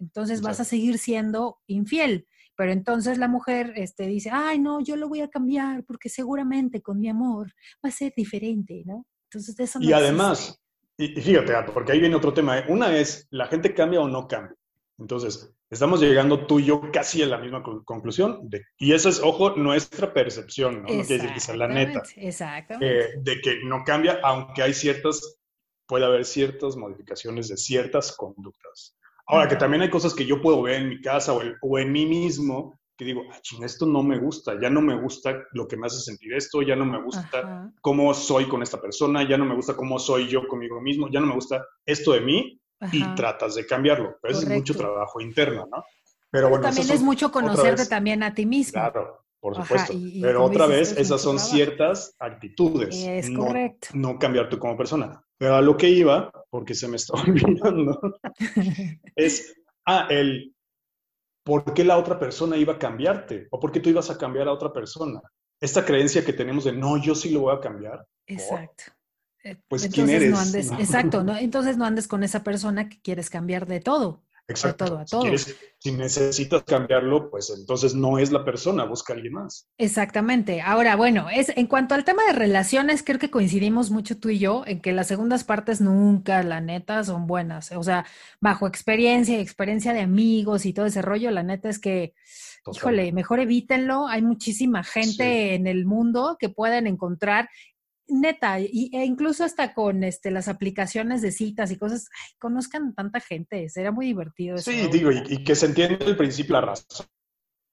Entonces 0.00 0.40
vas 0.40 0.58
a 0.60 0.64
seguir 0.64 0.98
siendo 0.98 1.58
infiel. 1.66 2.26
Pero 2.56 2.72
entonces 2.72 3.18
la 3.18 3.28
mujer 3.28 3.72
este, 3.76 4.06
dice, 4.06 4.30
ay, 4.32 4.58
no, 4.58 4.80
yo 4.80 4.96
lo 4.96 5.08
voy 5.08 5.20
a 5.20 5.28
cambiar 5.28 5.84
porque 5.84 6.08
seguramente 6.08 6.82
con 6.82 6.98
mi 6.98 7.08
amor 7.08 7.52
va 7.84 7.88
a 7.88 7.92
ser 7.92 8.12
diferente, 8.16 8.82
¿no? 8.84 9.06
Entonces 9.30 9.58
eso 9.60 9.78
no 9.78 9.84
Y 9.86 9.92
además, 9.92 10.60
y, 10.98 11.08
fíjate, 11.20 11.54
porque 11.72 11.92
ahí 11.92 12.00
viene 12.00 12.16
otro 12.16 12.34
tema. 12.34 12.58
¿eh? 12.58 12.64
Una 12.68 12.94
es, 12.96 13.26
¿la 13.30 13.46
gente 13.46 13.72
cambia 13.72 14.00
o 14.00 14.08
no 14.08 14.28
cambia? 14.28 14.54
Entonces, 14.98 15.50
estamos 15.70 16.00
llegando 16.02 16.46
tú 16.46 16.60
y 16.60 16.66
yo 16.66 16.82
casi 16.92 17.22
a 17.22 17.26
la 17.26 17.38
misma 17.38 17.62
conclusión. 17.62 18.50
De, 18.50 18.62
y 18.78 18.92
eso 18.92 19.08
es, 19.08 19.20
ojo, 19.20 19.56
nuestra 19.56 20.12
percepción, 20.12 20.82
¿no? 20.82 20.88
No 20.88 21.04
quiere 21.04 21.22
decir 21.22 21.32
que 21.32 21.40
sea 21.40 21.56
la 21.56 21.68
neta. 21.68 22.02
Exacto. 22.16 22.74
Eh, 22.82 23.14
de 23.22 23.40
que 23.40 23.60
no 23.64 23.82
cambia, 23.84 24.20
aunque 24.22 24.62
hay 24.62 24.74
ciertas, 24.74 25.39
puede 25.90 26.04
haber 26.04 26.24
ciertas 26.24 26.76
modificaciones 26.76 27.48
de 27.48 27.56
ciertas 27.56 28.16
conductas. 28.16 28.96
Ahora, 29.26 29.48
que 29.48 29.56
también 29.56 29.82
hay 29.82 29.90
cosas 29.90 30.14
que 30.14 30.24
yo 30.24 30.40
puedo 30.40 30.62
ver 30.62 30.82
en 30.82 30.88
mi 30.88 31.00
casa 31.00 31.32
o, 31.32 31.78
en 31.78 31.92
mí 31.92 32.06
mismo 32.06 32.78
que 32.96 33.04
digo, 33.04 33.22
ah, 33.32 33.38
esto 33.64 33.86
no 33.86 34.02
me 34.02 34.18
gusta, 34.18 34.60
ya 34.60 34.70
no 34.70 34.82
me 34.82 34.94
gusta 34.94 35.42
lo 35.52 35.66
que 35.66 35.76
me 35.76 35.86
hace 35.86 35.98
sentir 35.98 36.34
esto, 36.34 36.62
ya 36.62 36.76
no 36.76 36.84
me 36.84 37.02
gusta 37.02 37.72
cómo 37.80 38.14
soy 38.14 38.46
con 38.46 38.62
esta 38.62 38.80
persona, 38.80 39.26
ya 39.26 39.36
no 39.36 39.46
me 39.46 39.54
gusta 39.54 39.74
cómo 39.74 39.98
soy 39.98 40.28
yo 40.28 40.46
conmigo 40.46 40.80
mismo, 40.80 41.08
ya 41.10 41.18
no 41.18 41.26
me 41.26 41.34
gusta 41.34 41.66
esto 41.84 42.12
de 42.12 42.20
mí 42.20 42.60
y 42.92 43.14
tratas 43.16 43.56
de 43.56 43.66
cambiarlo. 43.66 44.16
Pero 44.22 44.38
es 44.38 44.46
mucho 44.46 44.74
trabajo 44.74 45.20
interno, 45.20 45.66
¿no? 45.70 45.82
Pero 46.30 46.50
bueno, 46.50 46.66
también 46.66 46.90
es 46.90 47.02
mucho 47.02 47.32
conocerte 47.32 47.86
también 47.86 48.22
a 48.22 48.32
ti 48.32 48.46
mismo. 48.46 48.72
Claro, 48.74 49.24
por 49.40 49.56
supuesto. 49.56 49.94
Pero 50.20 50.44
otra 50.44 50.66
vez, 50.66 50.96
esas 50.96 51.20
son 51.20 51.40
ciertas 51.40 52.14
actitudes. 52.20 52.94
Es 52.94 53.28
no, 53.30 53.46
correcto. 53.46 53.88
No 53.94 54.18
cambiar 54.18 54.48
tú 54.48 54.58
como 54.58 54.76
persona. 54.76 55.24
Pero 55.40 55.56
a 55.56 55.62
lo 55.62 55.74
que 55.74 55.88
iba, 55.88 56.30
porque 56.50 56.74
se 56.74 56.86
me 56.86 56.96
está 56.96 57.14
olvidando, 57.26 57.98
es, 59.16 59.54
ah, 59.86 60.06
el 60.10 60.54
por 61.42 61.72
qué 61.72 61.82
la 61.82 61.96
otra 61.96 62.18
persona 62.18 62.58
iba 62.58 62.74
a 62.74 62.78
cambiarte 62.78 63.48
o 63.50 63.58
por 63.58 63.72
qué 63.72 63.80
tú 63.80 63.88
ibas 63.88 64.10
a 64.10 64.18
cambiar 64.18 64.48
a 64.48 64.52
otra 64.52 64.70
persona. 64.70 65.22
Esta 65.58 65.82
creencia 65.82 66.26
que 66.26 66.34
tenemos 66.34 66.64
de, 66.64 66.72
no, 66.72 66.98
yo 66.98 67.14
sí 67.14 67.30
lo 67.30 67.40
voy 67.40 67.56
a 67.56 67.60
cambiar. 67.60 68.06
Exacto. 68.26 68.84
Eh, 69.42 69.56
pues, 69.66 69.88
¿quién 69.88 70.10
eres? 70.10 70.30
No 70.30 70.38
andes, 70.38 70.70
Exacto, 70.78 71.24
¿no? 71.24 71.34
entonces 71.34 71.78
no 71.78 71.86
andes 71.86 72.06
con 72.06 72.22
esa 72.22 72.44
persona 72.44 72.90
que 72.90 73.00
quieres 73.00 73.30
cambiar 73.30 73.66
de 73.66 73.80
todo. 73.80 74.22
Exacto. 74.48 74.84
todo 74.84 74.98
a 74.98 75.04
todo. 75.04 75.38
Si, 75.38 75.92
necesitas 75.92 76.62
cambiarlo, 76.64 77.30
pues 77.30 77.50
entonces 77.56 77.94
no 77.94 78.18
es 78.18 78.30
la 78.30 78.44
persona, 78.44 78.84
busca 78.84 79.12
a 79.12 79.16
alguien 79.16 79.32
más. 79.32 79.66
Exactamente. 79.78 80.60
Ahora, 80.60 80.94
bueno, 80.94 81.28
es 81.30 81.50
en 81.56 81.66
cuanto 81.66 81.94
al 81.94 82.04
tema 82.04 82.22
de 82.26 82.34
relaciones, 82.34 83.02
creo 83.02 83.18
que 83.18 83.30
coincidimos 83.30 83.90
mucho 83.90 84.18
tú 84.18 84.28
y 84.28 84.38
yo 84.38 84.62
en 84.66 84.80
que 84.82 84.92
las 84.92 85.06
segundas 85.06 85.44
partes 85.44 85.80
nunca, 85.80 86.42
la 86.42 86.60
neta, 86.60 87.02
son 87.02 87.26
buenas. 87.26 87.72
O 87.72 87.82
sea, 87.82 88.04
bajo 88.40 88.66
experiencia 88.66 89.38
y 89.38 89.40
experiencia 89.40 89.94
de 89.94 90.00
amigos 90.00 90.66
y 90.66 90.74
todo 90.74 90.86
ese 90.86 91.00
rollo, 91.00 91.30
la 91.30 91.42
neta 91.42 91.70
es 91.70 91.78
que, 91.78 92.12
híjole, 92.70 93.12
mejor 93.12 93.40
evítenlo. 93.40 94.06
Hay 94.06 94.20
muchísima 94.20 94.84
gente 94.84 95.54
en 95.54 95.66
el 95.66 95.86
mundo 95.86 96.36
que 96.38 96.50
pueden 96.50 96.86
encontrar 96.86 97.48
neta, 98.10 98.60
y, 98.60 98.90
e 98.92 99.04
incluso 99.04 99.44
hasta 99.44 99.74
con 99.74 100.04
este, 100.04 100.30
las 100.30 100.48
aplicaciones 100.48 101.22
de 101.22 101.32
citas 101.32 101.70
y 101.70 101.76
cosas, 101.76 102.08
conozcan 102.38 102.94
tanta 102.94 103.20
gente, 103.20 103.68
será 103.68 103.92
muy 103.92 104.06
divertido. 104.06 104.58
Sí, 104.58 104.88
digo, 104.90 105.10
y, 105.12 105.42
que 105.44 105.54
se 105.54 105.66
entiende 105.66 106.04
el 106.04 106.16
principio 106.16 106.54
la 106.54 106.62
razón. 106.62 107.06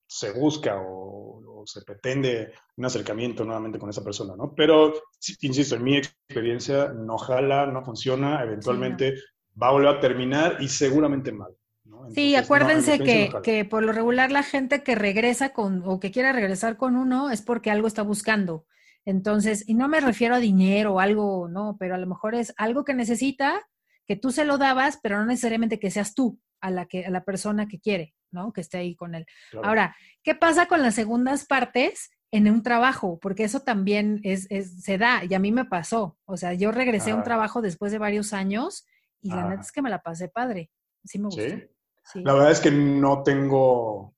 Se 0.10 0.32
busca 0.32 0.78
o, 0.80 1.64
se 1.66 1.82
pretende 1.82 2.54
un 2.78 2.86
acercamiento 2.86 3.44
nuevamente 3.44 3.78
con 3.78 3.90
esa 3.90 4.04
persona, 4.04 4.36
¿no? 4.38 4.54
Pero, 4.56 4.94
insisto, 5.42 5.76
en 5.76 5.84
mi 5.84 5.98
experiencia 5.98 6.94
no 6.94 7.18
jala, 7.18 7.66
no 7.66 7.84
funciona, 7.84 8.42
eventualmente 8.42 9.16
va 9.62 9.68
a 9.68 9.72
volver 9.72 9.90
a 9.90 10.00
terminar 10.00 10.58
y 10.62 10.70
seguramente 10.70 11.32
mal. 11.34 11.52
¿no? 11.84 12.10
sí, 12.12 12.36
acuérdense 12.36 13.00
que, 13.00 13.32
que, 13.44 13.66
por 13.66 13.84
lo 13.84 13.92
regular 13.92 14.32
la 14.32 14.44
gente 14.44 14.84
que 14.84 14.96
regresa 14.96 15.50
con 15.50 15.84
o 15.86 16.00
que 16.00 16.12
quiera 16.12 16.32
regresar 16.32 16.78
con 16.78 16.96
uno 16.96 17.30
es 17.30 17.42
porque 17.42 17.70
algo 17.70 17.88
está 17.88 18.02
buscando. 18.02 18.66
Entonces, 19.08 19.64
y 19.70 19.74
no 19.74 19.88
me 19.88 20.02
refiero 20.02 20.36
a 20.36 20.40
dinero 20.40 20.96
o 20.96 21.00
algo, 21.00 21.48
no, 21.48 21.78
pero 21.80 21.96
a 21.96 21.98
lo 21.98 22.08
mejor 22.08 22.36
es 22.36 22.54
algo 22.58 22.84
que 22.84 22.94
necesita, 22.94 23.66
que 24.06 24.18
tú 24.18 24.32
se 24.32 24.44
lo 24.44 24.58
dabas, 24.58 25.00
pero 25.02 25.18
no 25.18 25.26
necesariamente 25.26 25.80
que 25.80 25.92
seas 25.92 26.14
tú 26.14 26.42
a 26.60 26.72
la, 26.72 26.88
que, 26.88 27.06
a 27.06 27.10
la 27.10 27.24
persona 27.24 27.70
que 27.70 27.80
quiere, 27.80 28.16
¿no? 28.32 28.52
Que 28.52 28.60
esté 28.60 28.80
ahí 28.80 28.98
con 28.98 29.16
él. 29.16 29.26
Ahora, 29.64 29.96
¿qué 30.24 30.36
pasa 30.36 30.66
con 30.66 30.82
las 30.82 30.94
segundas 30.94 31.46
partes? 31.46 32.12
en 32.30 32.50
un 32.52 32.62
trabajo, 32.62 33.20
porque 33.22 33.46
eso 33.46 33.62
también 33.62 34.20
es, 34.22 34.48
es, 34.50 34.84
se 34.84 34.98
da, 34.98 35.24
y 35.24 35.34
a 35.34 35.40
mí 35.40 35.54
me 35.54 35.64
pasó. 35.64 36.18
O 36.26 36.36
sea, 36.36 36.54
yo 36.54 36.74
regresé 36.74 37.12
a 37.12 37.16
un 37.16 37.24
trabajo 37.24 37.62
después 37.62 37.94
de 37.94 38.00
varios 38.00 38.34
años 38.34 38.86
y 39.22 39.30
la 39.30 39.48
neta 39.48 39.62
es 39.62 39.72
que 39.72 39.82
me 39.82 39.90
la 39.90 40.02
pasé 40.02 40.28
padre. 40.28 40.70
Sí 41.06 41.20
me 41.20 41.28
gustó. 41.28 41.42
¿Sí? 41.42 42.22
La 42.26 42.34
verdad 42.34 42.52
es 42.52 42.60
que 42.60 42.70
no 42.70 43.24
tengo, 43.24 44.14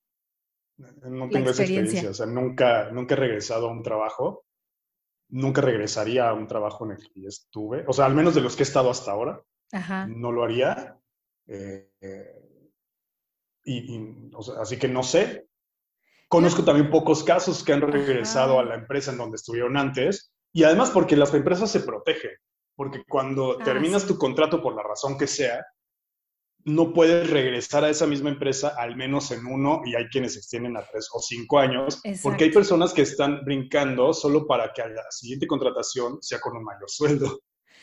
no 0.77 1.29
tengo 1.29 1.51
esa 1.51 1.61
experiencia. 1.61 2.09
O 2.09 2.13
sea, 2.15 2.25
nunca, 2.25 2.89
nunca 2.89 3.13
he 3.13 3.17
regresado 3.17 3.69
a 3.69 3.71
un 3.71 3.83
trabajo. 3.83 4.43
Nunca 5.29 5.61
regresaría 5.61 6.29
a 6.29 6.33
un 6.33 6.47
trabajo 6.47 6.85
en 6.85 6.91
el 6.91 7.11
que 7.11 7.27
estuve. 7.27 7.85
O 7.87 7.93
sea, 7.93 8.05
al 8.05 8.15
menos 8.15 8.35
de 8.35 8.41
los 8.41 8.55
que 8.55 8.63
he 8.63 8.65
estado 8.67 8.89
hasta 8.89 9.11
ahora. 9.11 9.41
No 10.07 10.31
lo 10.31 10.43
haría. 10.43 10.99
Eh, 11.47 11.89
y, 13.63 14.31
así 14.59 14.77
que 14.77 14.87
no 14.87 15.03
sé, 15.03 15.49
Conozco 16.29 16.63
también 16.63 16.91
pocos 16.91 17.23
casos 17.23 17.63
que 17.63 17.73
han 17.73 17.81
regresado 17.81 18.59
a 18.59 18.63
la 18.63 18.75
empresa 18.75 19.11
en 19.11 19.17
donde 19.17 19.37
estuvieron 19.37 19.75
antes 19.77 20.31
y 20.53 20.63
además 20.63 20.91
porque 20.91 21.17
las 21.17 21.33
empresas 21.33 21.71
se 21.71 21.79
protegen, 21.79 22.33
porque 22.75 23.03
cuando 23.09 23.57
ah, 23.59 23.63
terminas 23.63 24.05
tu 24.05 24.15
contrato 24.15 24.61
por 24.61 24.75
la 24.75 24.83
razón 24.83 25.17
que 25.17 25.25
sea, 25.25 25.65
no 26.65 26.93
puedes 26.93 27.29
regresar 27.29 27.83
a 27.83 27.89
esa 27.89 28.05
misma 28.05 28.29
empresa 28.29 28.73
al 28.77 28.95
menos 28.95 29.31
en 29.31 29.45
uno 29.45 29.81
y 29.85 29.95
hay 29.95 30.07
quienes 30.07 30.33
se 30.33 30.39
extienden 30.39 30.77
a 30.77 30.85
tres 30.85 31.09
o 31.13 31.19
cinco 31.19 31.59
años, 31.59 32.01
porque 32.21 32.45
hay 32.45 32.51
personas 32.51 32.93
que 32.93 33.03
están 33.03 33.43
brincando 33.45 34.13
solo 34.13 34.45
para 34.45 34.71
que 34.73 34.81
a 34.81 34.87
la 34.87 35.03
siguiente 35.09 35.47
contratación 35.47 36.17
sea 36.21 36.39
con 36.39 36.57
un 36.57 36.63
mayor 36.63 36.89
sueldo. 36.89 37.39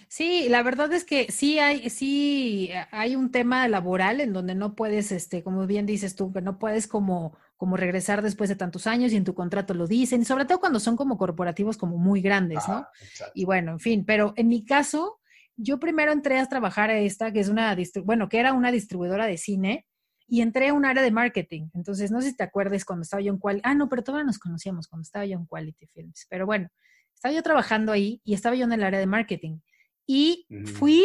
Sí, 0.08 0.48
la 0.48 0.62
verdad 0.62 0.92
es 0.92 1.04
que 1.04 1.32
sí 1.32 1.58
hay, 1.58 1.90
sí 1.90 2.70
hay 2.92 3.16
un 3.16 3.32
tema 3.32 3.66
laboral 3.66 4.20
en 4.20 4.32
donde 4.32 4.54
no 4.54 4.76
puedes, 4.76 5.10
este, 5.10 5.42
como 5.42 5.66
bien 5.66 5.84
dices 5.84 6.14
tú, 6.14 6.32
que 6.32 6.42
no 6.42 6.58
puedes 6.58 6.86
como 6.86 7.36
como 7.56 7.76
regresar 7.76 8.22
después 8.22 8.48
de 8.50 8.56
tantos 8.56 8.86
años 8.86 9.12
y 9.12 9.16
en 9.16 9.24
tu 9.24 9.34
contrato 9.34 9.72
lo 9.74 9.86
dicen, 9.86 10.24
sobre 10.24 10.44
todo 10.44 10.60
cuando 10.60 10.78
son 10.78 10.96
como 10.96 11.16
corporativos 11.16 11.76
como 11.76 11.96
muy 11.96 12.20
grandes, 12.20 12.68
¿no? 12.68 12.86
Y 13.34 13.44
bueno, 13.44 13.72
en 13.72 13.80
fin, 13.80 14.04
pero 14.04 14.34
en 14.36 14.48
mi 14.48 14.64
caso, 14.64 15.20
yo 15.56 15.78
primero 15.78 16.12
entré 16.12 16.38
a 16.38 16.46
trabajar 16.46 16.90
a 16.90 16.98
esta, 16.98 17.32
que 17.32 17.40
es 17.40 17.48
una, 17.48 17.76
bueno, 18.04 18.28
que 18.28 18.38
era 18.38 18.52
una 18.52 18.70
distribuidora 18.70 19.26
de 19.26 19.38
cine, 19.38 19.86
y 20.28 20.40
entré 20.40 20.68
a 20.68 20.74
un 20.74 20.84
área 20.84 21.02
de 21.02 21.10
marketing. 21.10 21.68
Entonces, 21.74 22.10
no 22.10 22.20
sé 22.20 22.30
si 22.30 22.36
te 22.36 22.42
acuerdas 22.42 22.84
cuando 22.84 23.02
estaba 23.02 23.22
yo 23.22 23.32
en 23.32 23.38
Quality, 23.38 23.62
ah, 23.64 23.74
no, 23.74 23.88
pero 23.88 24.02
todavía 24.02 24.24
nos 24.24 24.38
conocíamos 24.38 24.88
cuando 24.88 25.02
estaba 25.02 25.24
yo 25.24 25.38
en 25.38 25.46
Quality 25.46 25.86
Films, 25.86 26.26
pero 26.28 26.46
bueno, 26.46 26.68
estaba 27.14 27.34
yo 27.34 27.42
trabajando 27.42 27.92
ahí 27.92 28.20
y 28.24 28.34
estaba 28.34 28.56
yo 28.56 28.64
en 28.64 28.72
el 28.72 28.82
área 28.82 29.00
de 29.00 29.06
marketing. 29.06 29.60
Y 30.06 30.46
fui 30.64 31.02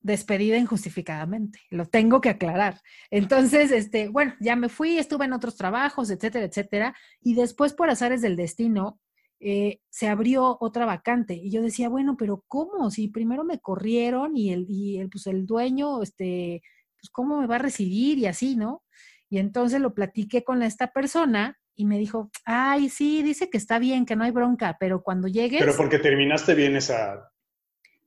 despedida 0.00 0.56
injustificadamente, 0.56 1.60
lo 1.70 1.86
tengo 1.86 2.20
que 2.20 2.30
aclarar. 2.30 2.80
Entonces, 3.10 3.70
este, 3.70 4.08
bueno, 4.08 4.34
ya 4.40 4.56
me 4.56 4.68
fui, 4.68 4.98
estuve 4.98 5.26
en 5.26 5.32
otros 5.32 5.56
trabajos, 5.56 6.10
etcétera, 6.10 6.46
etcétera, 6.46 6.96
y 7.20 7.34
después 7.34 7.72
por 7.72 7.88
azares 7.88 8.20
del 8.20 8.36
destino 8.36 9.00
eh, 9.44 9.80
se 9.90 10.08
abrió 10.08 10.56
otra 10.60 10.86
vacante 10.86 11.34
y 11.34 11.50
yo 11.50 11.62
decía, 11.62 11.88
bueno, 11.88 12.16
pero 12.16 12.44
¿cómo? 12.46 12.90
Si 12.90 13.08
primero 13.08 13.42
me 13.42 13.58
corrieron 13.58 14.36
y 14.36 14.52
el, 14.52 14.66
y 14.68 14.98
el, 14.98 15.10
pues 15.10 15.26
el 15.26 15.46
dueño, 15.46 16.00
este, 16.00 16.62
pues 17.00 17.10
cómo 17.10 17.40
me 17.40 17.48
va 17.48 17.56
a 17.56 17.58
recibir 17.58 18.18
y 18.18 18.26
así, 18.26 18.54
¿no? 18.54 18.84
Y 19.28 19.38
entonces 19.38 19.80
lo 19.80 19.94
platiqué 19.94 20.44
con 20.44 20.62
esta 20.62 20.92
persona 20.92 21.58
y 21.74 21.86
me 21.86 21.98
dijo, 21.98 22.30
ay, 22.44 22.88
sí, 22.88 23.22
dice 23.22 23.50
que 23.50 23.58
está 23.58 23.80
bien, 23.80 24.06
que 24.06 24.14
no 24.14 24.22
hay 24.22 24.30
bronca, 24.30 24.76
pero 24.78 25.02
cuando 25.02 25.26
llegues... 25.26 25.60
Pero 25.60 25.76
porque 25.76 25.98
terminaste 25.98 26.54
bien 26.54 26.76
esa 26.76 27.31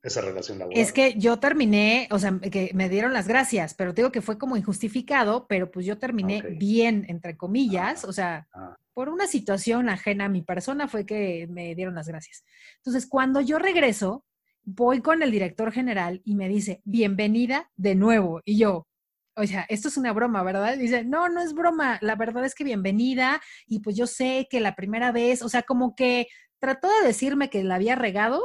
esa 0.05 0.21
relación 0.21 0.59
laboral. 0.59 0.79
Es 0.79 0.93
que 0.93 1.15
yo 1.17 1.39
terminé, 1.39 2.07
o 2.11 2.19
sea, 2.19 2.39
que 2.39 2.71
me 2.75 2.89
dieron 2.89 3.11
las 3.11 3.27
gracias, 3.27 3.73
pero 3.73 3.93
te 3.93 4.01
digo 4.01 4.11
que 4.11 4.21
fue 4.21 4.37
como 4.37 4.55
injustificado, 4.55 5.47
pero 5.47 5.71
pues 5.71 5.85
yo 5.85 5.97
terminé 5.97 6.41
bien, 6.41 7.05
entre 7.09 7.35
comillas, 7.35 8.05
o 8.05 8.13
sea, 8.13 8.47
ah. 8.53 8.77
por 8.93 9.09
una 9.09 9.25
situación 9.25 9.89
ajena 9.89 10.25
a 10.25 10.29
mi 10.29 10.43
persona 10.43 10.87
fue 10.87 11.07
que 11.07 11.47
me 11.49 11.73
dieron 11.73 11.95
las 11.95 12.07
gracias. 12.07 12.43
Entonces, 12.77 13.07
cuando 13.07 13.41
yo 13.41 13.57
regreso, 13.57 14.23
voy 14.63 15.01
con 15.01 15.23
el 15.23 15.31
director 15.31 15.71
general 15.71 16.21
y 16.23 16.35
me 16.35 16.49
dice, 16.49 16.81
bienvenida 16.83 17.71
de 17.75 17.95
nuevo. 17.95 18.41
Y 18.45 18.57
yo, 18.57 18.87
o 19.35 19.45
sea, 19.47 19.65
esto 19.69 19.87
es 19.87 19.97
una 19.97 20.13
broma, 20.13 20.43
¿verdad? 20.43 20.75
Y 20.75 20.81
dice, 20.81 21.03
no, 21.03 21.29
no 21.29 21.41
es 21.41 21.53
broma, 21.53 21.97
la 22.01 22.15
verdad 22.15 22.45
es 22.45 22.53
que 22.53 22.63
bienvenida 22.63 23.41
y 23.65 23.79
pues 23.79 23.95
yo 23.95 24.05
sé 24.05 24.47
que 24.51 24.59
la 24.59 24.75
primera 24.75 25.11
vez, 25.11 25.41
o 25.41 25.49
sea, 25.49 25.63
como 25.63 25.95
que 25.95 26.27
trató 26.59 26.89
de 26.99 27.07
decirme 27.07 27.49
que 27.49 27.63
la 27.63 27.75
había 27.75 27.95
regado, 27.95 28.41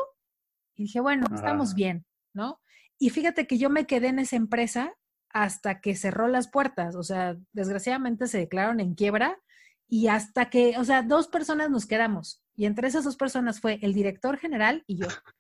y 0.81 0.85
dije, 0.85 1.01
bueno, 1.01 1.27
estamos 1.35 1.75
bien, 1.75 2.07
¿no? 2.33 2.59
Y 2.99 3.11
fíjate 3.11 3.47
que 3.47 3.59
yo 3.59 3.69
me 3.69 3.87
quedé 3.87 4.09
en 4.09 4.19
esa 4.19 4.37
empresa 4.37 4.95
hasta 5.29 5.83
que 5.83 5.95
cerró 5.95 6.27
las 6.27 6.49
puertas, 6.49 6.97
o 6.97 7.03
sea, 7.03 7.37
desgraciadamente 7.53 8.27
se 8.27 8.39
declararon 8.39 8.81
en 8.81 8.95
quiebra 8.95 9.39
y 9.87 10.07
hasta 10.07 10.49
que, 10.49 10.79
o 10.79 10.85
sea, 10.85 11.03
dos 11.03 11.29
personas 11.29 11.69
nos 11.69 11.85
quedamos 11.85 12.43
y 12.57 12.65
entre 12.65 12.89
esas 12.89 13.05
dos 13.05 13.17
personas 13.17 13.61
fue 13.61 13.79
el 13.83 13.93
director 13.93 14.39
general 14.39 14.85
y 14.87 14.97
yo. 14.97 15.07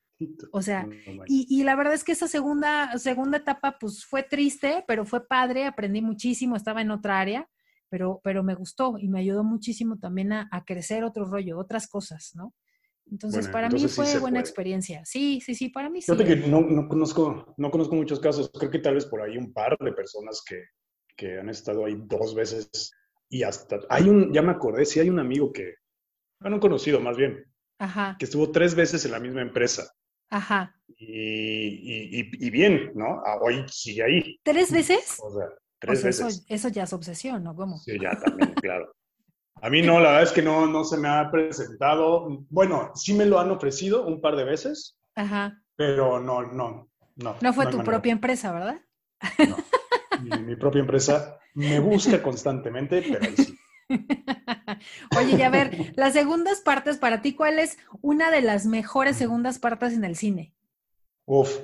O 0.53 0.61
sea, 0.61 0.87
y, 1.27 1.47
y, 1.49 1.63
la 1.63 1.75
verdad 1.75 1.95
es 1.95 2.05
que 2.05 2.13
esa 2.13 2.29
segunda, 2.29 2.99
segunda 2.99 3.39
etapa 3.39 3.79
pues 3.81 4.05
fue 4.05 4.23
triste, 4.23 4.85
pero 4.87 5.07
fue 5.07 5.27
padre, 5.27 5.65
aprendí 5.65 6.03
muchísimo, 6.03 6.57
estaba 6.57 6.83
en 6.83 6.91
otra 6.91 7.21
área, 7.21 7.49
pero, 7.89 8.21
pero 8.23 8.43
me 8.43 8.55
gustó 8.55 8.99
y 8.99 9.09
me 9.09 9.21
ayudó 9.21 9.45
muchísimo 9.45 9.97
también 9.97 10.35
a, 10.35 10.47
a 10.53 10.67
crecer 10.67 11.05
otro 11.05 11.25
rollo, 11.25 11.57
otras 11.59 11.89
cosas, 11.89 12.33
¿no? 12.35 12.53
Entonces, 13.11 13.49
para 13.49 13.69
mí 13.69 13.89
fue 13.89 14.19
buena 14.19 14.41
experiencia. 14.41 15.05
Sí, 15.05 15.41
sí, 15.41 15.55
sí, 15.55 15.69
para 15.69 15.91
mí 15.91 16.01
sí. 16.01 16.13
Fíjate 16.13 16.25
que 16.25 16.49
no, 16.49 16.61
no, 16.61 16.89
conozco, 16.89 17.55
no 17.57 17.71
conozco 17.71 17.97
muchos 17.97 18.21
casos. 18.21 18.51
Creo 18.57 18.71
que 18.71 18.79
tal 18.79 18.95
vez 18.95 19.07
por 19.07 19.21
ahí 19.21 19.37
un 19.37 19.53
par 19.53 19.77
de 19.79 19.93
personas 19.93 20.43
que, 20.47 20.65
que 21.17 21.39
han 21.39 21.49
estado 21.49 21.85
ahí 21.85 21.97
dos 22.07 22.35
veces 22.35 22.93
y 23.29 23.43
hasta... 23.43 23.81
Hay 23.89 24.09
un, 24.09 24.33
ya 24.33 24.43
me 24.43 24.53
acordé, 24.53 24.85
sí 24.85 25.01
hay 25.01 25.11
un 25.11 25.19
amigo 25.19 25.53
que, 25.53 25.75
bueno, 26.41 26.57
un 26.57 26.61
conocido 26.61 27.01
más 27.01 27.17
bien, 27.17 27.45
Ajá. 27.79 28.17
que 28.19 28.27
estuvo 28.27 28.51
tres 28.53 28.75
veces 28.75 29.05
en 29.05 29.11
la 29.11 29.21
misma 29.21 29.43
empresa. 29.43 29.93
Ajá. 30.31 30.77
Y, 30.97 32.21
y, 32.21 32.47
y 32.47 32.51
bien, 32.51 32.93
¿no? 32.95 33.21
Ah, 33.27 33.39
hoy 33.43 33.65
sigue 33.69 34.05
ahí. 34.05 34.41
¿Tres 34.45 34.71
veces? 34.71 35.17
O 35.23 35.31
sea, 35.37 35.49
tres 35.81 36.05
veces. 36.05 36.27
Eso, 36.27 36.45
eso, 36.47 36.69
ya 36.69 36.85
es 36.85 36.93
obsesión, 36.93 37.43
¿no? 37.43 37.57
¿Cómo? 37.57 37.79
Sí, 37.79 37.99
ya 38.01 38.13
también, 38.21 38.55
claro. 38.55 38.93
A 39.63 39.71
mí 39.71 39.83
no, 39.83 40.01
la 40.01 40.11
verdad 40.11 40.23
es 40.23 40.33
que 40.33 40.43
no, 40.43 40.67
no 40.67 40.85
se 40.85 40.97
me 40.97 41.09
ha 41.09 41.31
presentado. 41.31 42.45
Bueno, 42.49 42.93
sí 42.95 43.15
me 43.15 43.27
lo 43.27 43.39
han 43.39 43.51
ofrecido 43.51 44.07
un 44.07 44.21
par 44.21 44.37
de 44.37 44.45
veces. 44.45 44.99
Ajá. 45.15 45.63
Pero 45.77 46.21
no, 46.21 46.43
no, 46.43 46.89
no. 47.17 47.37
No 47.41 47.53
fue 47.53 47.67
tu 47.67 47.83
propia 47.83 48.13
empresa, 48.13 48.53
¿verdad? 48.53 48.81
No. 49.39 49.57
Mi, 50.41 50.57
propia 50.57 50.81
empresa 50.81 51.39
me 51.55 51.79
busca 51.81 52.23
constantemente, 52.23 53.03
pero 53.03 53.25
ahí 53.25 53.35
sí. 53.37 53.57
Oye, 55.19 55.37
y 55.37 55.43
a 55.43 55.51
ver, 55.51 55.93
las 55.97 56.13
segundas 56.13 56.61
partes, 56.61 56.99
para 56.99 57.23
ti, 57.23 57.35
¿cuál 57.35 57.59
es 57.59 57.79
una 58.01 58.31
de 58.31 58.41
las 58.41 58.67
mejores 58.67 59.17
segundas 59.17 59.59
partes 59.59 59.95
en 59.95 60.05
el 60.05 60.17
cine? 60.17 60.55
Uf, 61.27 61.59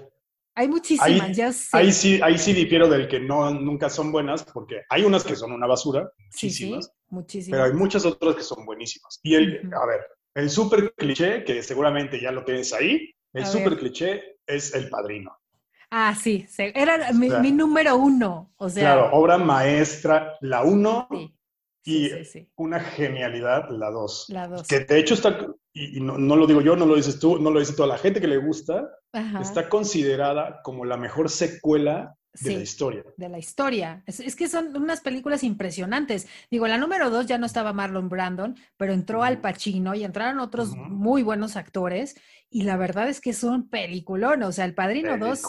hay 0.58 0.68
muchísimas, 0.68 1.36
ya 1.36 1.52
sé. 1.52 1.76
Ahí 1.76 1.92
sí, 1.92 2.18
ahí 2.22 2.38
sí 2.38 2.54
difiero 2.54 2.88
del 2.88 3.08
que 3.08 3.20
no, 3.20 3.50
nunca 3.50 3.90
son 3.90 4.10
buenas, 4.10 4.42
porque 4.42 4.80
hay 4.88 5.02
unas 5.02 5.22
que 5.22 5.36
son 5.36 5.52
una 5.52 5.66
basura, 5.66 6.10
muchísimas, 6.18 6.86
sí, 6.86 6.90
muchísimas. 7.08 7.58
pero 7.58 7.72
hay 7.72 7.78
muchas 7.78 8.04
otras 8.04 8.36
que 8.36 8.42
son 8.42 8.64
buenísimas. 8.64 9.20
Y 9.22 9.34
el, 9.34 9.70
a 9.74 9.86
ver, 9.86 10.00
el 10.34 10.50
súper 10.50 10.92
cliché, 10.94 11.44
que 11.44 11.62
seguramente 11.62 12.20
ya 12.20 12.32
lo 12.32 12.44
tienes 12.44 12.72
ahí, 12.72 13.14
el 13.32 13.46
súper 13.46 13.76
cliché 13.78 14.38
es 14.46 14.74
El 14.74 14.88
Padrino. 14.88 15.38
Ah, 15.90 16.14
sí, 16.14 16.46
era 16.58 17.12
mi, 17.12 17.30
mi, 17.30 17.52
número 17.52 17.96
uno, 17.96 18.52
o 18.56 18.68
sea. 18.68 18.94
Claro, 18.94 19.10
obra 19.12 19.38
maestra, 19.38 20.36
la 20.40 20.62
uno, 20.64 21.08
y 21.86 22.10
una 22.56 22.80
genialidad, 22.80 23.70
la 23.70 23.90
dos. 23.90 24.26
La 24.28 24.48
dos. 24.48 24.66
Que 24.66 24.80
de 24.80 24.98
hecho 24.98 25.14
está, 25.14 25.38
y, 25.72 26.00
no, 26.00 26.18
lo 26.18 26.46
digo 26.46 26.60
yo, 26.60 26.74
no 26.74 26.84
lo 26.84 26.96
dices 26.96 27.20
tú, 27.20 27.38
no 27.38 27.50
lo 27.50 27.60
dice 27.60 27.74
toda 27.74 27.88
la 27.88 27.98
gente 27.98 28.20
que 28.20 28.26
le 28.26 28.38
gusta, 28.38 28.90
está 29.40 29.68
considerada 29.68 30.60
como 30.64 30.84
la 30.84 30.96
mejor 30.96 31.30
secuela 31.30 32.16
de 32.40 32.54
la 32.54 32.62
historia. 32.62 33.04
De 33.16 33.28
la 33.28 33.38
historia. 33.38 34.02
Es, 34.06 34.36
que 34.36 34.48
son 34.48 34.76
unas 34.76 35.00
películas 35.00 35.44
impresionantes. 35.44 36.26
Digo, 36.50 36.66
la 36.66 36.78
número 36.78 37.10
dos 37.10 37.26
ya 37.26 37.38
no 37.38 37.46
estaba 37.46 37.72
Marlon 37.72 38.08
Brandon, 38.08 38.56
pero 38.76 38.92
entró 38.92 39.22
Al 39.22 39.40
Pacino 39.40 39.94
y 39.94 40.04
entraron 40.04 40.40
otros 40.40 40.74
muy 40.76 41.22
buenos 41.22 41.56
actores. 41.56 42.16
Y 42.50 42.62
la 42.62 42.76
verdad 42.76 43.08
es 43.08 43.20
que 43.20 43.30
es 43.30 43.42
un 43.42 43.68
peliculón. 43.68 44.42
O 44.42 44.52
sea, 44.52 44.64
El 44.64 44.74
Padrino 44.74 45.18
2. 45.18 45.42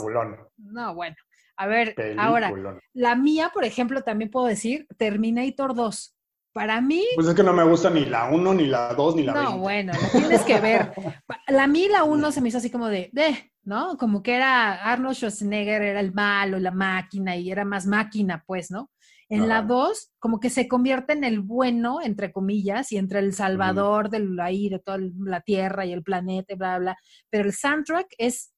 No, 0.58 0.96
bueno. 0.96 1.16
A 1.60 1.66
ver, 1.66 1.96
ahora, 2.20 2.54
la 2.94 3.16
mía, 3.16 3.50
por 3.52 3.66
ejemplo, 3.66 4.04
también 4.04 4.30
puedo 4.30 4.46
decir 4.46 4.88
Terminator 4.98 5.74
2. 5.74 6.14
Para 6.54 6.82
mí. 6.82 7.04
Pues 7.16 7.28
es 7.28 7.36
que 7.36 7.44
no 7.44 7.54
me 7.54 7.64
gusta 7.64 7.90
ni 7.90 8.06
la 8.06 8.30
1, 8.30 8.54
ni 8.56 8.66
la 8.66 8.94
2, 8.94 9.16
ni 9.16 9.24
la 9.24 9.34
20. 9.34 9.52
No, 9.52 9.58
bueno, 9.60 9.94
lo 9.94 10.20
tienes 10.20 10.42
que 10.42 10.60
ver. 10.60 10.92
La 11.48 11.68
mí, 11.68 11.88
la 11.88 12.04
1 12.04 12.32
se 12.32 12.42
me 12.42 12.50
hizo 12.50 12.58
así 12.58 12.72
como 12.72 12.88
de, 12.88 13.10
de, 13.14 13.52
¿no? 13.68 13.97
Como 13.97 14.24
que 14.24 14.34
era 14.34 14.76
Arnold 14.91 15.18
Schwarzenegger, 15.18 15.82
era 15.82 15.99
el 15.99 16.13
malo, 16.13 16.57
la 16.57 16.72
máquina, 16.72 17.36
y 17.36 17.51
era 17.51 17.65
más 17.65 17.86
máquina, 17.86 18.41
pues, 18.47 18.72
¿no? 18.72 18.89
En 19.30 19.49
la 19.49 19.61
2, 19.61 20.13
como 20.20 20.39
que 20.39 20.49
se 20.49 20.70
convierte 20.70 21.11
en 21.11 21.26
el 21.26 21.41
bueno, 21.41 21.99
entre 22.01 22.32
comillas, 22.32 22.93
y 22.93 22.97
entre 22.97 23.20
el 23.20 23.34
salvador 23.34 24.09
del 24.09 24.39
ahí, 24.39 24.70
de 24.70 24.80
toda 24.80 24.99
la 25.20 25.41
tierra 25.41 25.86
y 25.86 25.91
el 25.91 26.01
planeta, 26.01 26.55
bla, 26.55 26.80
bla. 26.80 26.97
Pero 27.30 27.43
el 27.43 27.53
soundtrack 27.53 28.07
es 28.18 28.53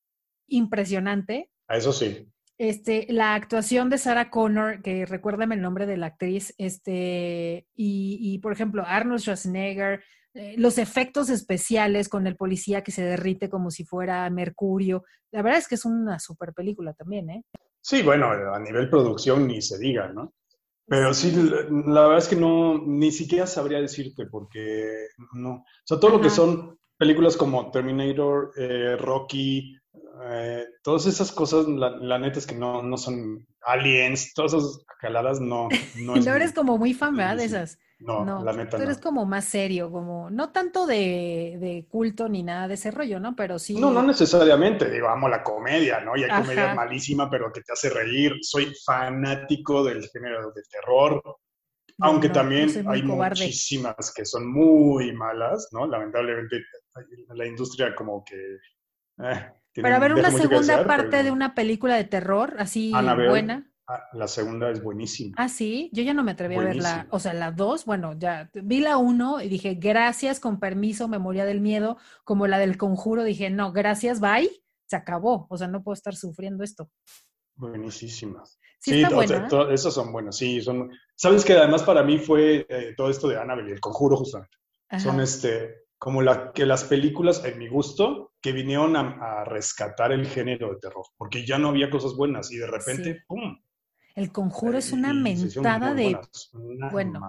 impresionante. 0.47 1.49
Eso 1.67 1.91
sí. 1.91 2.27
Este, 2.59 3.07
la 3.09 3.33
actuación 3.33 3.89
de 3.89 3.97
Sarah 3.97 4.29
Connor, 4.29 4.83
que 4.83 5.07
recuérdame 5.07 5.55
el 5.55 5.61
nombre 5.61 5.87
de 5.87 5.97
la 5.97 6.05
actriz, 6.05 6.53
este, 6.59 7.65
y, 7.75 8.19
y 8.21 8.37
por 8.37 8.53
ejemplo, 8.53 8.83
Arnold 8.85 9.21
Schwarzenegger, 9.21 10.03
eh, 10.33 10.55
los 10.57 10.77
efectos 10.77 11.29
especiales 11.29 12.09
con 12.09 12.27
el 12.27 12.35
policía 12.35 12.83
que 12.83 12.91
se 12.91 13.03
derrite 13.03 13.49
como 13.49 13.71
si 13.71 13.83
fuera 13.83 14.29
Mercurio. 14.29 15.03
La 15.31 15.41
verdad 15.41 15.59
es 15.59 15.67
que 15.67 15.75
es 15.75 15.85
una 15.85 16.19
super 16.19 16.53
película 16.53 16.93
también, 16.93 17.29
¿eh? 17.29 17.43
Sí, 17.81 18.03
bueno, 18.03 18.29
a 18.29 18.59
nivel 18.59 18.89
producción 18.89 19.47
ni 19.47 19.61
se 19.61 19.79
diga, 19.79 20.09
¿no? 20.09 20.33
Pero 20.85 21.13
sí, 21.13 21.31
la 21.85 22.01
verdad 22.01 22.17
es 22.17 22.27
que 22.27 22.35
no, 22.35 22.83
ni 22.85 23.11
siquiera 23.11 23.45
sabría 23.45 23.79
decirte 23.79 24.25
porque 24.25 25.07
no. 25.33 25.51
O 25.51 25.65
sea, 25.85 25.99
todo 25.99 26.11
lo 26.11 26.21
que 26.21 26.31
son 26.31 26.79
películas 26.97 27.37
como 27.37 27.69
Terminator, 27.69 28.51
eh, 28.57 28.97
Rocky, 28.97 29.77
eh, 30.31 30.65
todas 30.83 31.05
esas 31.05 31.31
cosas, 31.31 31.67
la, 31.67 32.17
neta 32.17 32.39
es 32.39 32.47
que 32.47 32.55
no, 32.55 32.81
no 32.81 32.97
son 32.97 33.47
aliens, 33.61 34.33
todas 34.33 34.53
esas 34.53 34.83
caladas 34.99 35.39
no. 35.39 35.69
No, 35.95 36.15
no 36.15 36.35
eres 36.35 36.53
como 36.53 36.77
muy 36.77 36.93
fan, 36.93 37.15
¿verdad? 37.15 37.37
De 37.37 37.45
esas. 37.45 37.77
No, 37.99 38.43
la 38.43 38.53
neta 38.53 38.77
tú 38.77 38.83
eres 38.83 38.97
como 38.97 39.25
más 39.25 39.43
serio, 39.43 39.91
como 39.91 40.29
no 40.29 40.51
tanto 40.51 40.87
de, 40.87 41.57
de, 41.59 41.85
culto 41.89 42.29
ni 42.29 42.43
nada 42.43 42.69
de 42.69 42.75
ese 42.75 42.91
rollo, 42.91 43.19
¿no? 43.19 43.35
Pero 43.35 43.59
sí. 43.59 43.75
No, 43.75 43.91
no 43.91 44.01
necesariamente, 44.03 44.89
digo, 44.89 45.09
amo 45.09 45.27
la 45.27 45.43
comedia, 45.43 45.99
¿no? 45.99 46.15
Y 46.15 46.23
hay 46.23 46.41
comedia 46.41 46.73
malísima, 46.73 47.29
pero 47.29 47.51
que 47.51 47.61
te 47.61 47.73
hace 47.73 47.89
reír. 47.89 48.37
Soy 48.41 48.73
fanático 48.85 49.83
del 49.83 50.07
género 50.07 50.51
de 50.53 50.61
terror, 50.71 51.21
aunque 51.99 52.29
también 52.29 52.69
hay 52.87 53.03
muchísimas 53.03 54.13
que 54.15 54.23
son 54.23 54.49
muy 54.49 55.11
malas, 55.11 55.67
¿no? 55.73 55.85
Lamentablemente 55.85 56.63
la 57.35 57.45
industria 57.45 57.93
como 57.93 58.23
que... 58.23 58.37
Eh, 59.23 59.51
pero 59.73 59.95
a 59.95 59.99
ver, 59.99 60.13
una 60.13 60.31
segunda 60.31 60.85
parte 60.85 61.23
de 61.23 61.31
una 61.31 61.53
película 61.53 61.95
de 61.95 62.05
terror, 62.05 62.55
así 62.57 62.91
buena. 62.91 63.69
Ah, 63.91 64.07
la 64.13 64.27
segunda 64.27 64.69
es 64.69 64.83
buenísima. 64.83 65.33
Ah, 65.35 65.49
sí, 65.49 65.89
yo 65.93 66.03
ya 66.03 66.13
no 66.13 66.23
me 66.23 66.33
atreví 66.33 66.53
a 66.53 66.59
verla. 66.59 67.07
O 67.09 67.17
sea, 67.17 67.33
la 67.33 67.51
dos, 67.51 67.85
bueno, 67.85 68.13
ya 68.13 68.51
vi 68.53 68.81
la 68.81 68.97
uno 68.97 69.41
y 69.41 69.49
dije, 69.49 69.73
gracias, 69.73 70.39
con 70.39 70.59
permiso, 70.59 71.07
memoria 71.07 71.43
del 71.43 71.59
miedo, 71.59 71.97
como 72.23 72.45
la 72.45 72.59
del 72.59 72.77
conjuro, 72.77 73.23
dije, 73.23 73.49
no, 73.49 73.71
gracias, 73.71 74.19
bye, 74.19 74.47
se 74.85 74.95
acabó. 74.95 75.47
O 75.49 75.57
sea, 75.57 75.67
no 75.67 75.81
puedo 75.81 75.95
estar 75.95 76.15
sufriendo 76.15 76.63
esto. 76.63 76.91
Buenísimas. 77.55 78.59
Sí, 78.77 79.03
esos 79.71 79.93
son 79.95 80.11
buenos, 80.11 80.37
sí, 80.37 80.61
son. 80.61 80.91
Sabes 81.15 81.43
que 81.43 81.53
además 81.53 81.81
para 81.81 82.03
mí 82.03 82.19
fue 82.19 82.67
eh, 82.69 82.93
todo 82.95 83.09
esto 83.09 83.27
de 83.27 83.39
Annabelle 83.39 83.69
y 83.69 83.73
el 83.73 83.79
conjuro, 83.79 84.17
justamente. 84.17 84.55
Son 84.99 85.19
este, 85.19 85.87
como 85.97 86.21
la, 86.21 86.51
que 86.53 86.67
las 86.67 86.83
películas, 86.83 87.43
en 87.43 87.57
mi 87.57 87.67
gusto, 87.67 88.33
que 88.39 88.51
vinieron 88.51 88.95
a, 88.95 89.43
rescatar 89.45 90.11
el 90.11 90.27
género 90.27 90.69
de 90.69 90.79
terror, 90.79 91.05
porque 91.17 91.43
ya 91.43 91.57
no 91.57 91.69
había 91.69 91.89
cosas 91.89 92.15
buenas 92.15 92.51
y 92.51 92.57
de 92.57 92.67
repente, 92.67 93.23
¡pum! 93.27 93.57
El 94.19 94.33
conjuro 94.33 94.77
es 94.77 94.91
una 94.91 95.13
mentada 95.13 95.93
de... 95.93 96.19
bueno, 96.91 97.21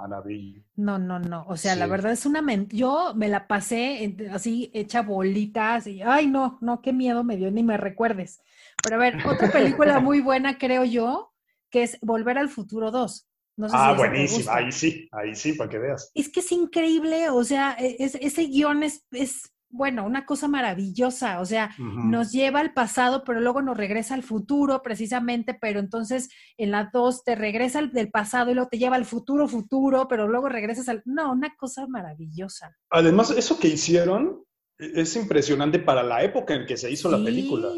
no, 0.74 0.98
no, 0.98 1.20
no. 1.20 1.44
O 1.46 1.56
sea, 1.56 1.76
la 1.76 1.86
verdad 1.86 2.10
es 2.10 2.26
una 2.26 2.42
mentada. 2.42 2.76
Yo 2.76 3.12
me 3.14 3.28
la 3.28 3.46
pasé 3.46 4.16
así 4.32 4.72
hecha 4.74 5.02
bolitas 5.02 5.86
y, 5.86 6.02
ay, 6.02 6.26
no, 6.26 6.58
no, 6.60 6.82
qué 6.82 6.92
miedo 6.92 7.22
me 7.22 7.36
dio, 7.36 7.48
ni 7.52 7.62
me 7.62 7.76
recuerdes. 7.76 8.40
Pero 8.82 8.96
a 8.96 8.98
ver, 8.98 9.24
otra 9.24 9.52
película 9.52 10.00
muy 10.00 10.20
buena, 10.20 10.58
creo 10.58 10.84
yo, 10.84 11.32
que 11.70 11.84
es 11.84 11.96
Volver 12.02 12.38
al 12.38 12.48
Futuro 12.48 12.90
2. 12.90 13.28
ah, 13.70 13.94
buenísima, 13.96 14.56
ahí 14.56 14.72
sí, 14.72 15.08
ahí 15.12 15.36
sí, 15.36 15.52
para 15.52 15.70
que 15.70 15.78
veas. 15.78 16.10
Es 16.12 16.28
que 16.28 16.40
es 16.40 16.50
increíble, 16.50 17.30
o 17.30 17.44
sea, 17.44 17.76
e, 17.78 17.96
ese 17.98 18.46
guion 18.46 18.82
es, 18.82 19.06
es 19.12 19.52
bueno, 19.70 20.04
una 20.04 20.26
cosa 20.26 20.48
maravillosa, 20.48 21.40
o 21.40 21.44
sea, 21.44 21.74
nos 21.78 22.32
lleva 22.32 22.60
al 22.60 22.72
pasado, 22.72 23.22
pero 23.24 23.40
luego 23.40 23.62
nos 23.62 23.76
regresa 23.76 24.14
al 24.14 24.22
futuro 24.22 24.82
precisamente, 24.82 25.54
pero 25.54 25.78
entonces 25.78 26.28
en 26.56 26.72
la 26.72 26.90
dos 26.92 27.22
te 27.22 27.36
regresa 27.36 27.80
del 27.82 28.10
pasado 28.10 28.50
y 28.50 28.54
luego 28.54 28.68
te 28.68 28.78
lleva 28.78 28.96
al 28.96 29.04
futuro, 29.04 29.48
futuro, 29.48 30.08
pero 30.08 30.26
luego 30.26 30.48
regresas 30.48 30.88
al... 30.88 31.02
No, 31.04 31.32
una 31.32 31.54
cosa 31.56 31.86
maravillosa. 31.86 32.76
Además, 32.90 33.30
eso 33.30 33.58
que 33.58 33.68
hicieron 33.68 34.44
e, 34.78 35.02
es 35.02 35.14
impresionante 35.14 35.78
para 35.78 36.02
la 36.02 36.24
época 36.24 36.54
en 36.54 36.66
que 36.66 36.76
se 36.76 36.90
hizo 36.90 37.08
la 37.08 37.22
película. 37.22 37.68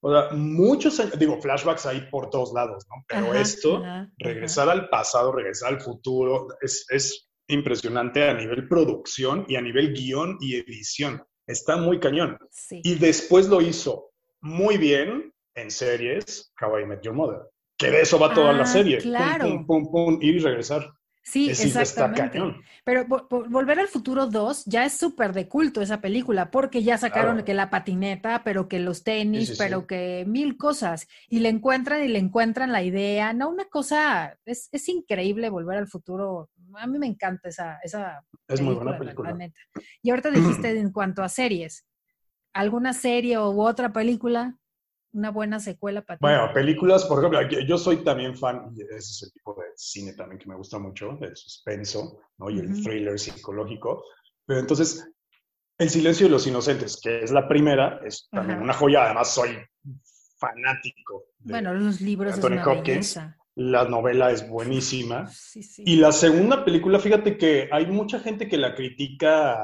O 0.00 0.12
sea, 0.12 0.36
muchos 0.36 1.00
años, 1.00 1.18
digo, 1.18 1.40
flashbacks 1.40 1.86
ahí 1.86 2.06
por 2.10 2.30
todos 2.30 2.52
lados, 2.52 2.86
¿no? 2.88 3.04
Pero 3.08 3.34
esto, 3.34 3.82
regresar 4.16 4.68
al 4.68 4.88
pasado, 4.88 5.32
regresar 5.32 5.74
al 5.74 5.80
futuro, 5.80 6.46
es, 6.60 6.86
es 6.90 7.28
impresionante 7.48 8.28
a 8.28 8.34
nivel 8.34 8.68
producción 8.68 9.44
y 9.48 9.56
a 9.56 9.60
nivel 9.60 9.92
guion 9.92 10.38
y 10.40 10.54
edición. 10.54 11.22
Está 11.52 11.76
muy 11.76 12.00
cañón. 12.00 12.38
Y 12.70 12.94
después 12.94 13.46
lo 13.48 13.60
hizo 13.60 14.10
muy 14.40 14.78
bien 14.78 15.32
en 15.54 15.70
series, 15.70 16.52
How 16.60 16.80
I 16.80 16.86
Met 16.86 17.02
Your 17.02 17.14
Mother. 17.14 17.40
Que 17.76 17.90
de 17.90 18.00
eso 18.00 18.18
va 18.18 18.32
toda 18.32 18.52
la 18.52 18.62
ah, 18.62 18.66
serie. 18.66 18.98
Claro. 18.98 19.44
Pum, 19.44 19.66
pum, 19.66 19.90
pum, 19.90 20.18
ir 20.22 20.36
y 20.36 20.38
regresar. 20.38 20.92
Sí, 21.24 21.50
exactamente. 21.50 22.40
Pero 22.84 23.06
Volver 23.06 23.78
al 23.78 23.86
Futuro 23.86 24.26
2 24.26 24.64
ya 24.64 24.84
es 24.84 24.94
súper 24.94 25.32
de 25.32 25.46
culto 25.46 25.80
esa 25.80 26.00
película, 26.00 26.50
porque 26.50 26.82
ya 26.82 26.98
sacaron 26.98 27.44
que 27.44 27.54
la 27.54 27.70
patineta, 27.70 28.42
pero 28.44 28.68
que 28.68 28.80
los 28.80 29.04
tenis, 29.04 29.54
pero 29.56 29.86
que 29.86 30.24
mil 30.26 30.56
cosas. 30.56 31.06
Y 31.28 31.38
le 31.38 31.48
encuentran 31.48 32.02
y 32.02 32.08
le 32.08 32.18
encuentran 32.18 32.72
la 32.72 32.82
idea. 32.82 33.32
No, 33.34 33.50
una 33.50 33.66
cosa, 33.66 34.36
es, 34.44 34.68
es 34.72 34.88
increíble 34.88 35.48
Volver 35.48 35.78
al 35.78 35.86
Futuro. 35.86 36.50
A 36.76 36.86
mí 36.86 36.98
me 36.98 37.06
encanta 37.06 37.48
esa, 37.48 37.78
esa 37.82 38.24
Es 38.48 38.60
muy 38.60 38.74
buena 38.74 38.98
película. 38.98 39.36
Y 40.02 40.10
ahorita 40.10 40.30
dijiste 40.30 40.70
en 40.78 40.90
cuanto 40.92 41.22
a 41.22 41.28
series, 41.28 41.86
¿alguna 42.52 42.92
serie 42.92 43.38
u 43.38 43.62
otra 43.62 43.92
película 43.92 44.56
una 45.14 45.30
buena 45.30 45.60
secuela 45.60 46.02
para 46.02 46.18
ti? 46.18 46.22
Bueno, 46.22 46.52
películas, 46.54 47.04
por 47.04 47.18
ejemplo, 47.18 47.40
yo 47.66 47.76
soy 47.76 47.98
también 48.02 48.36
fan, 48.36 48.74
ese 48.76 48.96
es 48.96 49.22
el 49.24 49.32
tipo 49.32 49.54
de 49.54 49.66
cine 49.76 50.14
también 50.14 50.38
que 50.38 50.48
me 50.48 50.56
gusta 50.56 50.78
mucho, 50.78 51.18
el 51.20 51.36
suspenso, 51.36 52.20
¿no? 52.38 52.48
Y 52.48 52.60
el 52.60 52.82
thriller 52.82 53.18
psicológico. 53.18 54.04
Pero 54.46 54.60
entonces, 54.60 55.06
El 55.78 55.90
silencio 55.90 56.26
de 56.26 56.30
los 56.30 56.46
inocentes, 56.46 57.00
que 57.02 57.24
es 57.24 57.32
la 57.32 57.48
primera, 57.48 58.00
es 58.04 58.28
también 58.30 58.60
una 58.60 58.72
joya, 58.72 59.04
además 59.04 59.34
soy 59.34 59.56
fanático. 60.38 61.24
bueno, 61.40 61.74
los 61.74 62.00
libros 62.00 62.40
de 62.40 62.46
Anthony 62.46 62.70
Hopkins. 62.70 63.18
La 63.54 63.84
novela 63.84 64.30
es 64.30 64.48
buenísima. 64.48 65.30
Y 65.78 65.96
la 65.96 66.12
segunda 66.12 66.64
película, 66.64 66.98
fíjate 66.98 67.36
que 67.36 67.68
hay 67.70 67.86
mucha 67.86 68.18
gente 68.18 68.48
que 68.48 68.56
la 68.56 68.74
critica 68.74 69.58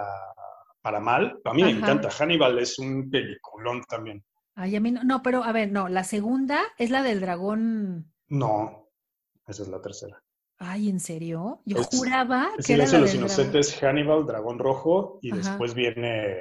para 0.83 1.01
mal. 1.01 1.41
A 1.45 1.55
mí 1.55 1.63
me 1.63 1.71
encanta. 1.71 2.11
Hannibal 2.11 2.59
es 2.59 2.79
un 2.79 3.11
peliculón 3.11 3.83
también. 3.89 4.25
Ay, 4.55 4.77
a 4.77 4.81
mí 4.81 4.91
no, 4.91 5.05
no, 5.05 5.23
pero 5.23 5.45
a 5.45 5.53
ver, 5.53 5.71
no, 5.71 5.89
la 5.89 6.05
segunda 6.05 6.61
es 6.79 6.91
la 6.91 7.03
del 7.03 7.21
dragón. 7.21 8.13
No, 8.29 8.89
esa 9.47 9.63
es 9.63 9.69
la 9.69 9.81
tercera. 9.81 10.23
Ay, 10.59 10.89
¿en 10.89 10.99
serio? 10.99 11.63
Yo 11.65 11.85
juraba 11.85 12.51
que 12.65 12.75
era 12.75 12.87
la 12.87 12.99
los 12.99 13.15
inocentes 13.15 13.79
Hannibal, 13.81 14.27
Dragón 14.27 14.59
Rojo, 14.59 15.21
y 15.23 15.31
después 15.31 15.75
viene 15.75 16.37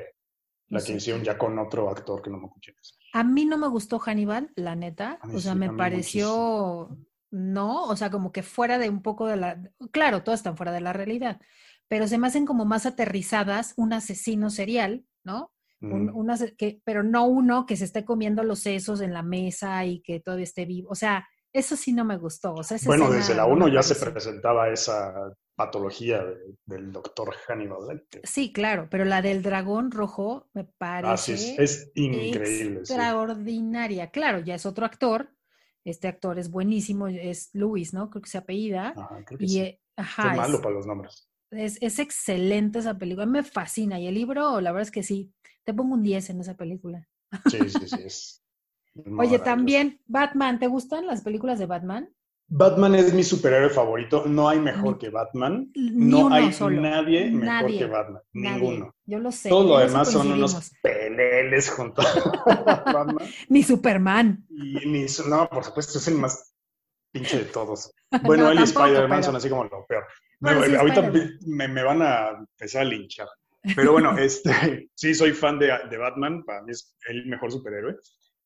la 0.70 0.82
que 0.82 0.94
hicieron 0.94 1.24
ya 1.24 1.38
con 1.38 1.58
otro 1.60 1.90
actor 1.90 2.22
que 2.22 2.32
no 2.32 2.40
me 2.40 2.48
escuché. 2.48 2.74
A 3.14 3.24
mí 3.24 3.46
no 3.46 3.58
me 3.58 3.68
gustó 3.68 4.00
Hannibal, 4.00 4.52
la 4.56 4.76
neta. 4.76 5.20
O 5.34 5.40
sea, 5.40 5.54
me 5.54 5.72
pareció, 5.72 6.90
no, 7.32 7.84
o 7.84 7.96
sea, 7.96 8.10
como 8.10 8.32
que 8.32 8.44
fuera 8.44 8.78
de 8.78 8.90
un 8.90 9.02
poco 9.02 9.28
de 9.28 9.38
la... 9.38 9.62
Claro, 9.92 10.24
todas 10.24 10.40
están 10.40 10.58
fuera 10.58 10.72
de 10.72 10.82
la 10.82 10.94
realidad, 10.94 11.40
pero 11.88 12.08
se 12.08 12.18
me 12.18 12.28
hacen 12.28 12.46
como 12.46 12.66
más 12.66 12.86
aterrizadas 12.86 13.74
un 13.78 13.94
asesino 13.94 14.50
serial, 14.50 15.06
¿no? 15.24 15.52
que, 16.58 16.82
pero 16.84 17.04
no 17.04 17.26
uno 17.26 17.66
que 17.66 17.78
se 17.78 17.86
esté 17.86 18.04
comiendo 18.04 18.44
los 18.44 18.60
sesos 18.60 19.02
en 19.02 19.14
la 19.14 19.22
mesa 19.22 19.86
y 19.86 20.02
que 20.02 20.20
todavía 20.20 20.44
esté 20.44 20.66
vivo. 20.66 20.90
O 20.90 20.96
sea, 20.96 21.28
eso 21.54 21.76
sí 21.76 21.94
no 21.94 22.06
me 22.06 22.18
gustó. 22.18 22.56
bueno, 22.86 23.10
desde 23.10 23.36
la 23.36 23.46
1 23.46 23.68
ya 23.70 23.84
se 23.84 23.96
presentaba 23.96 24.70
esa 24.70 25.34
patología 25.56 26.24
del 26.66 26.92
doctor 26.92 27.34
Hannibal 27.48 28.06
Sí, 28.24 28.54
claro, 28.54 28.88
pero 28.92 29.06
la 29.06 29.22
del 29.22 29.42
dragón 29.42 29.92
rojo 29.92 30.50
me 30.54 30.66
parece 30.66 31.34
es, 31.58 31.92
increíble. 31.96 32.80
Extraordinaria. 32.80 34.12
Claro, 34.12 34.40
ya 34.40 34.56
es 34.56 34.66
otro 34.66 34.86
actor. 34.86 35.32
Este 35.88 36.10
actor 36.10 36.38
es 36.38 36.52
buenísimo, 36.52 37.08
es 37.08 37.50
Luis, 37.54 37.94
¿no? 37.94 38.10
Creo 38.10 38.22
que 38.22 38.30
se 38.30 38.38
apellida. 38.38 38.94
Ajá, 38.98 39.24
creo 39.24 39.40
que 39.40 39.48
sí. 39.48 39.62
E, 39.62 39.80
malo 40.18 40.62
para 40.62 40.76
los 40.76 40.86
nombres. 40.86 41.30
Es, 41.50 41.78
es, 41.82 42.00
excelente 42.00 42.80
esa 42.80 42.98
película, 42.98 43.26
me 43.26 43.42
fascina. 43.42 43.98
Y 43.98 44.08
el 44.08 44.16
libro, 44.16 44.60
la 44.60 44.74
verdad 44.74 44.88
es 44.88 44.92
que 44.92 45.02
sí, 45.02 45.32
te 45.64 45.74
pongo 45.74 45.94
un 45.94 46.04
10 46.04 46.32
en 46.32 46.42
esa 46.42 46.58
película. 46.58 47.08
Sí, 47.50 47.70
sí, 47.70 47.88
sí. 47.88 48.42
Oye, 49.18 49.40
también 49.40 50.02
Batman, 50.08 50.60
¿te 50.60 50.68
gustan 50.68 51.06
las 51.06 51.22
películas 51.22 51.58
de 51.58 51.68
Batman? 51.68 52.10
Batman 52.50 52.96
es 52.96 53.14
mi 53.14 53.24
superhéroe 53.24 53.70
favorito. 53.70 54.24
No 54.26 54.48
hay 54.48 54.60
mejor 54.60 54.98
que 54.98 55.10
Batman. 55.10 55.70
no 55.76 56.34
hay 56.34 56.56
nadie 56.72 57.30
mejor 57.30 57.68
que 57.68 57.86
Batman. 57.86 58.22
Ninguno. 58.34 58.96
Yo 59.06 59.20
lo 59.20 59.32
sé. 59.32 59.50
Todo 59.50 59.68
lo 59.68 59.86
demás 59.86 60.12
son 60.12 60.32
unos 60.32 60.72
peleles 60.82 61.70
junto 61.70 62.02
a 62.02 62.84
Batman. 62.86 63.28
ni 63.50 63.64
Superman. 63.64 64.46
Y, 64.50 64.86
ni, 64.86 65.06
no, 65.28 65.50
por 65.50 65.64
supuesto, 65.66 65.98
es 65.98 66.08
el 66.08 66.16
más 66.16 66.54
pinche 67.12 67.40
de 67.40 67.46
todos. 67.46 67.92
Bueno, 68.24 68.50
él 68.50 68.62
y 68.62 68.64
Spider-Man 68.64 69.22
son 69.22 69.36
así 69.36 69.50
como 69.50 69.66
lo 69.66 69.86
peor. 69.86 70.06
ahorita 70.42 71.12
me, 71.46 71.68
me, 71.68 71.84
van 71.84 72.02
a 72.02 72.30
empezar 72.30 72.84
a 72.84 72.86
linchar. 72.86 73.28
Pero 73.76 73.92
bueno, 73.92 74.18
este, 74.18 74.90
sí, 74.96 75.14
soy 75.14 75.34
fan 75.34 75.60
de, 75.60 75.74
de 75.90 75.98
Batman. 75.98 76.46
Para 76.46 76.62
mí 76.62 76.72
es 76.72 76.96
el 77.10 77.26
mejor 77.26 77.52
superhéroe. 77.52 77.98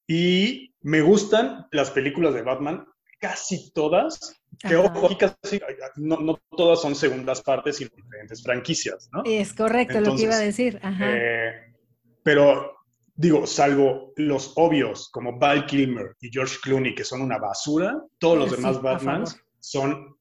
Y 0.07 0.73
me 0.81 1.01
gustan 1.01 1.67
las 1.71 1.91
películas 1.91 2.33
de 2.33 2.41
Batman 2.41 2.87
casi 3.21 3.71
todas, 3.71 4.43
que 4.59 4.75
ojo, 4.75 5.15
casi, 5.17 5.61
no, 5.95 6.17
no, 6.17 6.41
todas 6.57 6.81
son 6.81 6.95
segundas 6.95 7.41
partes, 7.41 7.77
sino 7.77 7.91
diferentes 7.95 8.43
franquicias, 8.43 9.09
¿no? 9.13 9.21
Es 9.23 9.53
correcto 9.53 10.01
lo 10.01 10.15
que 10.15 10.23
iba 10.23 10.35
a 10.35 10.39
decir. 10.39 10.79
Ajá. 10.81 11.05
Eh, 11.07 11.73
pero 12.23 12.73
digo, 13.15 13.45
salvo 13.45 14.11
los 14.15 14.53
obvios 14.55 15.09
como 15.11 15.37
Val 15.37 15.67
Kilmer 15.67 16.15
y 16.19 16.29
George 16.31 16.57
Clooney, 16.61 16.95
que 16.95 17.03
son 17.03 17.21
una 17.21 17.37
basura, 17.37 17.95
todos 18.17 18.37
los 18.37 18.51
demás 18.51 18.81
Batmans 18.81 19.39
son 19.59 20.17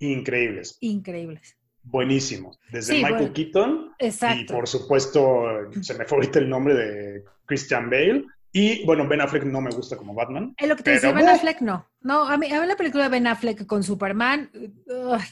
increíbles. 0.00 0.76
Increíbles. 0.80 1.56
Buenísimos. 1.82 2.58
Desde 2.70 2.94
Michael 2.94 3.32
Keaton 3.32 3.92
y 4.00 4.44
por 4.44 4.68
supuesto, 4.68 5.70
se 5.80 5.94
me 5.94 6.04
fue 6.04 6.18
ahorita 6.18 6.40
el 6.40 6.48
nombre 6.50 6.74
de 6.74 7.24
Christian 7.46 7.88
Bale 7.88 8.24
y 8.52 8.84
bueno, 8.84 9.06
Ben 9.06 9.20
Affleck 9.20 9.44
no 9.44 9.60
me 9.60 9.70
gusta 9.70 9.96
como 9.96 10.12
Batman. 10.12 10.54
Es 10.56 10.68
lo 10.68 10.76
que 10.76 10.82
te 10.82 10.90
decía, 10.92 11.12
Ben 11.12 11.28
Affleck 11.28 11.60
no. 11.60 11.88
No, 12.00 12.26
a 12.28 12.36
mí, 12.36 12.50
a 12.50 12.60
mí 12.60 12.66
la 12.66 12.76
película 12.76 13.04
de 13.04 13.10
Ben 13.10 13.26
Affleck 13.26 13.66
con 13.66 13.84
Superman, 13.84 14.50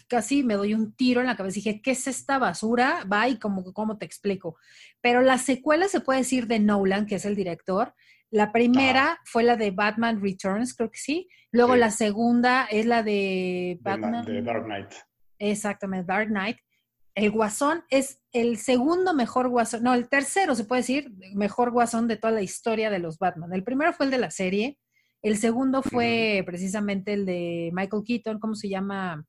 casi 0.07 0.45
me 0.45 0.55
doy 0.55 0.75
un 0.75 0.95
tiro 0.95 1.21
en 1.21 1.27
la 1.27 1.37
cabeza. 1.37 1.57
Dije, 1.57 1.83
¿qué 1.83 1.93
es 1.93 2.07
esta 2.07 2.39
basura? 2.39 3.05
Va 3.13 3.29
y 3.29 3.39
como, 3.39 3.73
¿cómo 3.73 3.99
te 3.99 4.07
explico? 4.07 4.57
Pero 5.01 5.21
la 5.23 5.39
secuela 5.39 5.89
se 5.89 6.01
puede 6.01 6.21
decir 6.21 6.47
de 6.47 6.61
Nolan, 6.61 7.07
que 7.07 7.17
es 7.17 7.25
el 7.25 7.35
director. 7.35 7.93
La 8.31 8.53
primera 8.53 9.19
fue 9.25 9.43
la 9.43 9.57
de 9.57 9.73
Batman 9.73 10.21
Returns, 10.23 10.75
creo 10.75 10.91
que 10.91 10.99
sí. 10.99 11.29
Luego 11.51 11.75
la 11.75 11.91
segunda 11.91 12.67
es 12.71 12.87
la 12.87 13.03
de 13.03 13.79
Batman. 13.81 14.25
De, 14.25 14.35
de 14.35 14.43
Dark 14.43 14.65
Knight. 14.65 14.93
Exactamente, 15.39 16.07
Dark 16.07 16.29
Knight 16.29 16.59
el 17.19 17.31
Guasón 17.31 17.85
es 17.91 18.21
el 18.33 18.59
segundo 18.59 19.13
mejor 19.13 19.49
Guasón, 19.49 19.83
no, 19.83 19.93
el 19.95 20.09
tercero 20.09 20.55
se 20.55 20.65
puede 20.65 20.83
decir, 20.83 21.13
mejor 21.35 21.73
Guasón 21.73 22.07
de 22.07 22.17
toda 22.17 22.33
la 22.33 22.43
historia 22.43 22.91
de 22.91 23.01
los 23.01 23.19
Batman. 23.19 23.53
El 23.53 23.65
primero 23.65 23.93
fue 23.93 24.07
el 24.07 24.13
de 24.13 24.19
la 24.19 24.31
serie, 24.31 24.79
el 25.23 25.37
segundo 25.37 25.83
fue 25.83 26.43
precisamente 26.47 27.13
el 27.13 27.27
de 27.27 27.71
Michael 27.73 28.05
Keaton, 28.07 28.39
¿cómo 28.39 28.55
se 28.55 28.69
llama? 28.69 29.25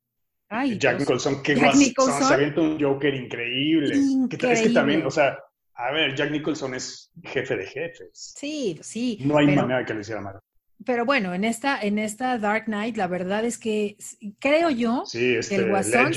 Ay, 0.49 0.77
Jack 0.77 0.99
Nicholson, 0.99 1.41
qué 1.41 1.55
Jack 1.55 1.75
Nicholson. 1.75 2.23
se 2.23 2.33
avienta 2.33 2.61
un 2.61 2.79
Joker 2.79 3.13
increíble. 3.13 3.95
increíble. 3.95 4.53
Es 4.53 4.61
que 4.67 4.69
también, 4.69 5.05
o 5.05 5.11
sea, 5.11 5.37
a 5.73 5.91
ver, 5.91 6.15
Jack 6.15 6.31
Nicholson 6.31 6.75
es 6.75 7.11
jefe 7.23 7.55
de 7.55 7.65
jefes. 7.65 8.09
Sí, 8.13 8.79
sí. 8.81 9.19
No 9.21 9.37
hay 9.37 9.47
manera 9.47 9.83
que 9.83 9.93
lo 9.93 10.01
hiciera 10.01 10.21
mal 10.21 10.39
pero 10.85 11.05
bueno, 11.05 11.33
en 11.33 11.43
esta, 11.43 11.81
en 11.81 11.99
esta 11.99 12.37
Dark 12.37 12.65
Knight, 12.65 12.95
la 12.95 13.07
verdad 13.07 13.43
es 13.43 13.57
que 13.57 13.97
creo 14.39 14.69
yo 14.69 15.03
que 15.11 15.33
el 15.33 15.39
este 15.39 15.67
Guasón, 15.67 16.13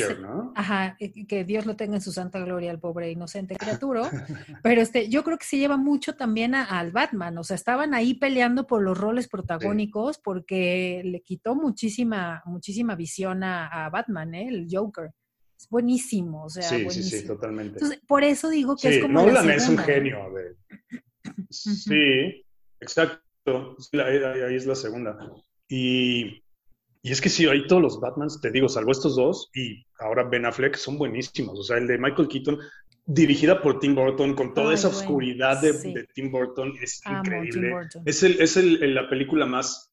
ajá, 0.54 0.96
eh, 1.00 1.26
que 1.26 1.44
Dios 1.44 1.66
lo 1.66 1.74
tenga 1.74 1.96
en 1.96 2.00
su 2.00 2.12
santa 2.12 2.38
gloria 2.38 2.70
al 2.70 2.78
pobre 2.78 3.10
inocente 3.10 3.56
criatura, 3.82 4.08
pero 4.62 4.80
este, 4.80 5.08
yo 5.08 5.24
creo 5.24 5.36
que 5.36 5.46
se 5.46 5.58
lleva 5.58 5.76
mucho 5.76 6.14
también 6.14 6.54
al 6.54 6.92
Batman, 6.92 7.36
o 7.38 7.44
sea, 7.44 7.56
estaban 7.56 7.92
ahí 7.92 8.14
peleando 8.14 8.66
por 8.66 8.82
los 8.82 8.96
roles 8.96 9.26
protagónicos 9.26 10.18
porque 10.18 11.02
le 11.04 11.22
quitó 11.22 11.56
muchísima, 11.56 12.42
muchísima 12.46 12.94
visión 12.94 13.42
a, 13.42 13.88
Batman, 13.90 14.34
¿eh? 14.34 14.48
el 14.48 14.68
Joker. 14.70 15.10
Es 15.58 15.68
buenísimo, 15.68 16.44
o 16.44 16.48
sea, 16.48 16.62
sí, 16.62 16.84
buenísimo. 16.84 17.04
Sí, 17.04 17.18
sí, 17.20 17.26
totalmente. 17.26 17.74
Entonces, 17.74 18.00
por 18.06 18.24
eso 18.24 18.48
digo 18.48 18.76
que 18.76 18.96
es 18.96 19.02
como 19.02 19.22
Nolan 19.22 19.50
es 19.50 19.68
un 19.68 19.78
genio. 19.78 20.18
De... 20.32 20.56
Sí, 21.50 22.44
exacto 22.80 23.22
ahí, 23.46 24.54
es 24.54 24.66
la 24.66 24.74
segunda. 24.74 25.16
Y, 25.68 26.42
y, 27.02 27.10
es 27.10 27.20
que 27.20 27.28
sí, 27.28 27.46
ahí 27.46 27.66
todos 27.66 27.82
los 27.82 28.00
Batmans, 28.00 28.40
te 28.40 28.50
digo, 28.50 28.68
salvo 28.68 28.92
estos 28.92 29.16
dos 29.16 29.50
y 29.54 29.84
ahora 29.98 30.24
Ben 30.24 30.46
Affleck, 30.46 30.76
son 30.76 30.98
buenísimos. 30.98 31.58
O 31.58 31.62
sea, 31.62 31.78
el 31.78 31.86
de 31.86 31.98
Michael 31.98 32.28
Keaton, 32.28 32.58
dirigida 33.06 33.60
por 33.60 33.80
Tim 33.80 33.94
Burton, 33.94 34.34
con 34.34 34.54
toda 34.54 34.74
esa 34.74 34.88
oscuridad 34.88 35.60
de, 35.60 36.06
Tim 36.14 36.30
Burton, 36.30 36.74
es 36.80 37.00
increíble. 37.06 37.72
Es, 38.04 38.22
el, 38.22 38.40
es 38.40 38.56
el, 38.56 38.94
la 38.94 39.08
película 39.08 39.46
más 39.46 39.92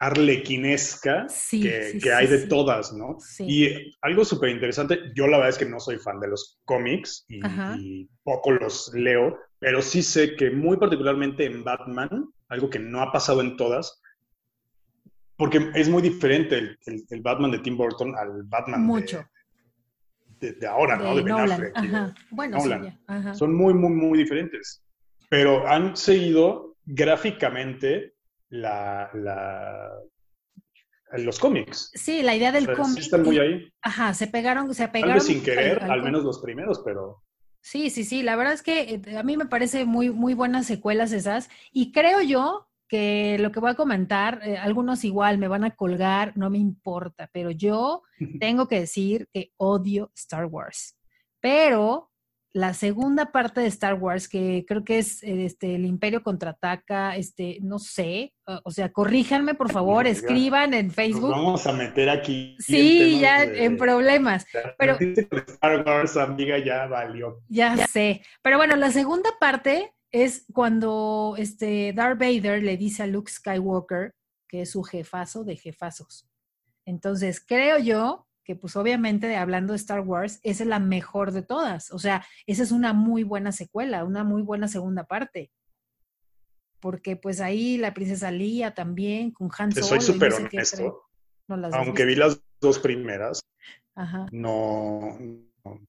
arlequinesca 0.00 1.26
que, 1.50 2.12
hay 2.12 2.26
de 2.26 2.46
todas, 2.46 2.92
¿no? 2.94 3.18
Y 3.38 3.94
algo 4.00 4.24
súper 4.24 4.48
interesante, 4.48 4.98
yo 5.14 5.26
la 5.26 5.36
verdad 5.36 5.50
es 5.50 5.58
que 5.58 5.66
no 5.66 5.78
soy 5.78 5.98
fan 5.98 6.18
de 6.20 6.28
los 6.28 6.58
cómics 6.64 7.26
y, 7.28 7.40
y, 7.78 8.08
poco 8.24 8.52
los 8.52 8.92
leo, 8.94 9.38
pero 9.60 9.80
sí 9.82 10.02
sé 10.02 10.34
que 10.34 10.50
muy 10.50 10.76
particularmente 10.78 11.44
en 11.44 11.62
Batman, 11.62 12.28
algo 12.48 12.68
que 12.68 12.80
no 12.80 13.02
ha 13.02 13.12
pasado 13.12 13.42
en 13.42 13.56
todas, 13.56 14.02
porque 15.36 15.70
es 15.74 15.88
muy 15.88 16.02
diferente 16.02 16.76
el, 16.86 17.22
Batman 17.22 17.52
de 17.52 17.60
Tim 17.60 17.76
Burton 17.76 18.14
al 18.16 18.42
Batman 18.44 18.82
Mucho. 18.82 19.24
De, 20.40 20.54
de, 20.54 20.66
ahora, 20.66 20.96
¿no? 20.96 21.14
De 21.14 21.22
Ben 21.22 21.32
Affleck. 21.34 21.74
Bueno, 22.30 22.58
Son 23.34 23.54
muy, 23.54 23.74
muy, 23.74 23.90
muy 23.90 24.18
diferentes. 24.18 24.82
Pero 25.28 25.68
han 25.68 25.96
seguido 25.96 26.76
gráficamente 26.86 28.14
la, 28.48 29.10
la, 29.14 29.90
los 31.18 31.38
cómics. 31.38 31.90
Sí, 31.94 32.22
la 32.22 32.34
idea 32.34 32.52
del 32.52 32.66
cómic. 32.66 32.94
Sí 32.94 33.00
están 33.00 33.22
muy 33.22 33.38
ahí. 33.38 33.72
Ajá, 33.82 34.14
se 34.14 34.26
pegaron, 34.26 34.74
se 34.74 34.88
pegaron. 34.88 35.20
sin 35.20 35.42
querer, 35.42 35.82
al, 35.82 36.02
menos 36.02 36.24
los 36.24 36.40
primeros, 36.40 36.80
pero. 36.84 37.22
Sí, 37.62 37.90
sí, 37.90 38.04
sí, 38.04 38.22
la 38.22 38.36
verdad 38.36 38.54
es 38.54 38.62
que 38.62 39.02
eh, 39.06 39.16
a 39.16 39.22
mí 39.22 39.36
me 39.36 39.46
parece 39.46 39.84
muy, 39.84 40.10
muy 40.10 40.34
buenas 40.34 40.66
secuelas 40.66 41.12
esas 41.12 41.50
y 41.72 41.92
creo 41.92 42.22
yo 42.22 42.68
que 42.88 43.38
lo 43.38 43.52
que 43.52 43.60
voy 43.60 43.70
a 43.70 43.76
comentar, 43.76 44.40
eh, 44.42 44.58
algunos 44.58 45.04
igual 45.04 45.38
me 45.38 45.46
van 45.46 45.64
a 45.64 45.76
colgar, 45.76 46.36
no 46.36 46.50
me 46.50 46.58
importa, 46.58 47.30
pero 47.32 47.50
yo 47.50 48.02
tengo 48.40 48.66
que 48.66 48.80
decir 48.80 49.28
que 49.32 49.52
odio 49.56 50.10
Star 50.16 50.46
Wars. 50.46 50.96
Pero 51.40 52.09
la 52.52 52.74
segunda 52.74 53.32
parte 53.32 53.60
de 53.60 53.68
Star 53.68 53.94
Wars, 53.94 54.28
que 54.28 54.64
creo 54.66 54.84
que 54.84 54.98
es 54.98 55.22
este, 55.22 55.76
el 55.76 55.84
Imperio 55.84 56.22
contraataca, 56.22 57.16
este, 57.16 57.58
no 57.62 57.78
sé, 57.78 58.34
o 58.64 58.70
sea, 58.70 58.92
corríjanme 58.92 59.54
por 59.54 59.70
favor, 59.70 60.06
escriban 60.06 60.74
en 60.74 60.90
Facebook. 60.90 61.30
vamos 61.30 61.66
a 61.66 61.72
meter 61.72 62.10
aquí. 62.10 62.56
Sí, 62.58 63.20
ya 63.20 63.44
en 63.44 63.76
problemas. 63.76 64.46
Pero 64.78 64.98
Star 64.98 65.84
Wars, 65.86 66.16
amiga, 66.16 66.58
ya 66.58 66.86
valió. 66.86 67.40
Ya 67.48 67.86
sé. 67.86 68.22
Pero 68.42 68.56
bueno, 68.56 68.74
la 68.74 68.90
segunda 68.90 69.30
parte 69.38 69.94
es 70.10 70.46
cuando 70.52 71.36
este 71.38 71.92
Darth 71.92 72.18
Vader 72.18 72.62
le 72.62 72.76
dice 72.76 73.04
a 73.04 73.06
Luke 73.06 73.30
Skywalker 73.30 74.14
que 74.50 74.62
es 74.62 74.72
su 74.72 74.82
jefazo 74.82 75.44
de 75.44 75.56
jefazos. 75.56 76.28
Entonces, 76.84 77.40
creo 77.40 77.78
yo 77.78 78.26
que 78.50 78.56
pues 78.56 78.74
obviamente 78.74 79.36
hablando 79.36 79.74
de 79.74 79.76
Star 79.76 80.00
Wars, 80.00 80.40
esa 80.42 80.64
es 80.64 80.68
la 80.68 80.80
mejor 80.80 81.30
de 81.30 81.42
todas. 81.42 81.92
O 81.92 82.00
sea, 82.00 82.26
esa 82.48 82.64
es 82.64 82.72
una 82.72 82.92
muy 82.92 83.22
buena 83.22 83.52
secuela, 83.52 84.02
una 84.02 84.24
muy 84.24 84.42
buena 84.42 84.66
segunda 84.66 85.04
parte. 85.04 85.52
Porque 86.80 87.14
pues 87.14 87.40
ahí 87.40 87.78
la 87.78 87.94
princesa 87.94 88.32
Lía 88.32 88.74
también, 88.74 89.30
con 89.30 89.50
Han 89.56 89.70
Solo. 89.70 89.86
Soy 89.86 90.00
súper 90.00 90.32
honesto. 90.32 91.04
aunque 91.46 92.04
vi 92.04 92.16
las 92.16 92.42
dos 92.60 92.80
primeras, 92.80 93.40
no, 94.32 95.16
no, 95.62 95.80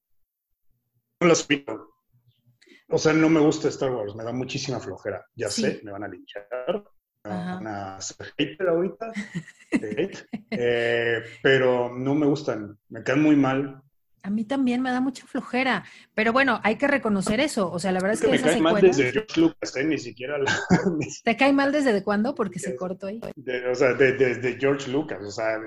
las 1.20 1.48
vi. 1.48 1.66
O 2.90 3.00
sea, 3.00 3.14
no 3.14 3.28
me 3.28 3.40
gusta 3.40 3.70
Star 3.70 3.90
Wars, 3.90 4.14
me 4.14 4.24
da 4.24 4.34
muchísima 4.34 4.80
flojera. 4.80 5.26
Ya 5.34 5.50
sé, 5.50 5.82
me 5.84 5.92
van 5.92 6.04
a 6.04 6.08
linchar, 6.08 6.46
una 7.24 8.00
hater 8.38 8.68
ahorita, 8.68 9.12
eh, 10.52 11.24
pero 11.42 11.94
no 11.96 12.16
me 12.16 12.26
gustan, 12.26 12.78
me 12.90 13.04
quedan 13.04 13.22
muy 13.22 13.36
mal. 13.36 13.82
A 14.24 14.30
mí 14.30 14.46
también 14.46 14.84
me 14.84 14.92
da 14.92 15.02
mucha 15.02 15.26
flojera, 15.26 15.84
pero 16.14 16.32
bueno, 16.32 16.60
hay 16.64 16.78
que 16.78 16.88
reconocer 16.88 17.40
eso. 17.40 17.72
O 17.72 17.80
sea, 17.80 17.92
la 17.92 18.00
verdad 18.00 18.14
es 18.14 18.22
que, 18.22 18.28
me 18.28 18.40
cae 18.40 18.62
mal 18.62 18.80
desde 18.80 19.12
George 19.12 19.42
Lucas, 19.42 19.76
¿eh? 19.76 19.84
ni 19.84 19.98
siquiera 19.98 20.38
la... 20.38 20.52
¿Te 21.24 21.36
cae 21.36 21.52
mal 21.54 21.72
desde 21.72 22.04
cuándo? 22.04 22.36
Porque 22.36 22.60
se 22.60 22.76
cortó 22.76 23.08
ahí. 23.08 23.20
o 23.20 23.76
sea, 23.76 23.94
desde 23.94 24.60
George 24.60 24.92
Lucas, 24.92 25.24
o 25.24 25.32
sea, 25.32 25.58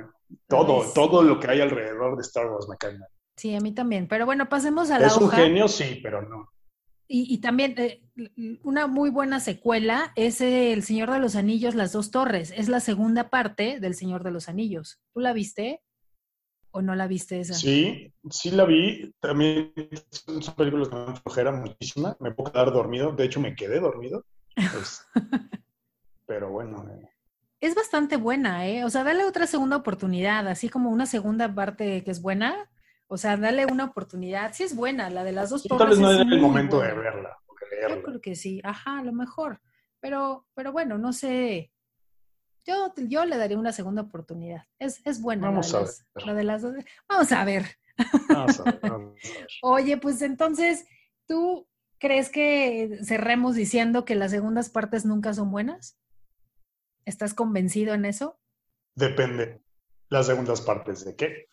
todo, 0.47 0.85
todo 0.93 1.23
lo 1.25 1.41
que 1.41 1.51
hay 1.51 1.61
alrededor 1.63 2.17
de 2.17 2.23
Star 2.23 2.47
Wars 2.47 2.69
me 2.69 2.77
cae 2.77 2.97
mal. 2.97 3.09
Sí, 3.37 3.57
a 3.57 3.61
mí 3.61 3.75
también. 3.75 4.07
Pero 4.07 4.25
bueno, 4.25 4.49
pasemos 4.49 4.93
a 4.93 5.01
la 5.01 5.09
Es 5.09 5.17
un 5.17 5.31
genio, 5.31 5.67
sí, 5.67 5.99
pero 6.01 6.23
no. 6.23 6.54
Y, 7.07 7.39
también 7.39 7.75
eh, 7.77 8.01
una 8.63 8.87
muy 8.87 9.11
buena 9.11 9.39
secuela 9.39 10.13
es 10.17 10.41
El 10.41 10.83
Señor 10.83 11.11
de 11.11 11.19
los 11.19 11.37
Anillos, 11.37 11.75
Las 11.75 11.93
Dos 11.93 12.11
Torres. 12.11 12.53
Es 12.57 12.69
la 12.69 12.81
segunda 12.81 13.29
parte 13.29 13.79
del 13.79 13.95
Señor 13.95 14.25
de 14.25 14.31
los 14.31 14.49
Anillos. 14.49 15.01
¿Tú 15.13 15.21
la 15.21 15.35
viste? 15.35 15.83
¿O 16.71 16.81
no 16.81 16.95
la 16.95 17.07
viste 17.07 17.41
esa? 17.41 17.55
Sí, 17.55 18.13
sí 18.31 18.51
la 18.51 18.65
vi. 18.65 19.13
También 19.21 19.73
son 20.41 20.55
películas 20.55 20.89
que 20.89 20.97
me 20.97 21.17
flojera 21.17 21.53
muchísima. 21.53 22.17
Me 22.21 22.33
puedo 22.33 22.51
quedar 22.51 22.73
dormido. 22.73 23.13
De 23.13 23.25
hecho, 23.25 23.39
me 23.39 23.55
quedé 23.55 23.81
dormido. 23.81 24.25
Pues, 24.55 25.07
pero 26.27 26.51
bueno. 26.51 26.89
Eh. 26.91 27.09
es 27.61 27.75
bastante 27.75 28.17
buena, 28.17 28.67
¿eh? 28.67 28.85
O 28.85 28.91
sea, 28.91 29.05
dale 29.05 29.25
otra 29.25 29.47
segunda 29.47 29.77
oportunidad, 29.77 30.49
así 30.49 30.69
como 30.71 30.91
una 30.91 31.07
segunda 31.07 31.55
parte 31.55 32.03
que 32.03 32.11
es 32.11 32.23
buena. 32.23 32.71
O 33.07 33.17
sea, 33.17 33.37
dale 33.37 33.67
una 33.67 33.85
oportunidad. 33.85 34.53
Sí 34.55 34.63
es 34.63 34.75
buena, 34.75 35.11
la 35.11 35.25
de 35.25 35.33
las 35.33 35.51
dos 35.51 35.63
Tal 35.65 35.89
vez 35.89 35.99
no 35.99 36.11
es 36.11 36.21
el 36.21 36.41
momento 36.41 36.81
de 36.81 36.93
verla. 36.93 37.39
Yo 37.89 38.03
creo 38.03 38.21
que 38.21 38.35
sí, 38.35 38.61
ajá, 38.65 38.99
a 38.99 39.03
lo 39.03 39.13
mejor. 39.13 39.61
Pero, 40.01 40.47
pero 40.55 40.73
bueno, 40.73 40.99
no 40.99 41.13
sé. 41.13 41.73
Yo, 42.67 42.93
yo 42.97 43.25
le 43.25 43.37
daría 43.37 43.59
una 43.59 43.73
segunda 43.73 44.03
oportunidad. 44.03 44.65
Es, 44.79 45.01
es 45.05 45.21
buena. 45.21 45.49
Vamos 45.49 45.73
la 45.73 45.79
a 45.79 45.83
ver. 45.83 46.27
La 46.27 46.35
de 46.35 46.45
las 46.45 46.63
dos. 46.63 46.75
Vamos 47.09 47.33
a 47.33 47.45
ver. 47.45 47.65
Vamos 48.29 48.61
a 48.61 48.65
ver, 48.65 48.81
vamos 48.83 49.17
a 49.25 49.39
ver. 49.39 49.49
Oye, 49.63 49.97
pues 49.99 50.23
entonces, 50.23 50.87
¿tú 51.27 51.69
crees 51.99 52.31
que 52.31 53.01
cerremos 53.03 53.55
diciendo 53.55 54.05
que 54.05 54.15
las 54.15 54.31
segundas 54.31 54.71
partes 54.71 55.05
nunca 55.05 55.35
son 55.35 55.51
buenas? 55.51 55.99
¿Estás 57.05 57.35
convencido 57.35 57.95
en 57.95 58.07
eso? 58.07 58.39
Depende. 58.95 59.63
Las 60.09 60.27
segundas 60.27 60.61
partes 60.61 61.05
de 61.05 61.17
qué. 61.17 61.49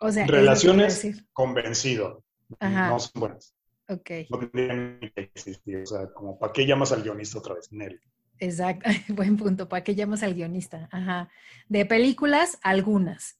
O 0.00 0.10
sea, 0.10 0.26
Relaciones, 0.26 1.24
convencido. 1.32 2.24
Ajá. 2.58 2.88
No 2.88 2.98
son 2.98 3.12
buenas. 3.20 3.54
Ok, 3.88 4.10
No 4.30 4.38
tendrían 4.38 4.98
que 5.14 5.22
existir. 5.34 5.78
O 5.82 5.86
sea, 5.86 6.06
como, 6.12 6.38
¿para 6.38 6.52
qué 6.52 6.66
llamas 6.66 6.92
al 6.92 7.02
guionista 7.02 7.38
otra 7.38 7.54
vez? 7.54 7.70
Nel. 7.72 8.00
exacto. 8.38 8.88
Buen 9.08 9.36
punto. 9.36 9.68
¿Para 9.68 9.84
qué 9.84 9.94
llamas 9.94 10.22
al 10.22 10.34
guionista? 10.34 10.88
Ajá. 10.90 11.28
De 11.68 11.84
películas, 11.86 12.58
algunas. 12.62 13.36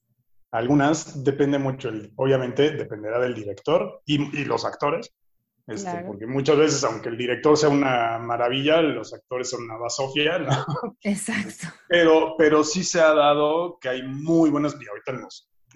Algunas 0.53 1.23
depende 1.25 1.59
mucho, 1.59 1.89
el- 1.91 2.13
obviamente 2.17 2.71
dependerá 2.73 3.21
del 3.21 3.35
director 3.35 4.03
y, 4.05 4.17
y 4.37 4.45
los 4.45 4.65
actores, 4.65 5.13
este, 5.69 5.89
Claro. 5.93 6.09
porque 6.09 6.27
muchas 6.27 6.57
veces, 6.59 6.83
aunque 6.83 7.09
el 7.09 7.17
director 7.17 7.57
sea 7.57 7.69
una 7.69 8.19
maravilla, 8.19 8.81
los 8.83 9.15
actores 9.15 9.49
son 9.49 9.63
una 9.63 9.77
basofia, 9.77 10.41
¿no? 10.41 10.51
Exacto. 11.03 11.69
Pero, 11.89 12.35
pero 12.37 12.65
sí 12.65 12.83
se 12.83 13.01
ha 13.01 13.15
dado 13.15 13.79
que 13.81 13.89
hay 13.91 14.03
muy 14.03 14.51
buenas, 14.51 14.75
y 14.81 14.89
ahorita 14.89 15.13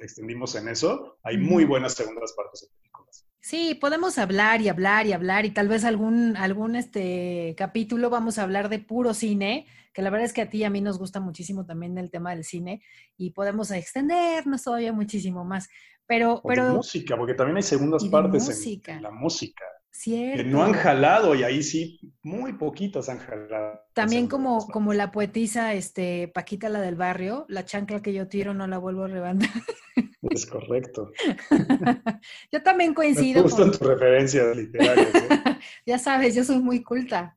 extendimos 0.00 0.54
en 0.54 0.68
eso, 0.68 1.18
hay 1.22 1.38
muy 1.38 1.64
buenas 1.64 1.94
segundas 1.94 2.32
partes 2.36 2.62
de 2.62 2.68
películas. 2.68 3.26
Sí, 3.40 3.74
podemos 3.74 4.16
hablar 4.16 4.62
y 4.62 4.68
hablar 4.68 5.06
y 5.06 5.12
hablar 5.12 5.44
y 5.44 5.50
tal 5.50 5.68
vez 5.68 5.84
algún, 5.84 6.36
algún 6.36 6.76
este 6.76 7.54
capítulo 7.58 8.08
vamos 8.08 8.38
a 8.38 8.42
hablar 8.42 8.70
de 8.70 8.78
puro 8.78 9.12
cine, 9.12 9.66
que 9.92 10.00
la 10.00 10.10
verdad 10.10 10.24
es 10.24 10.32
que 10.32 10.42
a 10.42 10.48
ti 10.48 10.58
y 10.58 10.64
a 10.64 10.70
mí 10.70 10.80
nos 10.80 10.98
gusta 10.98 11.20
muchísimo 11.20 11.66
también 11.66 11.98
el 11.98 12.10
tema 12.10 12.30
del 12.30 12.44
cine 12.44 12.82
y 13.16 13.30
podemos 13.30 13.70
extendernos 13.70 14.62
todavía 14.62 14.92
muchísimo 14.92 15.44
más. 15.44 15.68
Pero, 16.06 16.40
O 16.42 16.48
de 16.48 16.56
pero, 16.56 16.74
música, 16.74 17.16
porque 17.16 17.34
también 17.34 17.56
hay 17.56 17.62
segundas 17.62 18.04
partes 18.06 18.66
en-. 18.66 18.96
En, 18.96 19.02
la 19.02 19.10
música, 19.10 19.64
cierto. 19.94 20.42
que 20.42 20.48
no 20.48 20.64
han 20.64 20.72
jalado, 20.72 21.34
y 21.34 21.44
ahí 21.44 21.62
sí, 21.62 22.00
muy 22.22 22.54
poquitas 22.54 23.08
han 23.08 23.18
jalado. 23.18 23.80
También 23.92 24.26
como, 24.26 24.66
como 24.66 24.92
la 24.92 25.12
poetisa 25.12 25.74
este, 25.74 26.28
Paquita 26.28 26.68
la 26.68 26.80
del 26.80 26.96
barrio, 26.96 27.46
la 27.48 27.64
chancla 27.64 28.02
que 28.02 28.12
yo 28.12 28.28
tiro 28.28 28.54
no 28.54 28.66
la 28.66 28.78
vuelvo 28.78 29.04
a 29.04 29.08
levantar. 29.08 29.50
Es 30.30 30.46
correcto. 30.46 31.12
yo 32.50 32.62
también 32.62 32.90
Me 32.90 32.94
coincido 32.94 33.42
gustan 33.42 33.68
con, 33.68 33.78
tus 33.78 33.86
referencias 33.86 34.56
literarias. 34.56 35.14
¿eh? 35.14 35.58
ya 35.86 35.98
sabes, 35.98 36.34
yo 36.34 36.42
soy 36.42 36.58
muy 36.58 36.82
culta. 36.82 37.36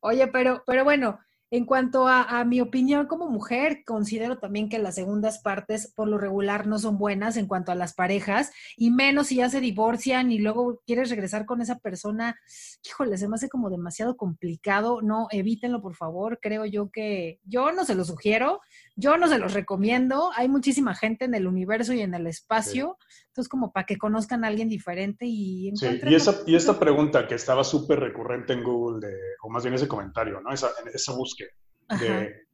Oye, 0.00 0.28
pero, 0.28 0.62
pero 0.66 0.84
bueno, 0.84 1.18
en 1.56 1.66
cuanto 1.66 2.08
a, 2.08 2.44
mi 2.44 2.60
opinión 2.60 3.06
como 3.06 3.30
mujer, 3.30 3.84
considero 3.86 4.38
también 4.38 4.68
que 4.68 4.80
las 4.80 4.96
segundas 4.96 5.38
partes 5.38 5.92
por 5.94 6.08
lo 6.08 6.18
regular 6.18 6.66
no 6.66 6.80
son 6.80 6.98
buenas 6.98 7.36
en 7.36 7.46
cuanto 7.46 7.70
a 7.70 7.76
las 7.76 7.94
parejas, 7.94 8.50
y 8.76 8.90
menos 8.90 9.28
si 9.28 9.36
ya 9.36 9.48
se 9.48 9.60
divorcian 9.60 10.32
y 10.32 10.38
luego 10.38 10.82
quieres 10.84 11.10
regresar 11.10 11.46
con 11.46 11.62
esa 11.62 11.78
persona. 11.78 12.36
Híjole, 12.84 13.16
se 13.18 13.28
me 13.28 13.36
hace 13.36 13.48
como 13.48 13.70
demasiado 13.70 14.16
complicado. 14.16 15.00
No, 15.00 15.28
evítenlo, 15.30 15.80
por 15.80 15.94
favor. 15.94 16.40
Creo 16.42 16.64
yo 16.64 16.90
que 16.90 17.38
yo 17.44 17.70
no 17.70 17.84
se 17.84 17.94
lo 17.94 18.04
sugiero, 18.04 18.60
yo 18.96 19.16
no 19.16 19.28
se 19.28 19.38
los 19.38 19.54
recomiendo. 19.54 20.32
Hay 20.34 20.48
muchísima 20.48 20.96
gente 20.96 21.24
en 21.24 21.34
el 21.34 21.46
universo 21.46 21.92
y 21.92 22.00
en 22.00 22.14
el 22.14 22.26
espacio, 22.26 22.98
entonces 23.34 23.48
como 23.48 23.72
para 23.72 23.84
que 23.84 23.98
conozcan 23.98 24.44
a 24.44 24.46
alguien 24.46 24.68
diferente 24.68 25.26
y 25.26 25.72
Sí, 25.74 26.00
y, 26.04 26.14
esa, 26.14 26.42
y 26.46 26.54
esta 26.54 26.78
pregunta 26.78 27.26
que 27.26 27.34
estaba 27.34 27.64
súper 27.64 27.98
recurrente 27.98 28.52
en 28.52 28.62
Google, 28.62 29.04
de, 29.04 29.12
o 29.42 29.50
más 29.50 29.64
bien 29.64 29.74
ese 29.74 29.88
comentario, 29.88 30.40
¿no? 30.40 30.52
Esa, 30.52 30.70
esa 30.92 31.12
búsqueda 31.14 31.50
Ajá. 31.88 32.04
de 32.04 32.46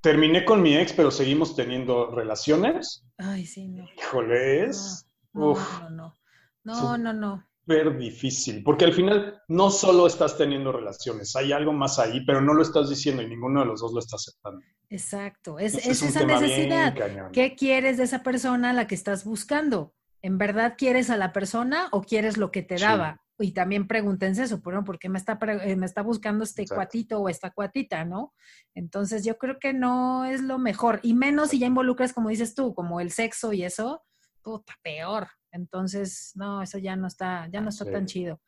terminé 0.00 0.44
con 0.44 0.62
mi 0.62 0.76
ex, 0.76 0.92
pero 0.92 1.12
seguimos 1.12 1.54
teniendo 1.54 2.10
relaciones. 2.10 3.04
Ay, 3.18 3.46
sí, 3.46 3.68
no. 3.68 3.84
Híjole, 3.96 4.64
es 4.64 5.08
No, 5.32 5.52
uf, 5.52 5.80
no, 5.82 5.90
no. 5.90 6.16
No, 6.64 6.98
no, 6.98 7.12
no. 7.12 7.48
súper 7.60 7.96
difícil, 7.96 8.64
porque 8.64 8.84
al 8.84 8.94
final 8.94 9.40
no 9.46 9.70
solo 9.70 10.08
estás 10.08 10.36
teniendo 10.36 10.72
relaciones, 10.72 11.36
hay 11.36 11.52
algo 11.52 11.72
más 11.72 12.00
ahí, 12.00 12.26
pero 12.26 12.40
no 12.40 12.52
lo 12.52 12.62
estás 12.62 12.88
diciendo 12.90 13.22
y 13.22 13.28
ninguno 13.28 13.60
de 13.60 13.66
los 13.66 13.80
dos 13.80 13.92
lo 13.92 14.00
está 14.00 14.16
aceptando. 14.16 14.60
Exacto. 14.88 15.58
Es, 15.60 15.74
es 15.74 16.02
un 16.02 16.08
esa 16.08 16.24
necesidad. 16.24 16.94
¿Qué 17.32 17.54
quieres 17.54 17.96
de 17.96 18.04
esa 18.04 18.24
persona 18.24 18.70
a 18.70 18.72
la 18.72 18.86
que 18.88 18.96
estás 18.96 19.24
buscando? 19.24 19.95
¿En 20.26 20.38
verdad 20.38 20.74
quieres 20.76 21.08
a 21.10 21.16
la 21.16 21.32
persona 21.32 21.86
o 21.92 22.02
quieres 22.02 22.36
lo 22.36 22.50
que 22.50 22.62
te 22.62 22.78
Sí. 22.78 22.84
daba? 22.84 23.22
Y 23.38 23.52
también 23.52 23.86
pregúntense 23.86 24.42
eso, 24.42 24.60
¿por, 24.60 24.82
¿por 24.82 24.98
qué 24.98 25.08
me 25.08 25.18
está, 25.18 25.38
eh, 25.62 25.76
me 25.76 25.86
está 25.86 26.02
buscando 26.02 26.42
este 26.42 26.62
Exacto. 26.62 26.78
cuatito 26.78 27.20
o 27.20 27.28
esta 27.28 27.50
cuatita, 27.50 28.04
no? 28.04 28.34
Entonces 28.74 29.24
yo 29.24 29.38
creo 29.38 29.58
que 29.60 29.72
no 29.72 30.24
es 30.24 30.40
lo 30.42 30.58
mejor. 30.58 30.98
Y 31.04 31.14
menos 31.14 31.50
si 31.50 31.60
ya 31.60 31.68
involucras, 31.68 32.12
como 32.12 32.28
dices 32.30 32.56
tú, 32.56 32.74
como 32.74 32.98
el 32.98 33.12
sexo 33.12 33.52
y 33.52 33.62
eso, 33.62 34.02
puta, 34.42 34.74
peor. 34.82 35.28
Entonces, 35.52 36.32
no, 36.34 36.60
eso 36.60 36.78
ya 36.78 36.96
no 36.96 37.06
está, 37.06 37.46
ya 37.52 37.60
no 37.60 37.68
está 37.68 37.84
Sí. 37.84 37.92
tan 37.92 38.06
chido. 38.06 38.40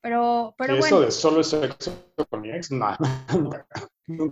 Pero, 0.00 0.54
pero 0.56 0.74
Sí, 0.74 0.80
bueno. 0.80 0.96
Eso 0.96 1.00
de 1.04 1.10
solo 1.12 1.42
sexo 1.42 2.12
con 2.30 2.40
mi 2.40 2.50
ex, 2.50 2.70
no. 2.70 2.96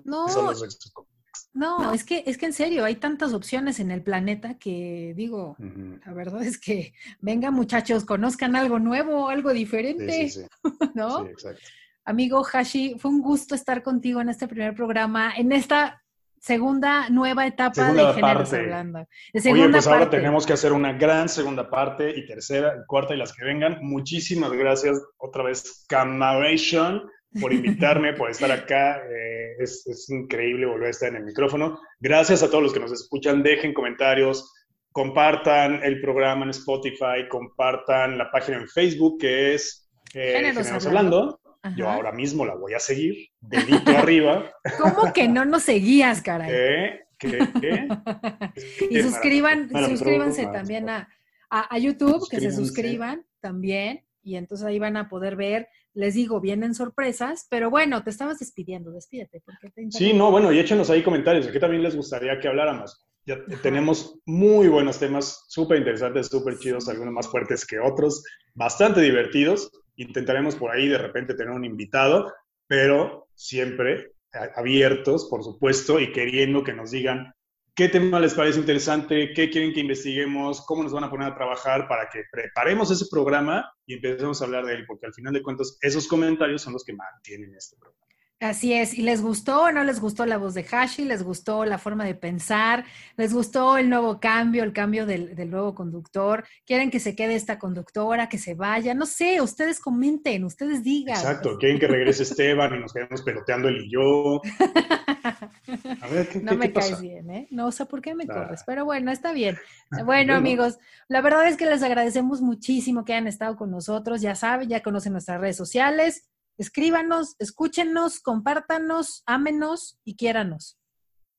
No, 0.05 0.29
solo 0.29 0.55
sexo 0.55 0.91
con 0.95 1.07
No, 1.53 1.93
es 1.93 2.05
que, 2.05 2.25
es 2.27 2.39
que 2.39 2.47
en 2.47 2.53
serio, 2.53 2.85
hay 2.85 2.97
tantas 2.97 3.33
opciones 3.33 3.81
en 3.81 3.91
el 3.91 4.03
planeta 4.03 4.59
que 4.59 5.13
digo, 5.17 5.57
la 6.05 6.13
verdad 6.13 6.43
es 6.43 6.59
que, 6.59 6.95
venga 7.21 7.51
muchachos, 7.51 8.05
conozcan 8.05 8.57
algo 8.57 8.79
nuevo, 8.79 9.29
algo 9.29 9.53
diferente, 9.53 10.29
sí, 10.29 10.43
sí. 10.61 10.89
¿no? 10.95 11.27
Exacto. 11.27 11.63
Amigo 12.05 12.45
Hashi, 12.45 12.97
fue 12.99 13.11
un 13.11 13.23
gusto 13.23 13.55
estar 13.55 13.83
contigo 13.83 14.21
en 14.21 14.29
este 14.29 14.47
primer 14.47 14.75
programa, 14.75 15.33
en 15.37 15.53
esta 15.53 16.03
segunda 16.39 17.09
nueva 17.09 17.47
etapa 17.47 17.75
Segunda 17.75 18.09
de 18.09 18.15
Géneros. 18.15 18.53
Hablando. 18.53 18.99
De 18.99 19.07
Oye, 19.33 19.41
segunda 19.41 19.71
pues 19.71 19.87
ahora 19.87 20.01
parte. 20.01 20.17
tenemos 20.19 20.45
que 20.45 20.53
hacer 20.53 20.73
una 20.75 20.93
gran 20.93 21.31
segunda 21.31 21.71
parte 21.71 22.11
y 22.15 22.27
tercera, 22.27 22.75
y 22.77 22.87
cuarta 22.87 23.15
y 23.15 23.17
las 23.17 23.33
que 23.33 23.45
vengan. 23.45 23.79
Muchísimas 23.81 24.53
gracias 24.53 25.01
otra 25.17 25.45
vez, 25.45 25.87
Camaration, 25.89 27.03
por 27.41 27.53
invitarme, 27.53 28.13
por 28.13 28.31
estar 28.31 28.51
acá. 28.51 28.99
Eh, 28.99 29.57
es, 29.59 29.87
es 29.87 30.09
increíble 30.11 30.67
volver 30.67 30.89
a 30.89 30.91
estar 30.91 31.09
en 31.09 31.17
el 31.17 31.25
micrófono. 31.25 31.79
Gracias 32.01 32.43
a 32.43 32.49
todos 32.49 32.63
los 32.63 32.73
que 32.73 32.81
nos 32.81 32.93
escuchan. 32.93 33.43
Dejen 33.43 33.75
comentarios, 33.75 34.53
compartan 34.93 35.83
el 35.83 36.01
programa 36.01 36.45
en 36.45 36.51
Spotify, 36.51 37.29
compartan 37.29 38.17
la 38.19 38.31
página 38.31 38.59
en 38.59 38.69
Facebook 38.69 39.19
que 39.21 39.55
es 39.55 39.91
eh, 40.15 40.35
Géneros 40.37 40.67
Géneros 40.67 40.87
Hablando. 40.87 41.19
Hablando. 41.19 41.41
Yo 41.77 41.89
Ajá. 41.89 41.97
ahora 41.97 42.13
mismo 42.13 42.45
la 42.45 42.55
voy 42.55 42.75
a 42.75 42.79
seguir, 42.79 43.31
dedito 43.41 43.91
arriba. 43.99 44.53
¿Cómo 44.79 45.13
que 45.15 45.27
no 45.29 45.47
nos 45.47 45.63
seguías, 45.63 46.21
caray? 46.21 46.51
¿eh? 46.53 47.01
¿Qué? 47.19 47.39
¿Qué? 47.59 47.89
y 48.91 49.01
suscriban, 49.03 49.71
suscríbanse 49.71 50.47
también 50.47 50.91
a, 50.91 51.09
a, 51.49 51.75
a 51.75 51.79
YouTube, 51.79 52.29
que 52.29 52.39
se 52.39 52.53
suscriban 52.53 53.25
también, 53.41 54.05
y 54.25 54.37
entonces 54.37 54.67
ahí 54.67 54.79
van 54.79 54.97
a 54.97 55.09
poder 55.09 55.37
ver, 55.37 55.69
les 55.93 56.15
digo, 56.15 56.41
vienen 56.41 56.75
sorpresas, 56.75 57.47
pero 57.51 57.71
bueno, 57.71 58.03
te 58.03 58.11
estabas 58.11 58.39
despidiendo, 58.39 58.91
despídete. 58.91 59.43
Porque 59.45 59.71
te 59.71 59.91
Sí, 59.91 60.13
no, 60.13 60.31
bueno, 60.31 60.53
y 60.53 60.59
échenos 60.59 60.91
ahí 60.91 61.03
comentarios. 61.03 61.47
¿De 61.47 61.53
qué 61.53 61.61
también 61.61 61.83
les 61.83 61.95
gustaría 61.95 62.41
que 62.41 62.49
habláramos? 62.49 63.07
Ya 63.27 63.35
Ajá. 63.35 63.63
tenemos 63.63 64.19
muy 64.27 64.69
buenos 64.69 64.99
temas, 64.99 65.45
súper 65.49 65.79
interesantes, 65.79 66.29
súper 66.29 66.59
chidos, 66.59 66.89
algunos 66.89 67.13
más 67.13 67.29
fuertes 67.29 67.67
que 67.67 67.79
otros, 67.79 68.25
bastante 68.55 69.01
divertidos. 69.01 69.71
Intentaremos 69.97 70.57
por 70.57 70.71
ahí 70.73 70.89
de 70.89 70.99
repente 70.99 71.35
tener 71.35 71.53
un 71.53 71.65
invitado, 71.65 72.33
pero 72.67 73.29
siempre 73.35 74.13
abiertos, 74.57 75.29
por 75.31 75.45
supuesto, 75.45 76.01
y 76.01 76.13
queriendo 76.13 76.65
que 76.65 76.73
nos 76.73 76.91
digan 76.91 77.34
qué 77.75 77.89
tema 77.89 78.21
les 78.21 78.35
parece 78.35 78.61
interesante, 78.61 79.33
qué 79.35 79.51
quieren 79.51 79.73
que 79.73 79.81
investiguemos, 79.81 80.65
cómo 80.65 80.83
nos 80.83 80.93
van 80.93 81.05
a 81.05 81.11
poner 81.11 81.29
a 81.29 81.35
trabajar 81.35 81.89
para 81.89 82.09
que 82.09 82.23
preparemos 82.31 82.91
ese 82.91 83.07
programa 83.11 83.69
y 83.87 83.95
empecemos 83.95 84.41
a 84.41 84.45
hablar 84.45 84.65
de 84.65 84.75
él, 84.75 84.87
porque 84.87 85.07
al 85.07 85.15
final 85.15 85.33
de 85.33 85.43
cuentas 85.43 85.77
esos 85.81 86.07
comentarios 86.07 86.63
son 86.63 86.73
los 86.73 86.85
que 86.85 86.93
mantienen 86.93 87.55
este 87.55 87.77
programa. 87.77 88.04
Así 88.45 88.75
es, 88.75 88.93
¿y 88.93 89.01
les 89.01 89.23
gustó 89.23 89.63
o 89.63 89.73
no 89.73 89.85
les 89.85 90.01
gustó 90.01 90.27
la 90.27 90.37
voz 90.37 90.53
de 90.53 90.67
Hashi? 90.71 91.07
¿Les 91.07 91.23
gustó 91.23 91.65
la 91.65 91.79
forma 91.79 92.05
de 92.05 92.15
pensar? 92.15 92.85
¿Les 93.17 93.33
gustó 93.33 93.79
el 93.79 93.89
nuevo 93.89 94.21
cambio, 94.21 94.65
el 94.65 94.75
cambio 94.75 95.07
del, 95.07 95.35
del 95.35 95.51
nuevo 95.51 95.75
conductor? 95.75 96.45
¿Quieren 96.67 96.91
que 96.91 97.01
se 97.01 97.17
quede 97.17 97.37
esta 97.37 97.59
conductora, 97.59 98.29
que 98.29 98.37
se 98.37 98.55
vaya? 98.55 98.93
No 98.93 99.07
sé, 99.07 99.41
ustedes 99.41 99.81
comenten, 99.81 100.45
ustedes 100.45 100.85
digan. 100.85 101.17
Exacto, 101.17 101.57
quieren 101.59 101.79
que 101.81 101.87
regrese 101.87 102.23
Esteban 102.25 102.75
y 102.75 102.81
nos 102.81 102.93
quedemos 102.93 103.23
peloteando 103.23 103.69
él 103.69 103.87
y 103.87 103.91
yo. 103.93 104.43
A 106.03 106.07
ver, 106.09 106.29
¿qué, 106.29 106.41
No 106.41 106.53
qué- 106.53 106.59
me 106.59 106.67
qué 106.67 106.75
pasa? 106.75 106.89
caes 106.91 107.01
bien, 107.01 107.31
¿eh? 107.31 107.49
No 107.51 107.73
sé 107.73 107.87
por 107.87 108.03
qué 108.03 108.15
me 108.15 108.27
corres, 108.27 108.63
pero 108.67 108.85
bueno, 108.85 109.11
está 109.11 109.33
bien. 109.33 109.57
Bueno, 109.91 110.05
Bueno. 110.07 110.35
amigos, 110.35 110.79
la 111.09 111.21
verdad 111.23 111.49
es 111.49 111.57
que 111.57 111.67
les 111.67 111.83
agradecemos 111.83 112.43
muchísimo 112.43 113.05
que 113.05 113.13
hayan 113.15 113.27
estado 113.29 113.57
con 113.57 113.71
nosotros. 113.71 114.21
Ya 114.21 114.35
saben, 114.35 114.69
ya 114.69 114.83
conocen 114.83 115.13
nuestras 115.13 115.41
redes 115.41 115.57
sociales. 115.57 116.29
Escríbanos, 116.59 117.37
escúchenos, 117.39 118.21
compártanos, 118.21 119.23
ámenos 119.27 119.99
y 120.05 120.17
quiéranos. 120.17 120.79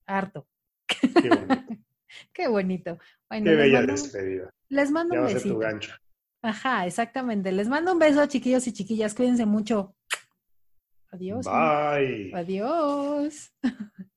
Harto. 0.07 0.47
Qué 0.88 1.30
bonito. 1.30 1.66
Qué 2.34 2.47
bonito. 2.47 2.99
Qué 3.30 3.55
bella 3.55 3.82
despedida. 3.82 4.49
Les 4.70 4.91
mando 4.91 5.16
un 5.16 5.26
besito. 5.26 5.59
Ajá, 6.41 6.86
exactamente. 6.86 7.51
Les 7.51 7.68
mando 7.68 7.91
un 7.91 7.99
beso, 7.99 8.26
chiquillos 8.28 8.68
y 8.68 8.74
chiquillas. 8.74 9.16
Cuídense 9.16 9.45
mucho. 9.45 9.95
Adiós. 11.11 11.45
Bye. 11.45 12.32
Adiós. 12.34 13.51